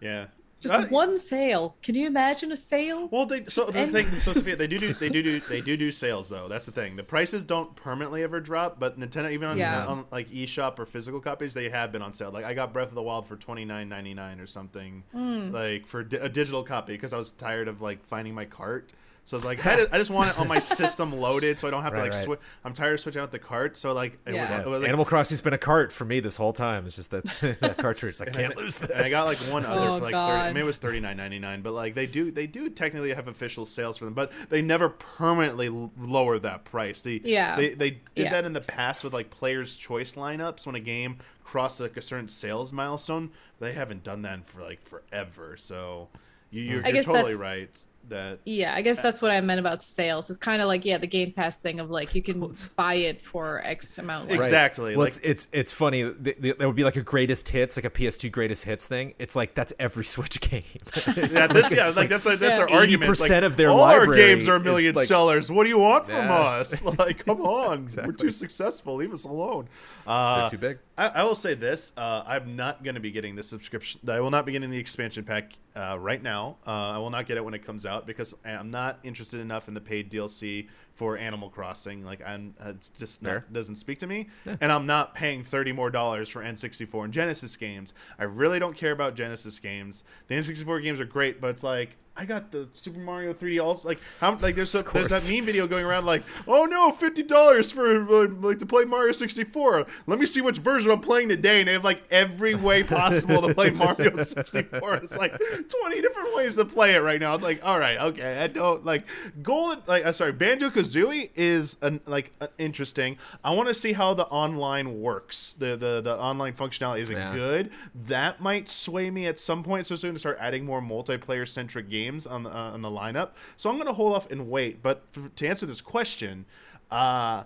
[0.00, 0.26] Yeah.
[0.60, 1.76] Just Uh, one sale.
[1.82, 3.08] Can you imagine a sale?
[3.12, 4.20] Well, they so Just the thing.
[4.20, 6.48] So Sophia, they do do they do do they do do sales though.
[6.48, 6.96] That's the thing.
[6.96, 9.86] The prices don't permanently ever drop, but Nintendo even on, Yeah.
[9.86, 12.30] on like eShop or physical copies, they have been on sale.
[12.32, 15.50] Like I got Breath of the Wild for twenty nine ninety nine or something, Hmm.
[15.52, 18.90] like for di- a digital copy because I was tired of like finding my cart.
[19.28, 21.68] So I was like, I just, I just want it on my system loaded, so
[21.68, 22.24] I don't have to like right.
[22.24, 22.40] switch.
[22.64, 24.62] I'm tired of switching out the cart, so like it was, Yeah.
[24.62, 27.10] it was like, Animal Crossing's been a cart for me this whole time it's just
[27.10, 27.24] that
[27.60, 30.12] that cartridge I can't lose this And I got like one other Oh, for like
[30.12, 30.54] 30, God.
[30.54, 33.28] maybe it was thirty nine ninety nine, but like they do they do technically have
[33.28, 37.02] official sales for them, but they never permanently lower that price.
[37.02, 37.54] They Yeah.
[37.56, 38.30] they they did Yeah.
[38.30, 42.02] that in the past with like players choice lineups when a game crossed like a
[42.02, 43.28] certain sales milestone.
[43.60, 45.58] They haven't done that for like forever.
[45.58, 46.08] So
[46.50, 49.40] you, you're, I you're guess totally that's- right that Yeah, I guess that's what I
[49.42, 50.30] meant about sales.
[50.30, 53.20] It's kind of like yeah, the Game Pass thing of like you can buy it
[53.20, 54.28] for X amount.
[54.28, 54.38] less.
[54.38, 54.44] Right.
[54.46, 56.04] Exactly, Well, like- it's, it's it's funny.
[56.04, 59.12] th- th- That would be like a greatest hits, like a PS2 greatest hits thing.
[59.18, 60.62] It's like that's every Switch game.
[61.16, 62.64] yeah, this, yeah, like that's like, that's Yeah.
[62.64, 63.10] our argument.
[63.10, 65.50] 80% Like, of their all our games are is, million like- sellers.
[65.50, 66.34] What do you want from Yeah.
[66.34, 66.82] us?
[66.98, 68.94] Like, come on, we're too successful.
[68.94, 69.68] Leave us alone.
[70.06, 70.78] Uh, They're too big.
[70.98, 74.00] I, I will say this: uh, I'm not going to be getting the subscription.
[74.08, 76.56] I will not be getting the expansion pack uh, right now.
[76.66, 79.68] Uh, I will not get it when it comes out because I'm not interested enough
[79.68, 82.04] in the paid DLC for Animal Crossing.
[82.04, 84.28] Like, I'm it's just not doesn't speak to me,
[84.60, 87.94] and I'm not paying thirty more dollars for N64 and Genesis games.
[88.18, 90.02] I really don't care about Genesis games.
[90.26, 91.96] The N64 games are great, but it's like.
[92.20, 95.44] I got the Super Mario 3D all like how like there's so, there's that meme
[95.44, 100.18] video going around like oh no fifty dollars for like to play Mario 64 let
[100.18, 101.60] me see which version I'm playing today.
[101.60, 106.34] And they have like every way possible to play Mario 64 it's like 20 different
[106.34, 107.34] ways to play it right now.
[107.34, 109.04] It's like all right okay I don't like
[109.40, 113.16] Golden like uh, sorry Banjo Kazooie is an, like uh, interesting.
[113.44, 115.52] I want to see how the online works.
[115.52, 117.34] The the the online functionality is it Yeah.
[117.34, 117.70] good?
[117.94, 121.88] That might sway me at some point so soon to start adding more multiplayer centric
[121.88, 125.04] games on the uh, on the lineup so I'm gonna hold off and wait but
[125.16, 126.44] f- to answer this question
[126.90, 127.44] uh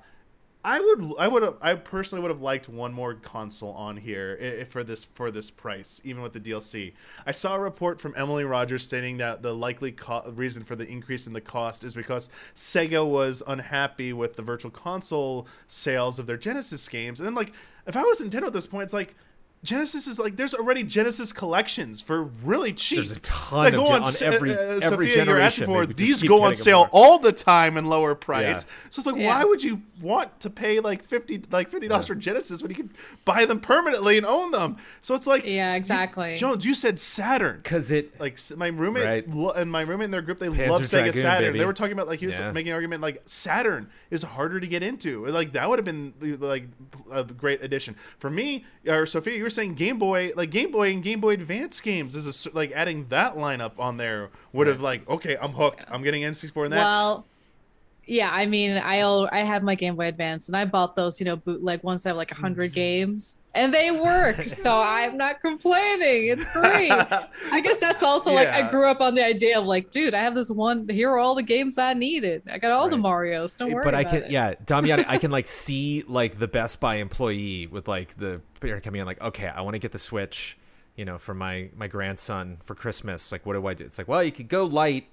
[0.65, 4.61] I would, I would, I personally would have liked one more console on here i-
[4.61, 6.93] i- for this for this price, even with the DLC.
[7.27, 10.87] I saw a report from Emily Rogers stating that the likely co- reason for the
[10.87, 16.27] increase in the cost is because Sega was unhappy with the Virtual Console sales of
[16.27, 17.53] their Genesis games, and then like,
[17.89, 19.17] if I was Nintendo at this point, it's like.
[19.65, 22.97] Genesis is like there's already Genesis collections for really cheap.
[22.99, 26.21] There's a ton They of go on, on every- uh, every Sophia, generation, for these
[26.25, 26.89] go on sale more.
[26.91, 28.65] all the time and lower price.
[28.65, 28.73] Yeah.
[28.91, 29.29] So it's like, Yeah.
[29.29, 32.77] why would you want to pay like fifty like fifty dollars for Genesis when you
[32.77, 32.91] can
[33.25, 34.79] buy them permanently and own them?
[35.01, 36.37] So it's like, Yeah, you- exactly.
[36.37, 37.59] Jones, you said Saturn.
[37.63, 39.31] because it Like my roommate Right.
[39.31, 41.43] lo- and my roommate in their group, they Panzer love Sega Dragoon, Saturn.
[41.51, 41.59] baby.
[41.61, 42.51] They were talking about like he was Yeah.
[42.51, 45.25] making an argument like Saturn is harder to get into.
[45.29, 46.65] Like that would have been like
[47.13, 48.65] a great addition for me.
[48.89, 52.15] Or Sophia, you were saying Game Boy, like Game Boy and Game Boy Advance games
[52.17, 55.85] is a s like adding that lineup on there would have like okay, I'm hooked.
[55.91, 56.79] I'm getting N64 and that.
[56.79, 57.27] Well,
[58.05, 61.21] yeah, I mean, I al- I have my Game Boy Advance, and I bought those,
[61.21, 62.43] you know, bootleg ones that have like a Mm-hmm.
[62.43, 64.41] hundred games, and they work.
[64.49, 66.27] so I'm not complaining.
[66.31, 66.91] It's great.
[66.91, 70.19] I guess that's also like I grew up on the idea of like, dude, I
[70.19, 70.89] have this one.
[70.89, 72.43] Here are all the games I needed.
[72.51, 73.03] I got all the Right.
[73.03, 73.55] Mario's.
[73.55, 74.31] Don't worry but I can it.
[74.31, 78.83] yeah Damiani I can like see like the Best Buy employee with like the parent
[78.85, 80.59] coming in like okay I want to get the Switch
[80.97, 83.85] you know for my my grandson for Christmas like what do I do?
[83.85, 85.07] It's like well you could go light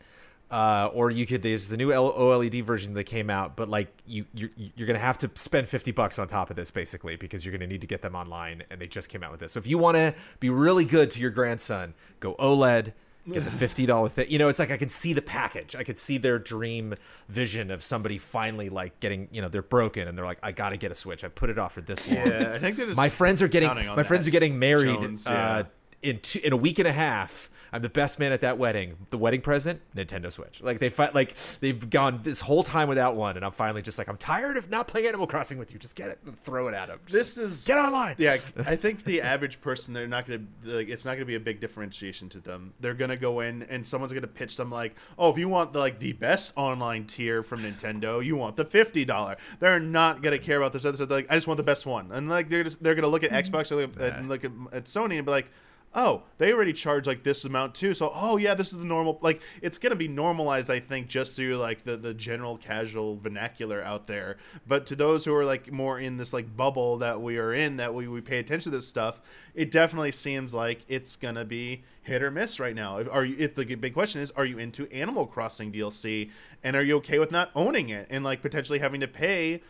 [0.51, 4.25] uh, or you could there's the new OLED version that came out but like you
[4.33, 7.51] you're, you're gonna have to spend 50 bucks on top of this basically because you're
[7.51, 9.53] gonna need to get them online and they just came out with this.
[9.53, 12.93] So if you want to be really good to your grandson go OLED
[13.33, 14.29] get the fifty dollar thing.
[14.29, 15.75] You know, it's like I can see the package.
[15.75, 16.95] I could see their dream
[17.27, 19.27] vision of somebody finally like getting.
[19.31, 21.23] You know, they're broken and they're like, I got to get a Switch.
[21.23, 22.17] I put it off for this long.
[22.17, 25.63] yeah, I think My friends are getting my friends are getting married Jones, uh,
[26.01, 26.09] yeah.
[26.09, 27.49] in two, in a week and a half.
[27.71, 28.97] I'm the best man at that wedding.
[29.09, 30.61] The wedding present, Nintendo Switch.
[30.61, 33.97] Like they fi- like they've gone this whole time without one, and I'm finally just
[33.97, 35.79] like I'm tired of not playing Animal Crossing with you.
[35.79, 36.99] Just get it, throw it at them.
[37.09, 38.15] This is get online.
[38.17, 41.39] Yeah, I think the average person they're not gonna like it's not gonna be a
[41.39, 42.73] big differentiation to them.
[42.79, 45.79] They're gonna go in and someone's gonna pitch them like, oh, if you want the
[45.79, 49.37] like the best online tier from Nintendo, you want the fifty dollar.
[49.59, 51.09] They're not gonna care about this other stuff.
[51.09, 53.23] They're like, I just want the best one, and like they're just, they're gonna look
[53.23, 55.49] at Xbox they're look at, and look at, at Sony and be like.
[55.95, 57.95] Oh, they already charge like this amount too.
[57.95, 59.17] So, oh yeah, this is the normal.
[59.21, 63.81] Like, it's gonna be normalized, I think, just through like the the general casual vernacular
[63.81, 64.37] out there.
[64.67, 67.77] But to those who are like more in this like bubble that we are in,
[67.77, 69.19] that we we pay attention to this stuff,
[69.55, 73.01] it definitely seems like it's gonna be hit or miss right now.
[73.09, 73.35] Are you?
[73.39, 76.29] If the big question is, are you into Animal Crossing DLC,
[76.63, 79.61] and are you okay with not owning it and like potentially having to pay?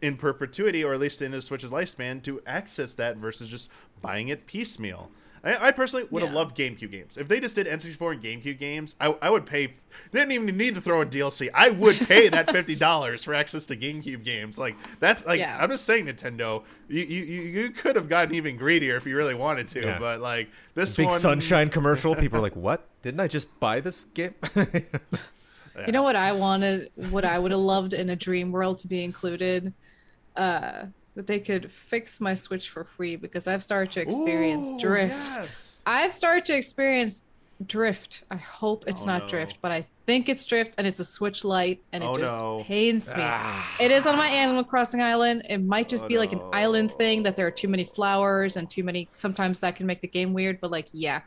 [0.00, 3.68] in perpetuity, or at least in the Switch's lifespan, to access that versus just
[4.00, 5.10] buying it piecemeal.
[5.44, 7.16] I, I personally would have loved GameCube games.
[7.16, 9.66] If they just did N64 and GameCube games, I, I would pay.
[10.10, 11.48] They didn't even need to throw in DLC.
[11.54, 14.58] I would pay that fifty dollars for access to GameCube games.
[14.58, 15.58] Like that's like Yeah.
[15.60, 16.62] I'm just saying, Nintendo.
[16.88, 19.98] You, you you you could have gotten even greedier if you really wanted to, Yeah.
[19.98, 22.14] but like this Big one, Sunshine commercial.
[22.16, 22.86] People are like, "What?
[23.02, 24.34] Didn't I just buy this game?"
[25.86, 28.88] You know what I wanted, what I would have loved in a dream world to
[28.88, 29.72] be included,
[30.36, 30.86] uh,
[31.18, 35.12] that they could fix my Switch for free because I've started to experience Ooh, drift.
[35.16, 35.82] yes.
[35.84, 37.24] I've started to experience
[37.66, 38.22] drift.
[38.30, 39.28] I hope it's Oh, not no.
[39.28, 42.38] drift, but I think it's drift, and it's a Switch light and it Oh, just
[42.40, 42.62] no.
[42.68, 43.22] pains me.
[43.26, 43.76] Ah.
[43.80, 45.42] It is on my Animal Crossing island.
[45.50, 46.50] It might just Oh, be like an no.
[46.52, 49.10] island thing that there are too many flowers and too many.
[49.12, 51.22] Sometimes that can make the game weird, but like, yeah.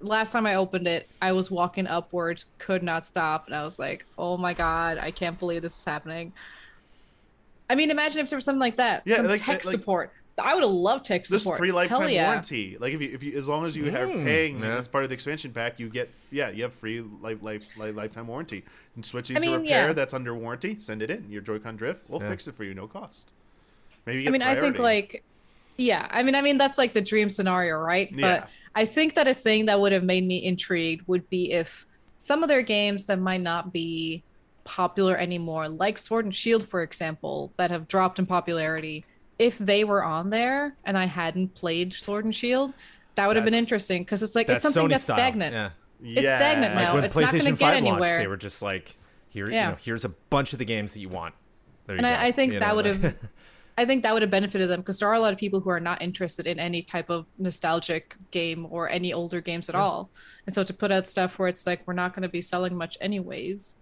[0.00, 3.76] Last time I opened it, I was walking upwards, could not stop, and I was
[3.80, 6.32] like, "Oh my god, I can't believe this is happening."
[7.72, 10.12] I mean, imagine if there was something like that, Yeah, some like- tech like- support.
[10.38, 11.56] I would have loved tech This support.
[11.56, 12.26] This free lifetime yeah.
[12.26, 12.76] warranty.
[12.78, 14.76] Like if you, if you, as long as you are Mm, paying yeah.
[14.78, 17.94] as part of the expansion pack, you get yeah, you have free life, life, life
[17.94, 18.64] lifetime warranty.
[18.94, 19.92] And switching I to mean, repair yeah.
[19.92, 21.30] that's under warranty, send it in.
[21.30, 22.30] Your Joy-Con drift, we'll Yeah.
[22.30, 23.30] fix it for you, no cost.
[24.06, 25.22] Maybe you I get mean, I think like,
[25.76, 28.10] yeah, I mean, I mean that's like the dream scenario, right?
[28.10, 28.40] Yeah.
[28.40, 31.86] But I think that a thing that would have made me intrigued would be if
[32.16, 34.22] some of their games that might not be
[34.64, 39.04] popular anymore, like Sword and Shield, for example, that have dropped in popularity,
[39.38, 42.72] if they were on there and I hadn't played Sword and Shield,
[43.16, 45.16] that would have been interesting because it's like it's something Sony that's style.
[45.16, 45.52] stagnant.
[45.54, 45.70] Yeah.
[46.02, 46.82] it's stagnant Yeah.
[46.84, 46.94] now.
[46.94, 48.18] when it's not gonna PlayStation get Five launched, anywhere.
[48.18, 48.96] they were just like,
[49.28, 49.64] "Here, Yeah.
[49.66, 51.34] you know, here's a bunch of the games that you want."
[51.86, 52.06] There you and.
[52.06, 53.16] I, I think You that would like- have
[53.78, 55.70] i think that would have benefited them because there are a lot of people who
[55.70, 60.10] are not interested in any type of nostalgic game or any older games at all
[60.46, 62.76] and so to put out stuff where it's like we're not going to be selling
[62.76, 63.78] much anyways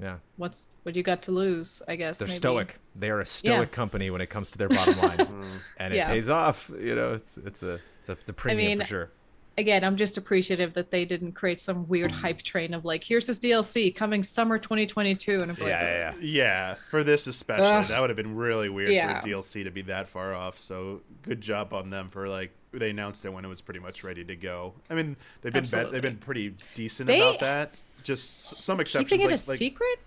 [0.00, 2.36] yeah, what's what you got to lose i guess they're maybe.
[2.36, 2.78] stoic.
[2.96, 3.74] They are a stoic Yeah.
[3.76, 5.44] company when it comes to their bottom line, hmm.
[5.78, 6.08] and it Yeah.
[6.08, 6.70] pays off.
[6.80, 9.10] You know, it's it's a it's a, it's a premium mean, for sure.
[9.56, 13.26] again i'm just appreciative that they didn't create some weird hype train of like here's
[13.26, 16.12] this dlc coming summer 2022 and I'm Yeah, like, yeah, yeah.
[16.20, 17.84] Yeah, for this especially, Ugh.
[17.86, 19.20] that would have been really weird Yeah.
[19.20, 20.58] for DLC to be that far off.
[20.58, 24.04] So good job on them for like they announced it when it was pretty much
[24.04, 24.74] ready to go.
[24.90, 27.82] I mean, they've been bet they've been pretty decent They- about that.
[28.04, 29.08] Just s- some exceptions.
[29.10, 29.98] keeping it like, a like- secret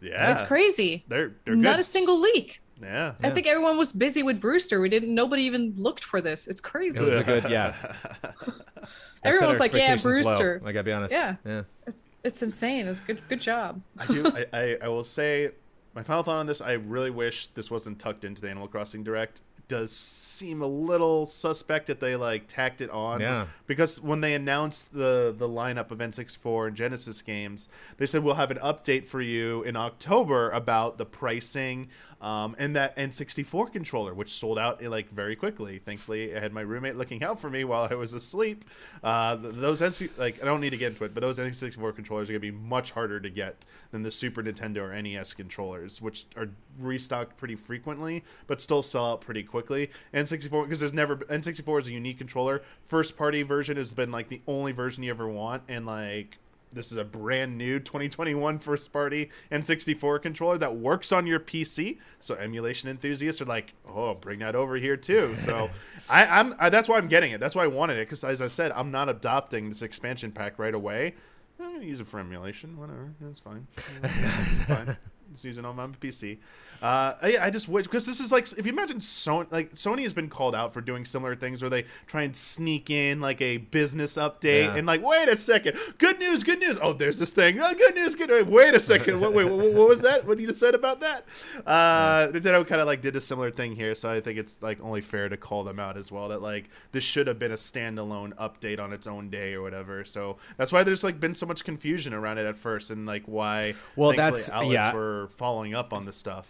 [0.00, 1.80] Yeah, that's crazy They're they're not good.
[1.80, 3.14] a single leak Yeah.
[3.22, 4.80] I think everyone was busy with Brewster.
[4.80, 5.14] We didn't.
[5.14, 6.46] Nobody even looked for this.
[6.46, 7.00] It's crazy.
[7.00, 7.72] It was a good, yeah.
[9.24, 11.14] Everyone was like, "Yeah, expectations low, Brewster." I gotta be honest.
[11.14, 11.36] Yeah.
[11.44, 11.62] yeah.
[11.86, 12.86] It's, it's insane.
[12.86, 13.20] It's good.
[13.28, 13.80] Good job.
[13.98, 14.26] I do.
[14.26, 15.50] I, I, I will say
[15.94, 16.60] my final thought on this.
[16.60, 19.40] I really wish this wasn't tucked into the Animal Crossing Direct.
[19.68, 19.92] Does
[20.36, 23.20] seem a little suspect that they like tacked it on.
[23.20, 23.46] Yeah.
[23.66, 28.34] Because when they announced the the lineup of N64 and Genesis games, they said we'll
[28.34, 31.88] have an update for you in October about the pricing.
[32.20, 35.78] Um, and that N64 controller, which sold out eh, like very quickly.
[35.78, 38.64] Thankfully, I had my roommate looking out for me while I was asleep.
[39.04, 41.94] Uh, th- those NC like I don't need to get into it, but those N64
[41.94, 46.00] controllers are gonna be much harder to get than the Super Nintendo or NES controllers,
[46.00, 46.48] which are
[46.78, 49.90] restocked pretty frequently, but still sell out pretty quickly.
[50.14, 52.62] N64 because there's never N64 is a unique controller.
[52.86, 56.38] First party version has been like the only version you ever want, and like
[56.72, 61.98] this is a brand new 2021 first party N64 controller that works on your PC.
[62.20, 65.36] So emulation enthusiasts are like, oh, bring that over here too.
[65.36, 65.70] So
[66.10, 67.40] I, I'm I, that's why I'm getting it.
[67.40, 70.58] That's why I wanted it because as I said, I'm not adopting this expansion pack
[70.58, 71.14] right away.
[71.58, 72.76] I'm gonna use it for emulation.
[72.76, 73.66] Whatever, it's fine.
[73.76, 74.96] It's fine.
[75.42, 76.38] Use on my PC.
[76.82, 80.02] Uh, I, I just wish because this is like if you imagine Sony, like Sony
[80.02, 83.40] has been called out for doing similar things where they try and sneak in like
[83.40, 84.76] a business update Yeah.
[84.76, 86.78] and like wait a second, good news, good news.
[86.80, 87.58] Oh, there's this thing.
[87.60, 88.28] Oh, good news, good.
[88.30, 88.44] News.
[88.46, 89.20] Wait a second.
[89.20, 90.26] Wait, wait, what, what was that?
[90.26, 91.24] What did you just said about that?
[91.66, 94.80] Uh, Nintendo kind of like did a similar thing here, so I think it's like
[94.82, 96.28] only fair to call them out as well.
[96.28, 100.04] That like this should have been a standalone update on its own day or whatever.
[100.04, 103.22] So that's why there's like been so much confusion around it at first, and like
[103.26, 104.94] why Well, that's- outlets yeah.
[104.94, 106.48] were following up on this stuff.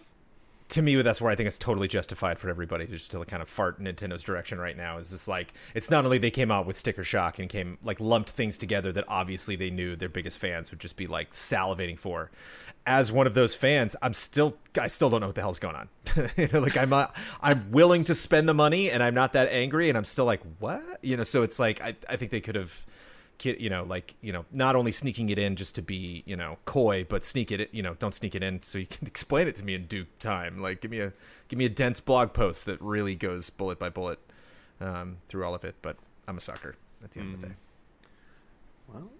[0.69, 3.41] to me that's where i think it's totally justified for everybody to just to kind
[3.41, 6.67] of fart nintendo's direction right now is just like it's not only they came out
[6.67, 10.39] with sticker shock and came like lumped things together that obviously they knew their biggest
[10.41, 12.31] fans would just be like salivating for.
[12.89, 15.77] As one of those fans i'm still i still don't know what the hell's going
[15.77, 15.89] on.
[16.37, 19.49] You know like i'm not, i'm willing to spend the money and i'm not that
[19.51, 20.83] angry and i'm still like what?
[21.03, 22.85] You know so it's like i, I think they could have
[23.39, 26.37] kid, you know, like you know, not only sneaking it in just to be you
[26.37, 29.49] know coy, but sneak it, you know, don't sneak it in so you can explain
[29.49, 30.61] it to me in due time.
[30.61, 31.13] Like give me a
[31.49, 34.19] give me a dense blog post that really goes bullet by bullet
[34.81, 35.75] um, through all of it.
[35.83, 35.97] But
[36.29, 37.55] I'm a sucker at the end of the day.
[38.93, 39.11] Well,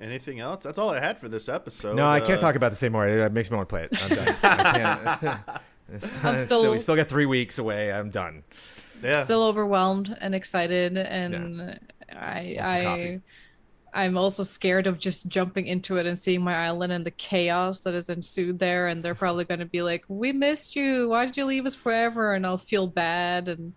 [0.00, 0.62] anything else?
[0.64, 1.96] That's all I had for this episode.
[1.96, 3.06] No, I can't Uh, talk about this anymore.
[3.06, 4.02] It makes me want to play it.
[4.02, 4.36] I'm done.
[4.42, 5.38] I can't.
[5.88, 7.92] It's- I'm it's still- we still got three weeks away.
[7.92, 8.42] I'm done.
[9.02, 11.80] Yeah, Still overwhelmed and excited, and
[12.16, 13.20] I I.
[13.94, 17.80] I'm also scared of just jumping into it and seeing my island and the chaos
[17.80, 18.88] that has ensued there.
[18.88, 21.10] And they're probably going to be like, "We missed you.
[21.10, 23.74] Why did you leave us forever?" And I'll feel bad and.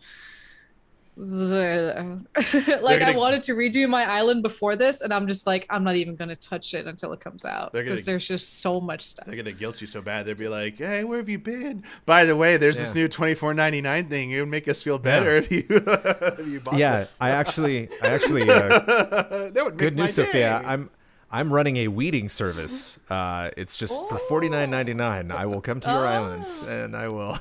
[2.82, 5.84] like I gonna- wanted to redo my island before this, and I'm just like, I'm
[5.84, 9.26] not even gonna touch it until it comes out because there's just so much stuff.
[9.26, 10.26] they're gonna guilt you so bad.
[10.26, 11.84] They'd be like, "Hey, where have you been?
[12.06, 14.32] By the way, there's this new twenty four ninety nine thing.
[14.32, 17.90] It would make us feel better if you if you bought Yeah, this." I actually,
[18.04, 18.50] I actually.
[18.56, 20.62] Uh, that would make Good my news, Sophia.
[20.66, 20.90] I'm
[21.32, 23.00] I'm running a weeding service.
[23.10, 25.32] Uh, it's just for forty nine ninety nine.
[25.32, 27.38] I will come to your island and I will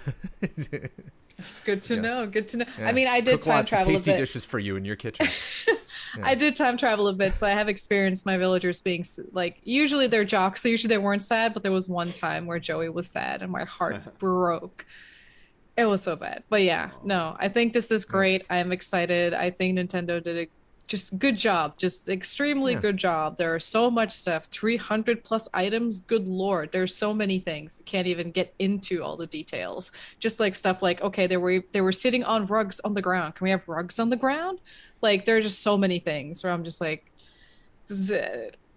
[1.38, 2.00] It's good to Yeah.
[2.00, 2.26] know.
[2.26, 2.64] Good to know.
[2.78, 4.18] yeah, I mean, I did cook time lots of travel a tasty bit.
[4.18, 5.26] dishes for you in your kitchen.
[6.22, 10.06] I did time travel a bit, so I have experienced my villagers being like usually
[10.06, 13.08] they're jocks, so usually they weren't sad, but there was one time where Joey was
[13.08, 14.86] sad and my heart broke.
[15.76, 16.44] It was so bad.
[16.48, 18.46] But yeah, no, I think this is great.
[18.48, 19.34] I'm excited.
[19.34, 20.48] I think Nintendo did a
[20.86, 22.80] just good job, just extremely Yeah.
[22.80, 23.36] good job.
[23.38, 26.00] There are so much stuff, 300 plus items.
[26.00, 27.78] Good lord, there's so many things.
[27.78, 29.92] You can't even get into all the details.
[30.20, 33.34] Just like stuff like okay, they were they were sitting on rugs on the ground.
[33.34, 34.60] Can we have rugs on the ground?
[35.00, 37.10] Like there are just so many things where I'm just like,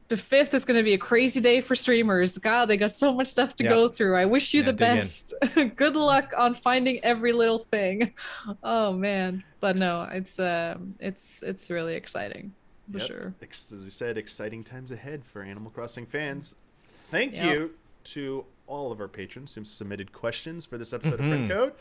[0.08, 2.38] the fifth is going to be a crazy day for streamers.
[2.38, 3.74] God, they got so much stuff to Yep.
[3.74, 4.16] go through.
[4.16, 5.34] I wish you Yeah, the best.
[5.76, 8.14] Good luck on finding every little thing.
[8.64, 12.54] Oh man, but no, it's um, it's it's really exciting
[12.92, 13.08] for Yep.
[13.08, 13.34] sure.
[13.42, 16.56] As you said, exciting times ahead for Animal Crossing fans.
[16.84, 17.44] Thank Yep.
[17.56, 17.72] you
[18.06, 21.32] to all of our patrons who submitted questions for this episode Mm-hmm.
[21.32, 21.74] of Friend Code.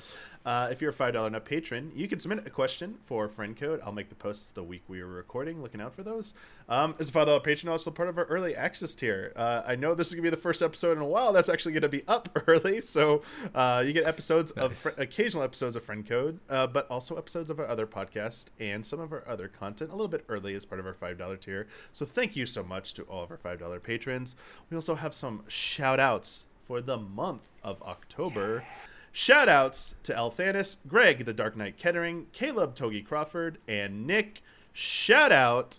[0.44, 3.56] Uh, if you're a $5 and up patron, you can submit a question for Friend
[3.56, 3.80] Code.
[3.84, 6.34] I'll make the posts the week we are recording, looking out for those.
[6.68, 9.32] Um, as a $5 patron, also part of our early access tier.
[9.34, 11.48] Uh, I know this is going to be the first episode in a while that's
[11.48, 12.80] actually going to be up early.
[12.80, 13.22] So
[13.56, 14.86] uh, you get episodes Nice.
[14.86, 18.46] of fr- occasional episodes of Friend Code, uh, but also episodes of our other podcast
[18.60, 21.40] and some of our other content a little bit early as part of our $5
[21.40, 21.66] tier.
[21.92, 24.36] So thank you so much to all of our $5 patrons.
[24.70, 28.64] We also have some shout outs for the month of October.
[29.12, 34.42] Shout outs to Althanis, Greg, the Dark Knight Kettering, Caleb Togi Crawford, and Nick.
[34.72, 35.78] Shout out.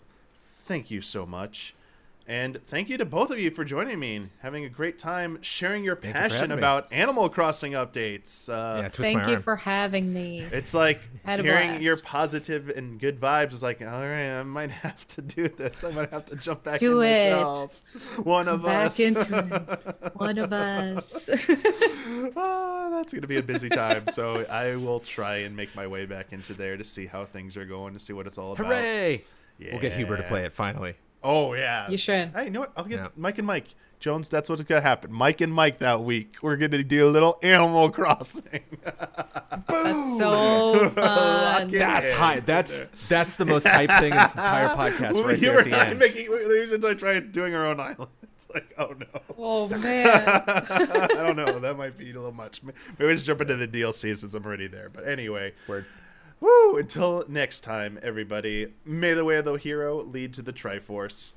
[0.64, 1.74] Thank you so much.
[2.30, 5.38] And thank you to both of you for joining me and having a great time
[5.40, 6.58] sharing your you for passion having me.
[6.58, 8.50] about Animal Crossing updates.
[8.50, 9.42] Uh, Yeah, twist my Thank you arm.
[9.42, 10.40] for having me.
[10.52, 11.82] It's like hearing blast.
[11.82, 15.82] your positive and good vibes is like, all right, I might have to do this.
[15.84, 17.30] I might have to jump back Do in it.
[17.32, 17.82] myself.
[18.22, 20.12] One of us Back into it.
[20.16, 21.30] One of us.
[22.36, 24.04] oh, that's going to be a busy time.
[24.08, 27.56] So I will try and make my way back into there to see how things
[27.56, 28.66] are going, to see what it's all about.
[28.66, 29.24] Hooray!
[29.58, 30.94] We'll get Huber to play it finally.
[31.22, 31.88] Oh, yeah.
[31.90, 32.30] You should.
[32.34, 32.72] Hey, you know what?
[32.76, 33.08] I'll get Yeah.
[33.16, 33.74] Mike and Mike.
[34.00, 35.12] Jones, that's what's going to happen.
[35.12, 36.36] Mike and Mike that week.
[36.40, 38.62] We're going to do a little Animal Crossing.
[39.66, 41.70] That's so fun.
[41.70, 42.38] That's high.
[42.40, 45.64] That's that's the most hype thing in this entire podcast right you there were at
[45.64, 45.98] the not end.
[45.98, 46.30] making.
[46.30, 48.10] We should try doing our own island.
[48.38, 49.06] It's like, oh no.
[49.36, 50.06] Oh man.
[50.06, 51.58] I don't know.
[51.58, 52.62] That might be a little much.
[52.62, 54.88] Maybe we just jump into the DLC since I'm already there.
[54.90, 55.86] But anyway, Word.
[56.40, 56.76] Woo!
[56.76, 61.32] Until next time, everybody, may the way of the hero lead to the Triforce.